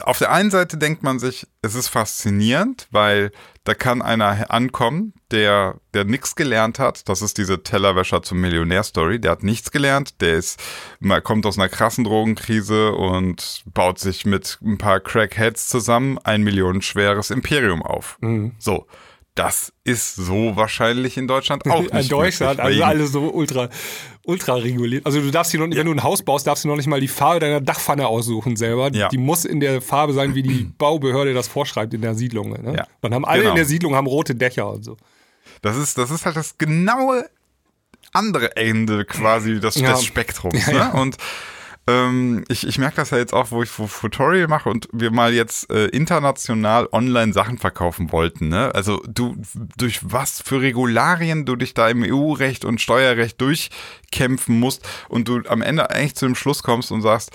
[0.01, 3.31] auf der einen Seite denkt man sich, es ist faszinierend, weil
[3.63, 7.07] da kann einer ankommen, der, der nichts gelernt hat.
[7.09, 9.19] Das ist diese Tellerwäscher zum Millionär-Story.
[9.19, 10.21] Der hat nichts gelernt.
[10.21, 10.59] Der ist,
[11.23, 17.29] kommt aus einer krassen Drogenkrise und baut sich mit ein paar Crackheads zusammen ein millionenschweres
[17.29, 18.17] Imperium auf.
[18.21, 18.53] Mhm.
[18.57, 18.87] So
[19.35, 21.93] das ist so wahrscheinlich in Deutschland auch nicht.
[21.93, 23.69] In Deutschland, also alles so ultra,
[24.23, 25.05] ultra reguliert.
[25.05, 25.77] Also du darfst hier noch, ja.
[25.77, 28.55] wenn du ein Haus baust, darfst du noch nicht mal die Farbe deiner Dachpfanne aussuchen
[28.55, 28.91] selber.
[28.93, 29.07] Ja.
[29.09, 32.51] Die muss in der Farbe sein, wie die Baubehörde das vorschreibt in der Siedlung.
[32.51, 32.75] Ne?
[32.77, 32.87] Ja.
[33.01, 33.51] Dann haben alle genau.
[33.51, 34.97] in der Siedlung haben rote Dächer und so.
[35.61, 37.29] Das ist, das ist halt das genaue
[38.11, 40.67] andere Ende quasi des, des Spektrums.
[40.71, 40.91] Ne?
[40.93, 41.17] Und
[41.87, 45.33] ähm, ich, ich merke das ja jetzt auch, wo ich Tutorial mache und wir mal
[45.33, 48.49] jetzt äh, international online Sachen verkaufen wollten.
[48.49, 48.73] Ne?
[48.75, 49.37] Also du,
[49.77, 55.41] durch was für Regularien du dich da im EU-Recht und Steuerrecht durchkämpfen musst und du
[55.47, 57.31] am Ende eigentlich zu dem Schluss kommst und sagst,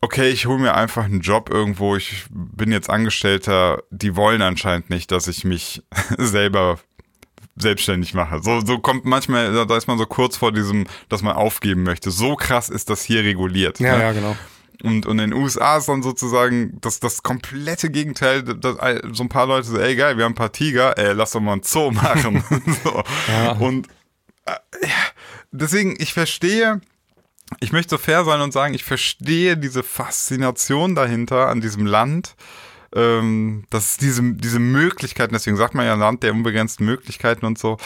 [0.00, 4.90] okay, ich hole mir einfach einen Job irgendwo, ich bin jetzt Angestellter, die wollen anscheinend
[4.90, 5.82] nicht, dass ich mich
[6.18, 6.78] selber
[7.56, 8.40] selbstständig mache.
[8.42, 12.10] So, so kommt manchmal, da ist man so kurz vor diesem, dass man aufgeben möchte.
[12.10, 13.78] So krass ist das hier reguliert.
[13.78, 14.02] Ja, ne?
[14.02, 14.36] ja, genau.
[14.82, 18.76] Und, und in den USA ist dann sozusagen das, das komplette Gegenteil, dass
[19.12, 21.40] so ein paar Leute so, ey geil, wir haben ein paar Tiger, ey, lass doch
[21.40, 22.42] mal ein Zoo machen.
[22.84, 23.04] so.
[23.28, 23.52] ja.
[23.52, 23.86] Und
[24.46, 24.56] äh,
[25.52, 26.80] deswegen, ich verstehe,
[27.60, 32.34] ich möchte so fair sein und sagen, ich verstehe diese Faszination dahinter an diesem Land
[32.94, 37.58] ähm, das ist diese, diese Möglichkeiten, deswegen sagt man ja Land der unbegrenzten Möglichkeiten und
[37.58, 37.76] so.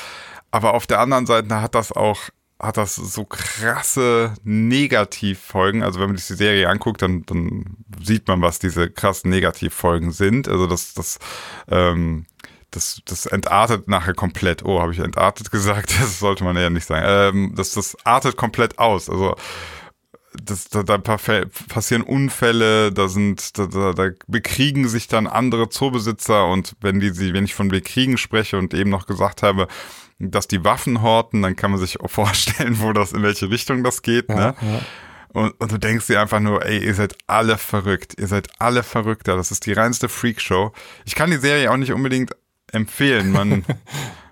[0.50, 5.82] Aber auf der anderen Seite hat das auch hat das so krasse Negativfolgen.
[5.82, 10.11] Also wenn man sich die Serie anguckt, dann, dann sieht man, was diese krassen Negativfolgen
[10.11, 10.48] sind.
[10.48, 11.18] Also das, das,
[11.68, 12.24] ähm,
[12.70, 14.64] das, das entartet nachher komplett.
[14.64, 16.00] Oh, habe ich entartet gesagt?
[16.00, 17.04] Das sollte man ja nicht sagen.
[17.07, 19.11] Ähm, das, das artet komplett aus.
[19.11, 19.36] Also
[20.43, 26.47] das, da, da passieren Unfälle, da sind, da, da, da bekriegen sich dann andere Zoobesitzer
[26.47, 29.68] und wenn die sie, wenn ich von bekriegen spreche und eben noch gesagt habe,
[30.18, 33.84] dass die Waffen horten, dann kann man sich auch vorstellen, wo das, in welche Richtung
[33.84, 34.55] das geht, ja, ne?
[34.61, 34.80] Ja.
[35.32, 38.82] Und, und du denkst dir einfach nur, ey, ihr seid alle verrückt, ihr seid alle
[38.82, 40.72] verrückter, das ist die reinste Freakshow.
[41.05, 42.30] Ich kann die Serie auch nicht unbedingt
[42.72, 43.64] empfehlen, man,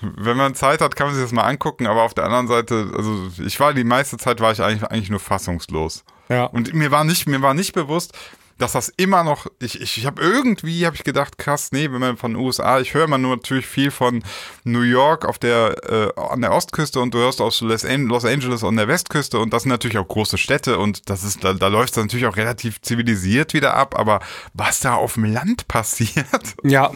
[0.00, 2.92] wenn man Zeit hat, kann man sich das mal angucken, aber auf der anderen Seite,
[2.96, 6.04] also ich war die meiste Zeit war ich eigentlich, eigentlich nur fassungslos.
[6.28, 6.44] Ja.
[6.44, 8.14] Und mir war nicht, mir war nicht bewusst,
[8.60, 12.00] dass das immer noch, ich, ich, ich habe irgendwie, habe ich gedacht, krass, nee, wenn
[12.00, 14.22] man von den USA, ich höre immer nur natürlich viel von
[14.64, 15.76] New York auf der,
[16.16, 19.62] äh, an der Ostküste und du hörst aus Los Angeles an der Westküste und das
[19.62, 22.80] sind natürlich auch große Städte und das ist, da, da läuft es natürlich auch relativ
[22.82, 24.20] zivilisiert wieder ab, aber
[24.52, 26.54] was da auf dem Land passiert.
[26.62, 26.92] Ja.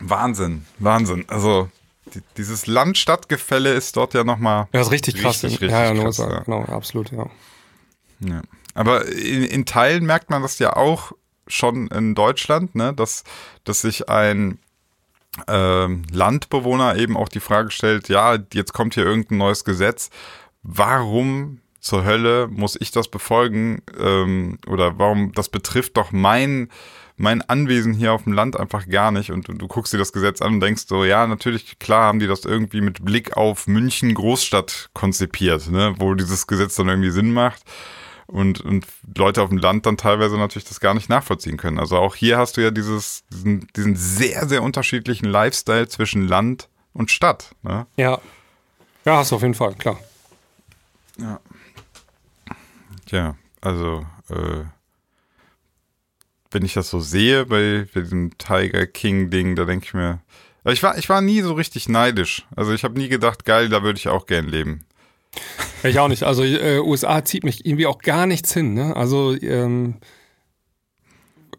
[0.00, 1.24] Wahnsinn, Wahnsinn.
[1.28, 1.68] Also
[2.14, 4.68] die, dieses Land-Stadt-Gefälle ist dort ja nochmal.
[4.72, 5.44] Ja, ist richtig, richtig krass.
[5.44, 6.40] Richtig, ja, ja, krass, ja.
[6.40, 7.26] genau, absolut, ja.
[8.20, 8.42] ja.
[8.74, 11.12] Aber in, in, Teilen merkt man das ja auch
[11.46, 13.24] schon in Deutschland, ne, dass,
[13.64, 14.58] dass sich ein
[15.46, 20.10] äh, Landbewohner eben auch die Frage stellt, ja, jetzt kommt hier irgendein neues Gesetz,
[20.62, 26.70] warum zur Hölle muss ich das befolgen ähm, oder warum das betrifft doch mein
[27.18, 29.30] mein Anwesen hier auf dem Land einfach gar nicht.
[29.30, 32.26] Und, du guckst dir das Gesetz an und denkst so, ja, natürlich, klar haben die
[32.26, 37.32] das irgendwie mit Blick auf München Großstadt konzipiert, ne, wo dieses Gesetz dann irgendwie Sinn
[37.32, 37.62] macht.
[38.26, 41.78] Und, und Leute auf dem Land dann teilweise natürlich das gar nicht nachvollziehen können.
[41.78, 46.68] Also auch hier hast du ja dieses, diesen, diesen sehr, sehr unterschiedlichen Lifestyle zwischen Land
[46.92, 47.54] und Stadt.
[47.62, 47.86] Ne?
[47.96, 48.20] Ja.
[49.06, 49.98] Ja, hast du auf jeden Fall, klar.
[51.16, 51.40] Ja.
[53.06, 54.64] Tja, also äh,
[56.50, 60.20] wenn ich das so sehe bei, bei diesem Tiger King Ding, da denke ich mir,
[60.64, 62.46] ich war, ich war nie so richtig neidisch.
[62.54, 64.84] Also ich habe nie gedacht, geil, da würde ich auch gern leben.
[65.82, 66.24] Ich auch nicht.
[66.24, 68.74] Also äh, USA zieht mich irgendwie auch gar nichts hin.
[68.74, 68.96] Ne?
[68.96, 69.94] Also, ähm,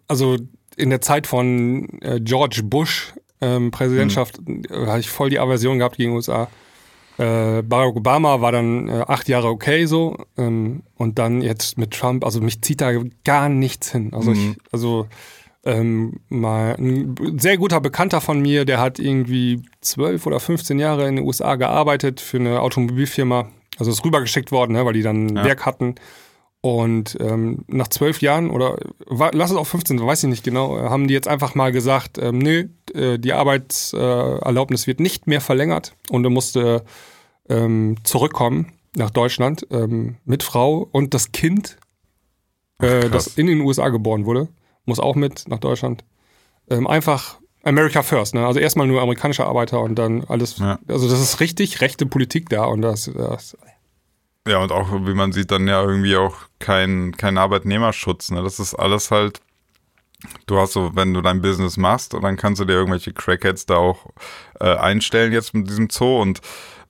[0.08, 0.38] also
[0.76, 4.64] in der Zeit von äh, George Bush ähm, Präsidentschaft hm.
[4.70, 6.50] äh, hatte ich voll die Aversion gehabt gegen USA.
[7.20, 11.92] Äh, Barack Obama war dann äh, acht Jahre okay so ähm, und dann jetzt mit
[11.92, 12.94] Trump, also mich zieht da
[13.26, 14.14] gar nichts hin.
[14.14, 14.36] Also mhm.
[14.38, 15.06] ich, also
[15.66, 21.10] ähm, mal ein sehr guter Bekannter von mir, der hat irgendwie zwölf oder 15 Jahre
[21.10, 23.50] in den USA gearbeitet für eine Automobilfirma.
[23.78, 25.44] Also ist rübergeschickt worden, ne, weil die dann ein ja.
[25.44, 25.96] Werk hatten.
[26.62, 30.78] Und ähm, nach zwölf Jahren oder war, lass es auch 15, weiß ich nicht genau,
[30.78, 35.40] äh, haben die jetzt einfach mal gesagt, ähm, nö, äh, die Arbeitserlaubnis wird nicht mehr
[35.40, 36.84] verlängert und er musste
[37.48, 41.78] ähm, zurückkommen nach Deutschland ähm, mit Frau und das Kind,
[42.82, 44.50] äh, Ach, das in den USA geboren wurde,
[44.84, 46.04] muss auch mit nach Deutschland.
[46.70, 48.46] Ähm, einfach America First, ne?
[48.46, 50.58] Also erstmal nur amerikanische Arbeiter und dann alles.
[50.58, 50.80] Ja.
[50.88, 53.58] Also das ist richtig rechte Politik da und das, das
[54.50, 58.32] ja, und auch, wie man sieht, dann ja irgendwie auch kein, kein Arbeitnehmerschutz.
[58.32, 58.42] Ne?
[58.42, 59.42] Das ist alles halt,
[60.48, 63.76] du hast so, wenn du dein Business machst, dann kannst du dir irgendwelche Crackheads da
[63.76, 64.08] auch
[64.60, 66.42] äh, einstellen jetzt mit diesem Zoo und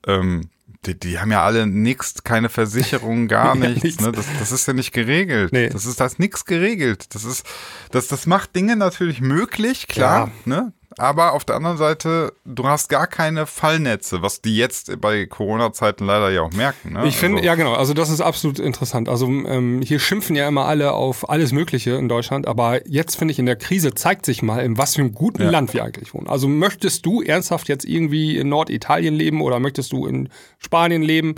[0.07, 0.49] ähm,
[0.85, 3.83] die, die haben ja alle nichts, keine Versicherung, gar nichts.
[3.83, 4.03] nichts.
[4.03, 4.13] Ne?
[4.13, 5.51] Das, das ist ja nicht geregelt.
[5.51, 5.67] Nee.
[5.69, 7.13] Das ist das nichts geregelt.
[7.13, 7.45] Das ist,
[7.91, 10.31] das, das macht Dinge natürlich möglich, klar.
[10.45, 10.61] Ja.
[10.61, 10.73] Ne?
[10.99, 16.05] Aber auf der anderen Seite, du hast gar keine Fallnetze, was die jetzt bei Corona-Zeiten
[16.05, 16.93] leider ja auch merken.
[16.93, 17.07] Ne?
[17.07, 17.47] Ich finde, also.
[17.47, 19.09] ja genau, also das ist absolut interessant.
[19.09, 23.31] Also ähm, hier schimpfen ja immer alle auf alles Mögliche in Deutschland, aber jetzt finde
[23.31, 25.49] ich, in der Krise zeigt sich mal, in was für einem guten ja.
[25.49, 26.27] Land wir eigentlich wohnen.
[26.27, 31.35] Also möchtest du ernsthaft jetzt irgendwie in Norditalien leben oder möchtest du in Spanien leben?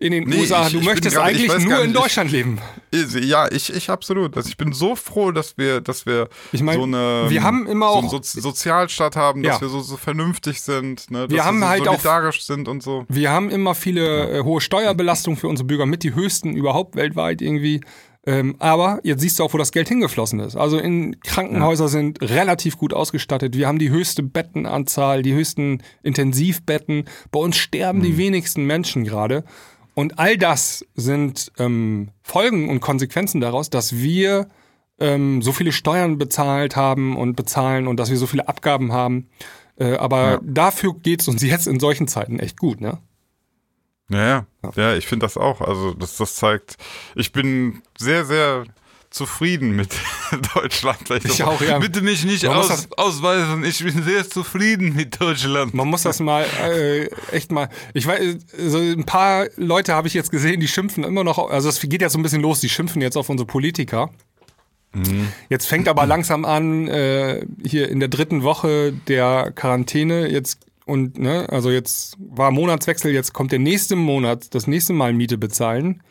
[0.00, 0.66] In den nee, USA.
[0.66, 2.58] Ich, du ich möchtest grad, eigentlich nur in Deutschland leben.
[2.92, 4.36] ja, ich, ich absolut.
[4.36, 7.66] Also ich bin so froh, dass wir, dass wir ich mein, so eine wir haben
[7.66, 9.60] immer auch, so einen so Sozialstaat haben, dass ja.
[9.62, 12.68] wir so, so vernünftig sind, ne, dass wir, haben wir so halt solidarisch auch, sind
[12.68, 13.06] und so.
[13.08, 17.42] Wir haben immer viele äh, hohe Steuerbelastungen für unsere Bürger, mit die höchsten überhaupt weltweit
[17.42, 17.80] irgendwie.
[18.24, 20.54] Ähm, aber jetzt siehst du auch, wo das Geld hingeflossen ist.
[20.54, 21.88] Also in Krankenhäuser ja.
[21.88, 23.56] sind relativ gut ausgestattet.
[23.56, 27.06] Wir haben die höchste Bettenanzahl, die höchsten Intensivbetten.
[27.30, 28.02] Bei uns sterben mhm.
[28.02, 29.44] die wenigsten Menschen gerade.
[29.98, 34.46] Und all das sind ähm, Folgen und Konsequenzen daraus, dass wir
[35.00, 39.28] ähm, so viele Steuern bezahlt haben und bezahlen und dass wir so viele Abgaben haben.
[39.74, 40.40] Äh, aber ja.
[40.44, 42.98] dafür geht es uns jetzt in solchen Zeiten echt gut, ne?
[44.08, 45.60] Ja, ja, ja ich finde das auch.
[45.62, 46.76] Also das, das zeigt,
[47.16, 48.66] ich bin sehr, sehr
[49.18, 49.90] zufrieden mit
[50.54, 50.98] Deutschland.
[51.24, 51.78] Ich auch, ja.
[51.78, 55.74] Bitte mich nicht aus, ausweisen, ich bin sehr zufrieden mit Deutschland.
[55.74, 57.68] Man muss das mal äh, echt mal.
[57.92, 58.36] Ich weiß,
[58.68, 61.50] so ein paar Leute habe ich jetzt gesehen, die schimpfen immer noch.
[61.50, 64.10] Also es geht ja so ein bisschen los, die schimpfen jetzt auf unsere Politiker.
[64.94, 65.28] Mhm.
[65.48, 71.18] Jetzt fängt aber langsam an, äh, hier in der dritten Woche der Quarantäne, jetzt und
[71.18, 76.02] ne, also jetzt war Monatswechsel, jetzt kommt der nächste Monat, das nächste Mal Miete bezahlen.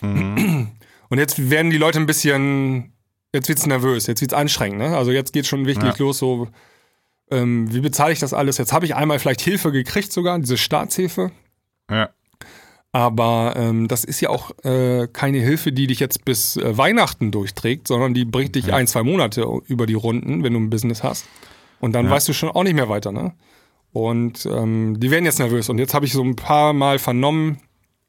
[0.00, 0.68] Mhm.
[1.12, 2.94] Und jetzt werden die Leute ein bisschen,
[3.34, 4.78] jetzt wird's nervös, jetzt wird's anstrengend.
[4.78, 4.96] Ne?
[4.96, 5.98] Also jetzt geht's schon wirklich ja.
[5.98, 6.48] los, so,
[7.30, 8.56] ähm, wie bezahle ich das alles?
[8.56, 11.30] Jetzt habe ich einmal vielleicht Hilfe gekriegt sogar, diese Staatshilfe.
[11.90, 12.08] Ja.
[12.92, 17.30] Aber ähm, das ist ja auch äh, keine Hilfe, die dich jetzt bis äh, Weihnachten
[17.30, 18.76] durchträgt, sondern die bringt dich ja.
[18.76, 21.26] ein, zwei Monate über die Runden, wenn du ein Business hast.
[21.78, 22.10] Und dann ja.
[22.10, 23.34] weißt du schon auch nicht mehr weiter, ne?
[23.92, 25.68] Und ähm, die werden jetzt nervös.
[25.68, 27.58] Und jetzt habe ich so ein paar Mal vernommen,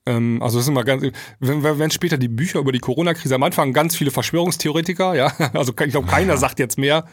[0.06, 1.04] ähm, also das ist immer ganz,
[1.40, 5.74] wenn, wenn später die Bücher über die Corona-Krise am Anfang ganz viele Verschwörungstheoretiker, ja, also
[5.78, 7.06] ich glaube keiner sagt jetzt mehr,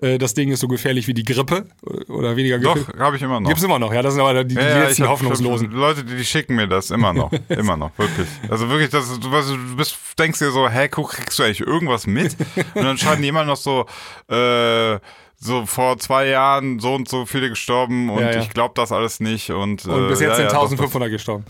[0.00, 1.66] äh, das Ding ist so gefährlich wie die Grippe
[2.08, 2.86] oder weniger gefährlich.
[2.86, 3.48] Doch, habe ich immer noch.
[3.48, 5.70] Gibt's immer noch, ja, das sind aber die, die ja, letzten Hoffnungslosen.
[5.70, 8.28] Leute, die, die schicken mir das immer noch, immer noch, wirklich.
[8.48, 12.06] Also wirklich, das, du, du bist, denkst dir so, hä, guck, kriegst du eigentlich irgendwas
[12.06, 12.36] mit?
[12.74, 13.86] Und dann schreiben die immer noch so,
[14.28, 14.98] äh,
[15.36, 18.40] so vor zwei Jahren so und so viele gestorben und ja, ja.
[18.40, 21.44] ich glaube das alles nicht und, und bis jetzt äh, sind 1500 gestorben.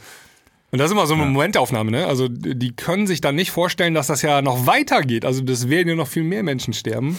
[0.74, 1.28] Und das ist immer so eine ja.
[1.28, 2.08] Momentaufnahme, ne?
[2.08, 5.24] Also die können sich dann nicht vorstellen, dass das ja noch weitergeht.
[5.24, 7.16] Also das werden ja noch viel mehr Menschen sterben.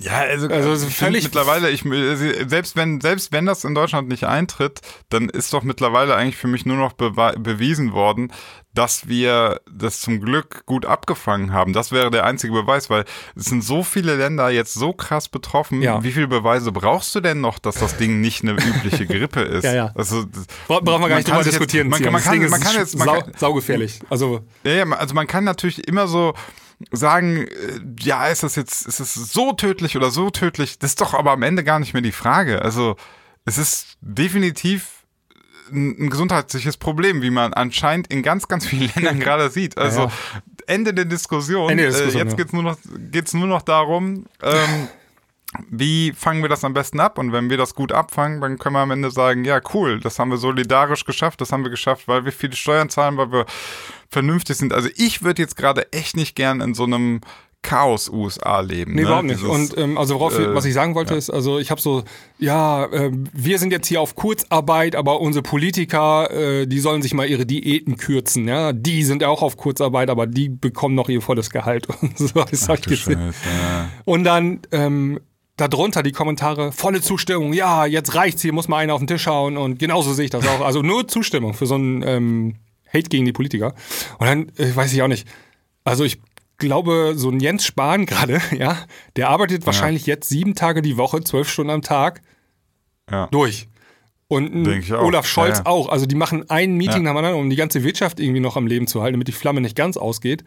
[0.00, 4.80] Ja, also, also völlig mittlerweile, ich, selbst wenn, selbst wenn das in Deutschland nicht eintritt,
[5.08, 8.32] dann ist doch mittlerweile eigentlich für mich nur noch bewiesen worden,
[8.74, 11.72] dass wir das zum Glück gut abgefangen haben.
[11.72, 15.82] Das wäre der einzige Beweis, weil es sind so viele Länder jetzt so krass betroffen.
[15.82, 16.00] Ja.
[16.04, 19.64] Wie viele Beweise brauchst du denn noch, dass das Ding nicht eine übliche Grippe ist?
[19.64, 19.92] ja, ja.
[19.96, 20.26] Also,
[20.68, 21.90] Bra brauchen wir gar nicht drüber diskutieren.
[21.90, 23.98] Jetzt, man, man, kann, man kann jetzt, man sau, saugefährlich.
[24.10, 26.34] Also, ja, ja, also man kann natürlich immer so,
[26.92, 30.78] sagen, äh, ja, ist das jetzt, ist es so tödlich oder so tödlich?
[30.78, 32.62] Das ist doch aber am Ende gar nicht mehr die Frage.
[32.62, 32.96] Also,
[33.44, 35.04] es ist definitiv
[35.70, 39.76] ein, ein gesundheitliches Problem, wie man anscheinend in ganz, ganz vielen Ländern gerade sieht.
[39.76, 40.12] Also, ja.
[40.66, 41.70] Ende der Diskussion.
[41.70, 42.36] Ende der Diskussion, äh, jetzt ja.
[42.36, 42.78] geht's nur noch,
[43.10, 44.88] geht's nur noch darum, ähm,
[45.70, 47.18] wie fangen wir das am besten ab?
[47.18, 50.18] Und wenn wir das gut abfangen, dann können wir am Ende sagen, ja, cool, das
[50.18, 53.46] haben wir solidarisch geschafft, das haben wir geschafft, weil wir viele Steuern zahlen, weil wir
[54.08, 54.72] vernünftig sind.
[54.72, 57.20] Also ich würde jetzt gerade echt nicht gern in so einem
[57.62, 58.94] Chaos USA leben.
[58.94, 59.08] Nee, ne?
[59.08, 59.40] überhaupt nicht.
[59.40, 62.04] Dieses, Und ähm, also worauf, äh, was ich sagen wollte ist, also ich habe so,
[62.38, 67.14] ja, äh, wir sind jetzt hier auf Kurzarbeit, aber unsere Politiker, äh, die sollen sich
[67.14, 68.72] mal ihre Diäten kürzen, ja.
[68.72, 72.44] Die sind auch auf Kurzarbeit, aber die bekommen noch ihr volles Gehalt und so.
[72.44, 73.18] Das Ach ich ja.
[74.04, 75.20] Und dann ähm,
[75.56, 79.26] darunter die Kommentare, volle Zustimmung, ja, jetzt reicht's, hier muss mal einer auf den Tisch
[79.26, 80.60] hauen und genauso sehe ich das auch.
[80.60, 82.54] Also nur Zustimmung für so einen ähm,
[82.92, 83.74] Hate gegen die Politiker.
[84.18, 85.26] Und dann äh, weiß ich auch nicht.
[85.84, 86.20] Also ich
[86.58, 88.78] glaube, so ein Jens Spahn gerade, ja,
[89.16, 92.20] der arbeitet wahrscheinlich jetzt sieben Tage die Woche, zwölf Stunden am Tag
[93.10, 93.26] Ja.
[93.30, 93.68] durch.
[94.30, 94.66] Und.
[94.92, 95.70] Olaf Scholz Ja, ja.
[95.70, 95.88] auch.
[95.88, 97.12] Also die machen ein Meeting Ja.
[97.12, 99.32] nach dem anderen, um die ganze Wirtschaft irgendwie noch am Leben zu halten, damit die
[99.32, 100.44] Flamme nicht ganz ausgeht.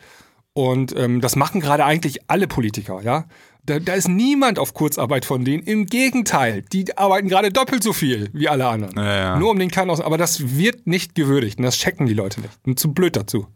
[0.53, 3.25] Und ähm, das machen gerade eigentlich alle Politiker, ja.
[3.65, 5.63] Da, da ist niemand auf Kurzarbeit von denen.
[5.63, 8.95] Im Gegenteil, die arbeiten gerade doppelt so viel wie alle anderen.
[8.97, 9.39] Ja, ja.
[9.39, 10.01] Nur um den Kahn aus.
[10.01, 12.53] Aber das wird nicht gewürdigt und das checken die Leute nicht.
[12.65, 13.47] Und zu blöd dazu.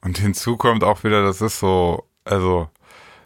[0.00, 2.68] Und hinzu kommt auch wieder, das ist so, also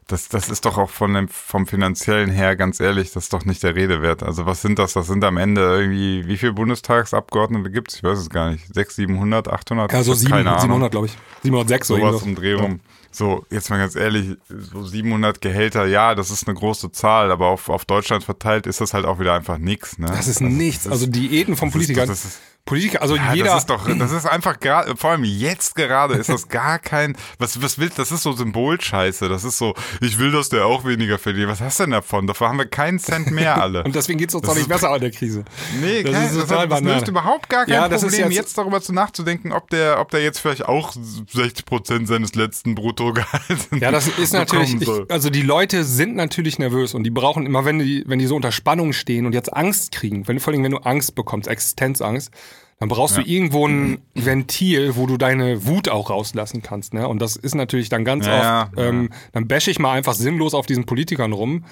[0.09, 3.45] das, das ist doch auch von dem, vom finanziellen her, ganz ehrlich, das ist doch
[3.45, 4.23] nicht der Rede wert.
[4.23, 4.93] Also was sind das?
[4.95, 7.97] Das sind am Ende irgendwie, wie viele Bundestagsabgeordnete gibt es?
[7.97, 8.67] Ich weiß es gar nicht.
[8.73, 9.93] 600, 700, 800?
[9.93, 10.61] Ja, so Ich hab sieben- keine Ahnung.
[10.63, 11.13] 700, glaube ich.
[11.43, 12.29] 706 oder Sowas irgendwas.
[12.29, 12.81] um Dreh rum.
[13.17, 17.47] So, jetzt mal ganz ehrlich, so 700 Gehälter, ja, das ist eine große Zahl, aber
[17.47, 19.99] auf, auf Deutschland verteilt ist das halt auch wieder einfach nix.
[19.99, 20.05] Ne?
[20.07, 20.87] Das ist nichts.
[20.87, 22.09] Also Diäten von das ist- Politikern.
[22.09, 23.47] das ist- Politiker, also Ja, jeder.
[23.47, 27.17] das ist doch, das ist einfach gerade, vor allem jetzt gerade ist das gar kein,
[27.39, 30.85] was, was willst, das ist so Symbolscheiße, das ist so, ich will, dass der auch
[30.85, 31.49] weniger verdient.
[31.49, 32.27] Was hast du denn davon?
[32.27, 33.83] Dafür haben wir keinen Cent mehr alle.
[33.85, 35.45] und deswegen geht es uns Das auch nicht besser an der Krise.
[35.81, 36.97] Nee, Das kein, ist das, total das, Banane.
[36.99, 40.01] löst überhaupt gar kein Ja, das ist Problem, jetzt- jetzt, darüber zu nachzudenken, ob der,
[40.01, 44.89] ob der jetzt vielleicht auch 60 Prozent seines letzten Bruttogehalts Ja, das ist natürlich, ich,
[45.09, 48.35] also die Leute sind natürlich nervös und die brauchen immer, wenn die, wenn die so
[48.35, 52.31] unter Spannung stehen und jetzt Angst kriegen, wenn, vor allem wenn du Angst bekommst, Existenzangst,
[52.79, 56.93] dann brauchst du irgendwo ein Ventil, wo du deine Wut auch rauslassen kannst.
[56.93, 57.09] Ne?
[57.09, 60.15] Und das ist natürlich dann ganz Ja, oft, ja, ähm, dann bashe ich mal einfach
[60.15, 61.65] sinnlos auf diesen Politikern rum.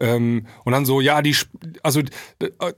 [0.00, 1.34] Ähm, und dann so, ja, die,
[1.82, 2.72] also äh,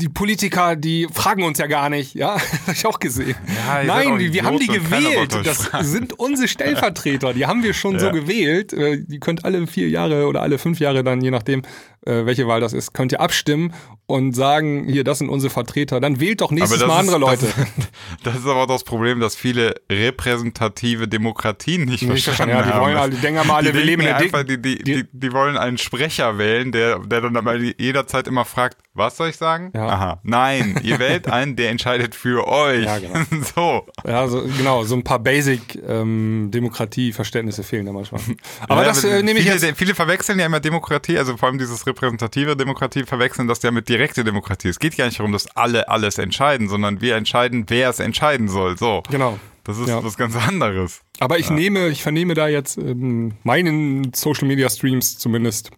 [0.00, 2.32] die Politiker, die fragen uns ja gar nicht, ja,
[2.66, 3.36] habe ich auch gesehen.
[3.46, 5.34] Ja, Nein, wir, haben die gewählt.
[5.44, 8.12] Das sind unsere Stellvertreter, die haben wir schon so Ja.
[8.12, 8.72] gewählt.
[8.72, 11.62] Äh, Die könnt alle vier Jahre oder alle fünf Jahre dann, je nachdem,
[12.06, 13.72] äh, welche Wahl das ist, könnt ihr abstimmen
[14.06, 16.00] und sagen, hier, das sind unsere Vertreter.
[16.00, 17.46] Dann wählt doch nächstes Mal andere ist, Leute.
[17.46, 17.76] Das,
[18.24, 22.62] das ist aber auch das Problem, dass viele repräsentative Demokratien nicht, Nicht verstanden verstanden, ja,
[22.62, 22.80] die haben.
[22.84, 25.04] wollen alle- die denken aber alle, die wir leben in der einfach, die, die- die,
[25.12, 29.36] die wollen einen Sprecher wählen, der, der dann aber jederzeit immer fragt, was soll ich
[29.36, 29.70] sagen?
[29.74, 29.88] Ja.
[29.88, 32.84] Aha, nein, ihr wählt einen, der entscheidet für euch.
[32.94, 33.18] Ja, genau.
[33.54, 33.86] so.
[34.06, 38.20] Ja, so, genau, so ein paar Basic-Demokratie-Verständnisse fehlen da manchmal.
[38.68, 39.78] Aber Ja, das äh, nehme ich viele, jetzt.
[39.78, 43.88] viele verwechseln ja immer Demokratie, also vor allem dieses repräsentative Demokratie verwechseln das ja mit
[43.88, 44.68] direkte Demokratie.
[44.68, 48.48] Es geht gar nicht darum, dass alle alles entscheiden, sondern wir entscheiden, wer es entscheiden
[48.48, 48.76] soll.
[48.78, 49.02] So.
[49.10, 49.38] Genau.
[49.64, 50.04] Das ist Ja.
[50.04, 51.00] was ganz anderes.
[51.20, 55.70] Aber ich nehme, ich vernehme da jetzt ähm, meinen Social Media Streams zumindest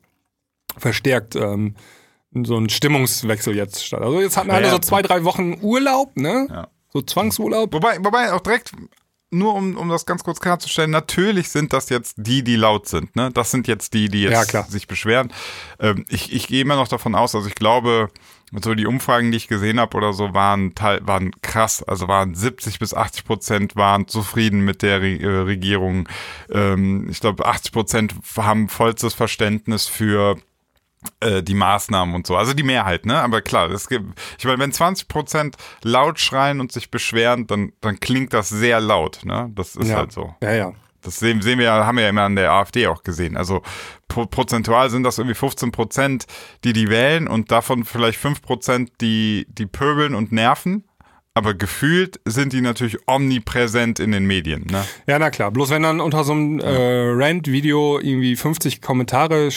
[0.76, 1.76] verstärkt ähm,
[2.44, 4.02] so einen Stimmungswechsel jetzt statt.
[4.02, 4.72] Also jetzt hatten alle Ja.
[4.72, 6.46] so zwei, drei Wochen Urlaub, ne?
[6.50, 6.68] Ja.
[6.92, 7.72] So Zwangsurlaub.
[7.72, 8.72] Wobei, wobei auch direkt,
[9.30, 13.14] nur um, um das ganz kurz klarzustellen, natürlich sind das jetzt die, die laut sind.
[13.16, 13.30] Ne?
[13.32, 14.64] Das sind jetzt die, die Ja, jetzt klar.
[14.68, 15.32] sich beschweren.
[15.80, 18.08] Ähm, ich, ich gehe immer noch davon aus, also ich glaube,
[18.62, 21.82] so die Umfragen, die ich gesehen habe oder so, waren, teil, waren krass.
[21.82, 26.08] Also waren 70 bis 80 Prozent waren zufrieden mit der Re äh, Regierung.
[26.50, 30.36] Ähm, ich glaube, 80 Prozent haben vollstes Verständnis für
[31.42, 32.36] die Maßnahmen und so.
[32.36, 33.20] Also die Mehrheit, ne?
[33.20, 37.72] Aber klar, es gibt, ich meine, wenn 20 Prozent laut schreien und sich beschweren, dann,
[37.80, 39.50] dann klingt das sehr laut, ne?
[39.54, 39.96] Das ist ja.
[39.96, 40.34] halt so.
[40.42, 40.72] Ja, ja.
[41.06, 43.36] Das sehen, sehen wir ja, haben wir ja immer an der AfD auch gesehen.
[43.36, 43.62] Also
[44.08, 46.26] pro, prozentual sind das irgendwie 15 Prozent,
[46.64, 50.84] die die wählen und davon vielleicht 5 Prozent, die, die pöbeln und nerven.
[51.32, 54.84] Aber gefühlt sind die natürlich omnipräsent in den Medien, ne?
[55.06, 55.50] Ja, na klar.
[55.50, 59.50] Bloß wenn dann unter so einem äh, Rant-Video irgendwie 50 Kommentare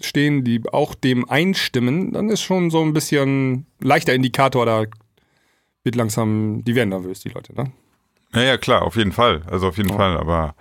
[0.00, 4.84] stehen, die auch dem einstimmen, dann ist schon so ein bisschen leichter Indikator, da
[5.84, 7.72] wird langsam, die werden nervös, die Leute, ne?
[8.34, 9.42] Ja, ja, klar, auf jeden Fall.
[9.50, 10.54] Also auf jeden Fall, aber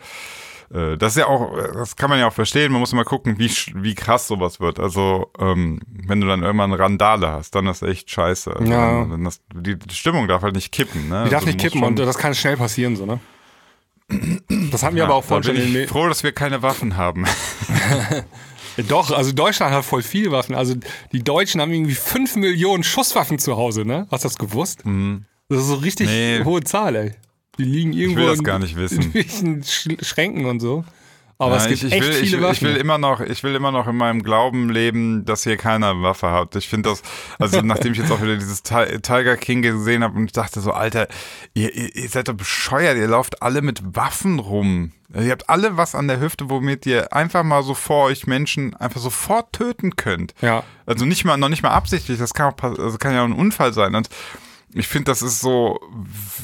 [0.74, 2.72] äh, das ist ja auch, das kann man ja auch verstehen.
[2.72, 4.80] Man muss immer gucken, wie, wie krass sowas wird.
[4.80, 8.56] Also, ähm, wenn du dann irgendwann Randale hast, dann ist echt scheiße.
[8.56, 9.06] Also, Ja.
[9.06, 11.26] dann, das, die, Stimmung darf halt nicht kippen, ne?
[11.26, 13.20] Die darf also, nicht kippen schon- und das kann schnell passieren, so, ne?
[14.72, 16.32] Das hatten wir ja, aber auch da vorhin schon bin in ich froh, dass wir
[16.32, 17.26] keine Waffen haben.
[18.88, 20.56] Doch, also Deutschland hat voll viele Waffen.
[20.56, 20.76] Also
[21.12, 24.08] die Deutschen haben irgendwie 5 Millionen Schusswaffen zu Hause, ne?
[24.12, 24.84] Hast du das gewusst?
[25.50, 26.44] Das ist so richtig Nee.
[26.44, 27.12] hohe Zahl, ey.
[27.58, 29.12] Die liegen irgendwo will das in, gar nicht wissen.
[29.42, 30.86] in Schränken und so.
[31.40, 32.54] Aber Ja, es gibt ich, ich, echt will, viele ich, Waffen.
[32.56, 35.92] ich will immer noch, ich will immer noch in meinem Glauben leben, dass hier keiner
[35.92, 36.56] eine Waffe hat.
[36.56, 37.04] Ich finde das,
[37.38, 40.62] also nachdem ich jetzt auch wieder dieses Ti- Tiger King gesehen habe und ich dachte
[40.62, 41.08] so, Alter,
[41.54, 44.94] ihr, ihr, seid doch bescheuert, ihr lauft alle mit Waffen rum.
[45.14, 48.76] Ihr habt alle was an der Hüfte, womit ihr einfach mal so vor euch Menschen
[48.76, 50.34] einfach sofort töten könnt.
[50.42, 50.64] ja.
[50.88, 53.34] Also nicht mal, noch nicht mal absichtlich, das kann auch, also kann ja auch ein
[53.34, 53.94] Unfall sein.
[53.94, 54.10] Und
[54.74, 55.80] ich finde, das ist so,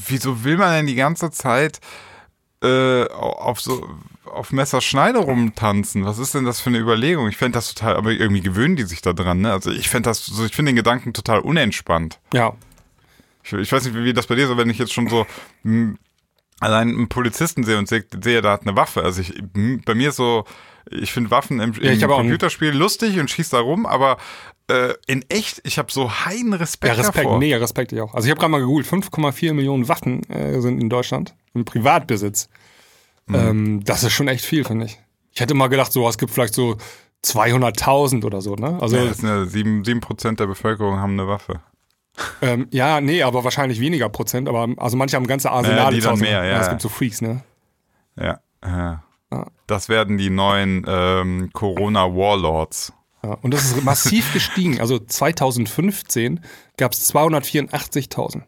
[0.08, 1.80] wieso will man denn die ganze Zeit
[2.64, 3.90] äh, auf so
[4.34, 6.06] auf Messerschneide rumtanzen?
[6.06, 7.28] Was ist denn das für eine Überlegung?
[7.30, 9.52] Ich fände das total, aber irgendwie gewöhnen die sich da dran, ne?
[9.52, 12.20] Also ich fände das so, ich finde den Gedanken total unentspannt.
[12.34, 12.54] Ja.
[13.44, 15.26] Ich, ich weiß nicht, wie, wie das bei dir ist, wenn ich jetzt schon so
[15.64, 15.96] mh,
[16.60, 19.04] allein einen Polizisten sehe und sehe, sehe, der hat eine Waffe.
[19.04, 20.46] Also ich, mh, bei mir ist so,
[20.90, 24.18] ich finde Waffen im, Ja, ich im einen- Computerspiel lustig und schieß da rum, aber
[24.70, 27.38] äh, in echt, ich habe so heiden Respekt, Ja, Respekt, davor.
[27.40, 28.14] mega Respekt ich auch.
[28.14, 32.48] Also ich habe gerade mal gegoogelt, 5,4 Millionen Waffen äh, sind in Deutschland im Privatbesitz.
[33.28, 33.36] Mhm.
[33.36, 35.00] Ähm, das ist schon echt viel, finde ich.
[35.32, 36.78] Ich hätte mal gedacht, so es gibt vielleicht so
[37.24, 38.78] 200.000 oder so, ne?
[38.82, 41.62] Also Ja, das sind ja sieben, sieben Prozent der Bevölkerung haben eine Waffe.
[42.42, 44.48] ähm, ja, nee, aber wahrscheinlich weniger Prozent.
[44.50, 46.70] Aber also manche haben ganze Arsenale die zu dann mehr, ja, Es ja.
[46.72, 47.44] gibt so Freaks, ne?
[48.18, 48.40] Ja.
[48.64, 49.04] ja.
[49.32, 49.48] Ja.
[49.66, 52.94] Das werden die neuen ähm, Corona-Warlords.
[53.24, 54.80] Ja, und das ist massiv gestiegen.
[54.80, 56.42] Also 2015
[56.78, 58.44] gab es 284.000.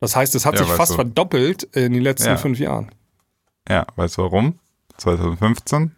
[0.00, 0.96] Das heißt, es hat Ja, sich fast du.
[0.96, 2.36] verdoppelt in den letzten Ja.
[2.36, 2.90] fünf Jahren.
[3.68, 4.58] Ja, weißt du warum?
[4.96, 5.94] 2015.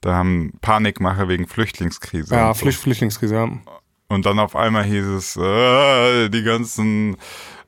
[0.00, 2.34] Da haben Panikmache wegen Flüchtlingskrise.
[2.34, 2.54] Ja.
[2.54, 3.34] Flücht Flüchtlingskrise.
[3.34, 3.48] Ja.
[4.08, 7.16] Und dann auf einmal hieß es, äh, die ganzen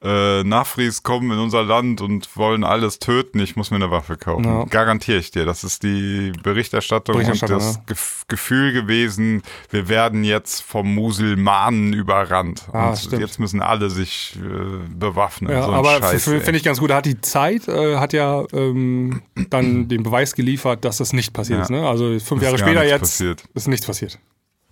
[0.03, 4.17] äh, Nafris kommen in unser Land und wollen alles töten, ich muss mir eine Waffe
[4.17, 4.45] kaufen.
[4.45, 4.65] Ja.
[4.65, 5.45] Garantiere ich dir.
[5.45, 7.83] Das ist die Berichterstattung, Berichterstattung, und das ja.
[7.87, 12.69] Gef Gefühl gewesen, wir werden jetzt vom Musulmanen überrannt.
[12.73, 15.51] Ah, jetzt müssen alle sich äh, bewaffnen.
[15.51, 16.91] Ja, so aber finde ich ganz gut.
[16.91, 21.33] Da hat die Zeit, äh, hat ja ähm, dann den Beweis geliefert, dass das nicht
[21.33, 21.63] passiert Ja.
[21.65, 21.71] ist.
[21.71, 21.89] Ne?
[21.89, 23.45] Also fünf Jahre später jetzt passiert.
[23.55, 24.19] ist nichts passiert.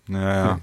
[0.09, 0.61] Ja, ja.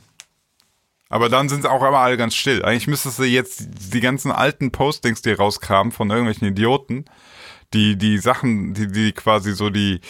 [1.14, 2.64] Aber dann sind sie auch immer alle ganz still.
[2.66, 7.06] Eigentlich müsstest du jetzt die ganzen alten Postings, die rauskramen von irgendwelchen Idioten,
[7.74, 10.02] die die Sachen, die, die quasi so die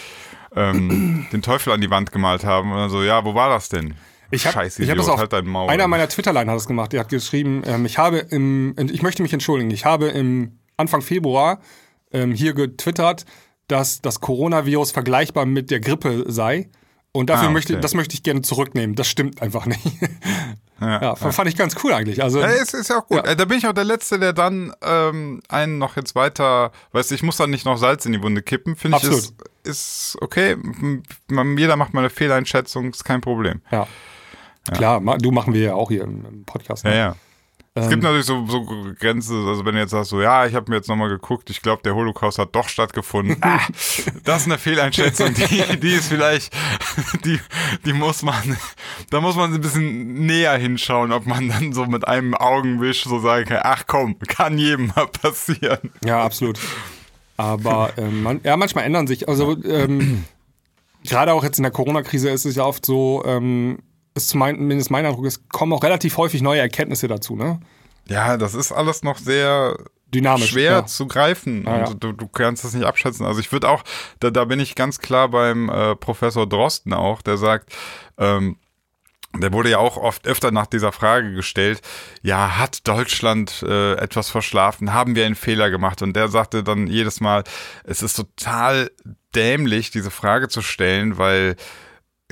[0.55, 3.67] ähm, den Teufel an die Wand gemalt haben und dann so, ja, wo war das
[3.67, 3.95] denn?
[4.31, 5.69] Ich hab- Scheiß ich hab das auf- halt dein Maul.
[5.69, 6.93] Einer meiner Twitterline hat es gemacht.
[6.93, 11.01] Der hat geschrieben, ähm, ich habe im, ich möchte mich entschuldigen, ich habe im Anfang
[11.01, 11.59] Februar
[12.13, 13.25] ähm, hier getwittert,
[13.67, 16.69] dass das Coronavirus vergleichbar mit der Grippe sei.
[17.15, 17.53] Und dafür Ah, okay.
[17.53, 18.95] möchte, das möchte ich gerne zurücknehmen.
[18.95, 19.79] Das stimmt einfach nicht.
[20.81, 22.23] ja, ja, fand ich ganz cool eigentlich.
[22.23, 23.17] Also, Ja, ist, ist ja auch gut.
[23.17, 23.31] Ja.
[23.31, 27.11] Äh, Da bin ich auch der Letzte, der dann ähm, einen noch jetzt weiter, weißt
[27.11, 28.75] du, ich muss dann nicht noch Salz in die Wunde kippen.
[28.75, 30.57] Finde ich, ist, ist okay.
[31.57, 33.61] Jeder macht mal eine Fehleinschätzung, ist kein Problem.
[33.71, 33.87] ja.
[34.71, 36.85] Klar, du machen wir ja auch hier im, Podcast.
[36.85, 36.97] Ja, Ne?
[36.97, 37.15] ja.
[37.75, 38.63] Es Ähm, gibt natürlich so, so
[38.99, 41.61] Grenzen, also wenn du jetzt sagst, so, ja, ich habe mir jetzt nochmal geguckt, ich
[41.63, 43.37] glaube, der Holocaust hat doch stattgefunden.
[43.41, 43.61] ah,
[44.23, 46.53] das ist eine Fehleinschätzung, die, die ist vielleicht,
[47.25, 47.39] die,
[47.83, 48.57] die muss man,
[49.09, 53.19] da muss man ein bisschen näher hinschauen, ob man dann so mit einem Augenwisch so
[53.19, 55.89] sagen kann, ach komm, kann jedem mal passieren.
[56.05, 56.59] Ja, absolut.
[57.37, 59.27] Aber ähm, man, ja, manchmal ändern sich.
[59.27, 60.25] Also ähm,
[61.05, 63.79] gerade auch jetzt in der Corona-Krise ist es ja oft so, ähm,
[64.15, 67.59] ist zumindest mein Eindruck, es kommen auch relativ häufig neue Erkenntnisse dazu, ne?
[68.07, 69.77] Ja, das ist alles noch sehr
[70.13, 70.49] Dynamisch.
[70.49, 70.85] schwer ja.
[70.85, 71.87] zu greifen Ah, ja.
[71.87, 73.25] und du, du kannst das nicht abschätzen.
[73.25, 73.83] Also ich würde auch,
[74.19, 77.73] da, da bin ich ganz klar beim äh, Professor Drosten auch, der sagt,
[78.17, 78.57] ähm,
[79.35, 81.81] der wurde ja auch oft öfter nach dieser Frage gestellt,
[82.21, 84.93] ja, hat Deutschland äh, etwas verschlafen?
[84.93, 86.03] Haben wir einen Fehler gemacht?
[86.03, 87.43] Und der sagte dann jedes Mal,
[87.83, 88.91] es ist total
[89.33, 91.55] dämlich, diese Frage zu stellen, weil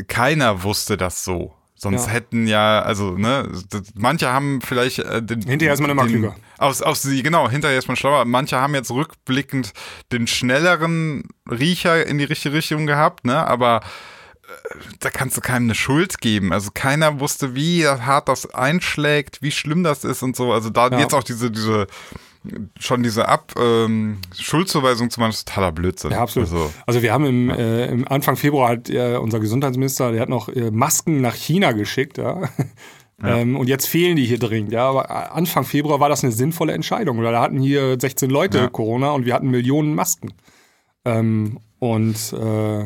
[0.07, 1.55] keiner wusste das so.
[1.83, 2.11] Sonst Ja.
[2.11, 3.49] hätten ja, also, ne,
[3.95, 6.35] manche haben vielleicht äh, den, Hinterher ist man immer den, klüger.
[6.59, 8.23] Aus, aus sie, genau, hinterher ist man schlauer.
[8.25, 9.73] Manche haben jetzt rückblickend
[10.11, 13.81] den schnelleren Riecher in die richtige Richtung gehabt, ne, aber
[14.43, 16.53] äh, da kannst du keinem eine Schuld geben.
[16.53, 20.53] Also keiner wusste, wie hart das einschlägt, wie schlimm das ist und so.
[20.53, 20.99] Also da Ja.
[20.99, 21.87] jetzt auch diese, diese,
[22.79, 26.11] schon diese Ab, ähm, Schuldzuweisung zu machen, ist totaler Blödsinn.
[26.11, 26.49] Ja, absolut.
[26.51, 30.29] Also, Also wir haben im, äh, im Anfang Februar hat äh, unser Gesundheitsminister, der hat
[30.29, 32.41] noch äh, Masken nach China geschickt, ja.
[33.23, 34.89] Ähm, und jetzt fehlen die hier dringend, ja.
[34.89, 38.57] Aber äh, Anfang Februar war das eine sinnvolle Entscheidung, weil da hatten hier 16 Leute
[38.57, 38.67] Ja.
[38.67, 40.33] Corona und wir hatten Millionen Masken.
[41.05, 42.85] Ähm, und äh,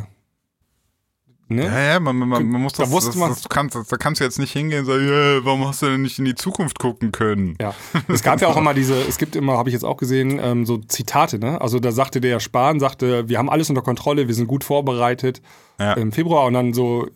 [1.47, 1.65] ne?
[1.65, 4.19] ja, ja, man, man, man muss Da das, wusste das, das du kannst, da kannst
[4.21, 6.79] du jetzt nicht hingehen und sagen, ja, warum hast du denn nicht in die Zukunft
[6.79, 7.55] gucken können?
[7.61, 7.73] Ja,
[8.07, 10.65] es gab ja auch immer diese, es gibt immer, habe ich jetzt auch gesehen, ähm,
[10.65, 11.59] so Zitate, ne?
[11.61, 15.41] Also da sagte der Spahn, sagte, wir haben alles unter Kontrolle, wir sind gut vorbereitet
[15.79, 15.93] Ja.
[15.93, 17.07] im Februar und dann so,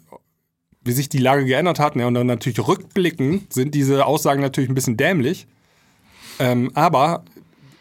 [0.83, 2.07] wie sich die Lage geändert hat, ne?
[2.07, 5.47] Und dann natürlich rückblickend sind diese Aussagen natürlich ein bisschen dämlich.
[6.39, 7.23] Ähm, aber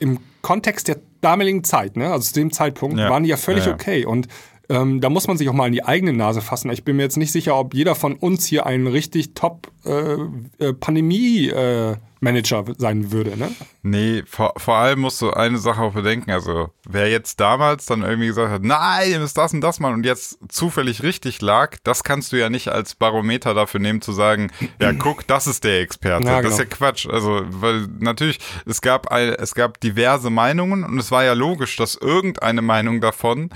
[0.01, 3.11] im Kontext der damaligen Zeit, ne, also zu dem Zeitpunkt, Ja.
[3.11, 3.73] waren die ja völlig ja.
[3.73, 4.05] okay.
[4.05, 4.29] Und
[4.71, 6.71] ähm, da muss man sich auch mal in die eigene Nase fassen.
[6.71, 10.17] Ich bin mir jetzt nicht sicher, ob jeder von uns hier ein richtig top äh,
[10.59, 13.39] äh, Pandemie-Manager sein würde.
[13.39, 13.51] Ne?
[13.83, 16.31] Nee, vor, vor allem musst du eine Sache auch bedenken.
[16.31, 19.95] Also, wer jetzt damals dann irgendwie gesagt hat, nein, ihr müsst das und das machen
[19.95, 24.13] und jetzt zufällig richtig lag, das kannst du ja nicht als Barometer dafür nehmen, zu
[24.13, 24.51] sagen,
[24.83, 26.27] ja, guck, das ist der Experte.
[26.27, 26.77] Ja, Das ist ja genau.
[26.77, 27.07] Quatsch.
[27.09, 31.95] Also, weil natürlich, es gab, es gab diverse Meinungen und es war ja logisch, dass
[31.95, 33.49] irgendeine Meinung davon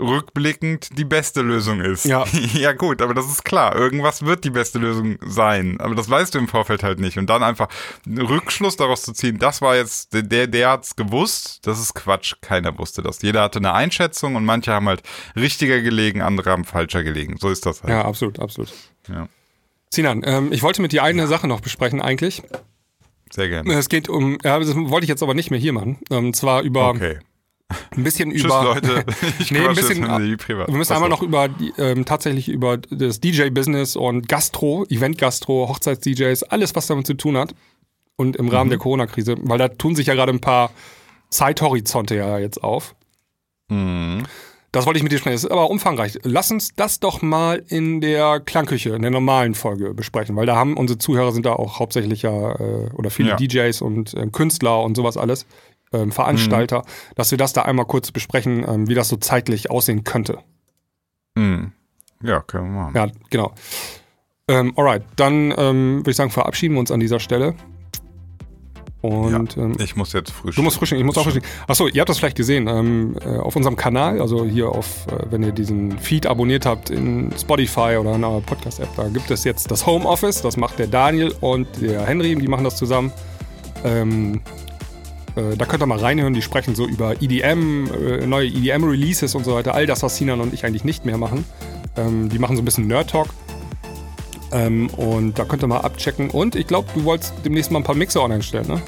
[0.00, 2.04] rückblickend die beste Lösung ist.
[2.04, 2.24] Ja.
[2.54, 3.74] ja gut, aber das ist klar.
[3.76, 5.78] Irgendwas wird die beste Lösung sein.
[5.80, 7.18] Aber das weißt du im Vorfeld halt nicht.
[7.18, 7.68] Und dann einfach
[8.06, 12.34] einen Rückschluss daraus zu ziehen, das war jetzt, der- der, hat's gewusst, das ist Quatsch.
[12.40, 13.22] Keiner wusste das.
[13.22, 15.02] Jeder hatte eine Einschätzung und manche haben halt
[15.36, 17.36] richtiger gelegen, andere haben falscher gelegen.
[17.38, 17.90] So ist das halt.
[17.90, 18.72] Ja, absolut, absolut.
[19.08, 19.28] Ja.
[19.90, 22.42] Sinan, ähm, ich wollte mit dir eine Sache noch besprechen eigentlich.
[23.30, 23.72] Sehr gerne.
[23.74, 25.98] Es geht um, ja, das wollte ich jetzt aber nicht mehr hier machen.
[26.08, 27.18] Und zwar über Okay.
[27.96, 28.62] Ein bisschen Tschüss, über.
[28.64, 29.04] Leute.
[29.38, 30.02] Ich nee, ein bisschen.
[30.06, 31.22] Wir müssen einmal noch?
[31.22, 37.36] über ähm, tatsächlich über das DJ-Business und Gastro, Event-Gastro, Hochzeits-DJs, alles, was damit zu tun
[37.36, 37.54] hat.
[38.16, 38.50] Und im Mhm.
[38.50, 40.70] Rahmen der Corona-Krise, weil da tun sich ja gerade ein paar
[41.30, 42.94] Zeithorizonte ja jetzt auf.
[43.68, 44.24] Mhm.
[44.72, 45.34] Das wollte ich mit dir sprechen.
[45.34, 46.18] Das ist aber umfangreich.
[46.24, 50.56] Lass uns das doch mal in der Klangküche, in der normalen Folge besprechen, weil da
[50.56, 53.36] haben unsere Zuhörer sind da auch hauptsächlich ja, äh, oder viele Ja.
[53.36, 55.46] DJs und ähm, Künstler und sowas alles,
[55.92, 56.82] ähm, Veranstalter,
[57.14, 60.38] dass wir das da einmal kurz besprechen, ähm, wie das so zeitlich aussehen könnte.
[61.34, 61.72] Mhm.
[62.22, 62.96] Ja, können wir machen.
[62.96, 63.52] Ja, genau.
[64.48, 67.54] Ähm, alright, dann ähm, würde ich sagen, verabschieden wir uns an dieser Stelle.
[69.00, 70.56] Und ähm, Ich muss jetzt frühstücken.
[70.56, 71.46] Du musst frühstücken, ich muss auch frühstücken.
[71.68, 75.30] Achso, ihr habt das vielleicht gesehen, ähm, äh, auf unserem Kanal, also hier auf, äh,
[75.30, 79.44] wenn ihr diesen Feed abonniert habt in Spotify oder in einer Podcast-App, da gibt es
[79.44, 83.12] jetzt das Homeoffice, das macht der Daniel und der Henry, die machen das zusammen.
[83.84, 84.40] Ähm,
[85.38, 89.44] äh, da könnt ihr mal reinhören, die sprechen so über EDM, äh, neue EDM-Releases und
[89.44, 91.44] so weiter, all das, was Sinan und ich eigentlich nicht mehr machen.
[91.96, 93.28] Ähm, die machen so ein bisschen Nerd-Talk.
[94.50, 96.30] Ähm, und da könnt ihr mal abchecken.
[96.30, 98.82] Und ich glaube, du wolltest demnächst mal ein paar Mixer online stellen, ne?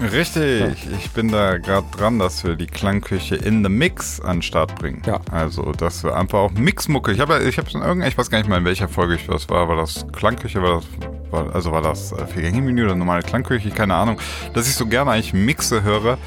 [0.00, 4.42] Richtig, ich bin da gerade dran, dass wir die Klangküche in the Mix an den
[4.42, 5.02] Start bringen.
[5.04, 5.20] Ja.
[5.32, 7.10] Also, dass wir einfach auch Mixmucke.
[7.10, 9.26] Ich habe, ich habe in irgendein, ich weiß gar nicht mal in welcher Folge ich
[9.26, 9.68] das war.
[9.68, 10.62] War das Klangküche?
[10.62, 10.84] War das,
[11.30, 13.70] war, also war das äh, Viergänge-Menü oder normale Klangküche?
[13.70, 14.18] Keine Ahnung.
[14.54, 16.18] Dass ich so gerne eigentlich Mixe höre,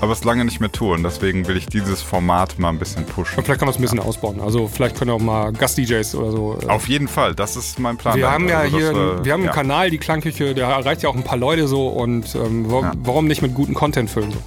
[0.00, 0.94] aber es lange nicht mehr tue.
[0.94, 3.38] Und deswegen will ich dieses Format mal ein bisschen pushen.
[3.38, 4.40] Und vielleicht kann man es ein bisschen ausbauen.
[4.40, 6.58] Also vielleicht können auch mal Gast-DJs oder so.
[6.62, 8.16] äh, Auf jeden Fall, das ist mein Plan.
[8.16, 9.52] wir haben ja Also, hier, dass einen- wir haben einen ja.
[9.54, 12.92] Kanal, die Klangküche, der erreicht ja auch ein paar Leute so und ähm, wa Ja.
[12.98, 14.38] warum nicht mit gutem Content füllen so?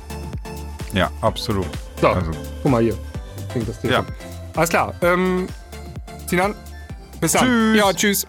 [0.94, 1.68] Ja, absolut.
[2.02, 2.32] So, Also,
[2.64, 2.96] guck mal hier.
[3.52, 4.04] Klingt das Ja.
[4.56, 4.94] Alles klar.
[5.02, 5.48] Ähm,
[6.28, 6.54] Sinan,
[7.22, 7.46] bis dann.
[7.46, 7.78] Tschüss.
[7.78, 8.28] Ja, tschüss.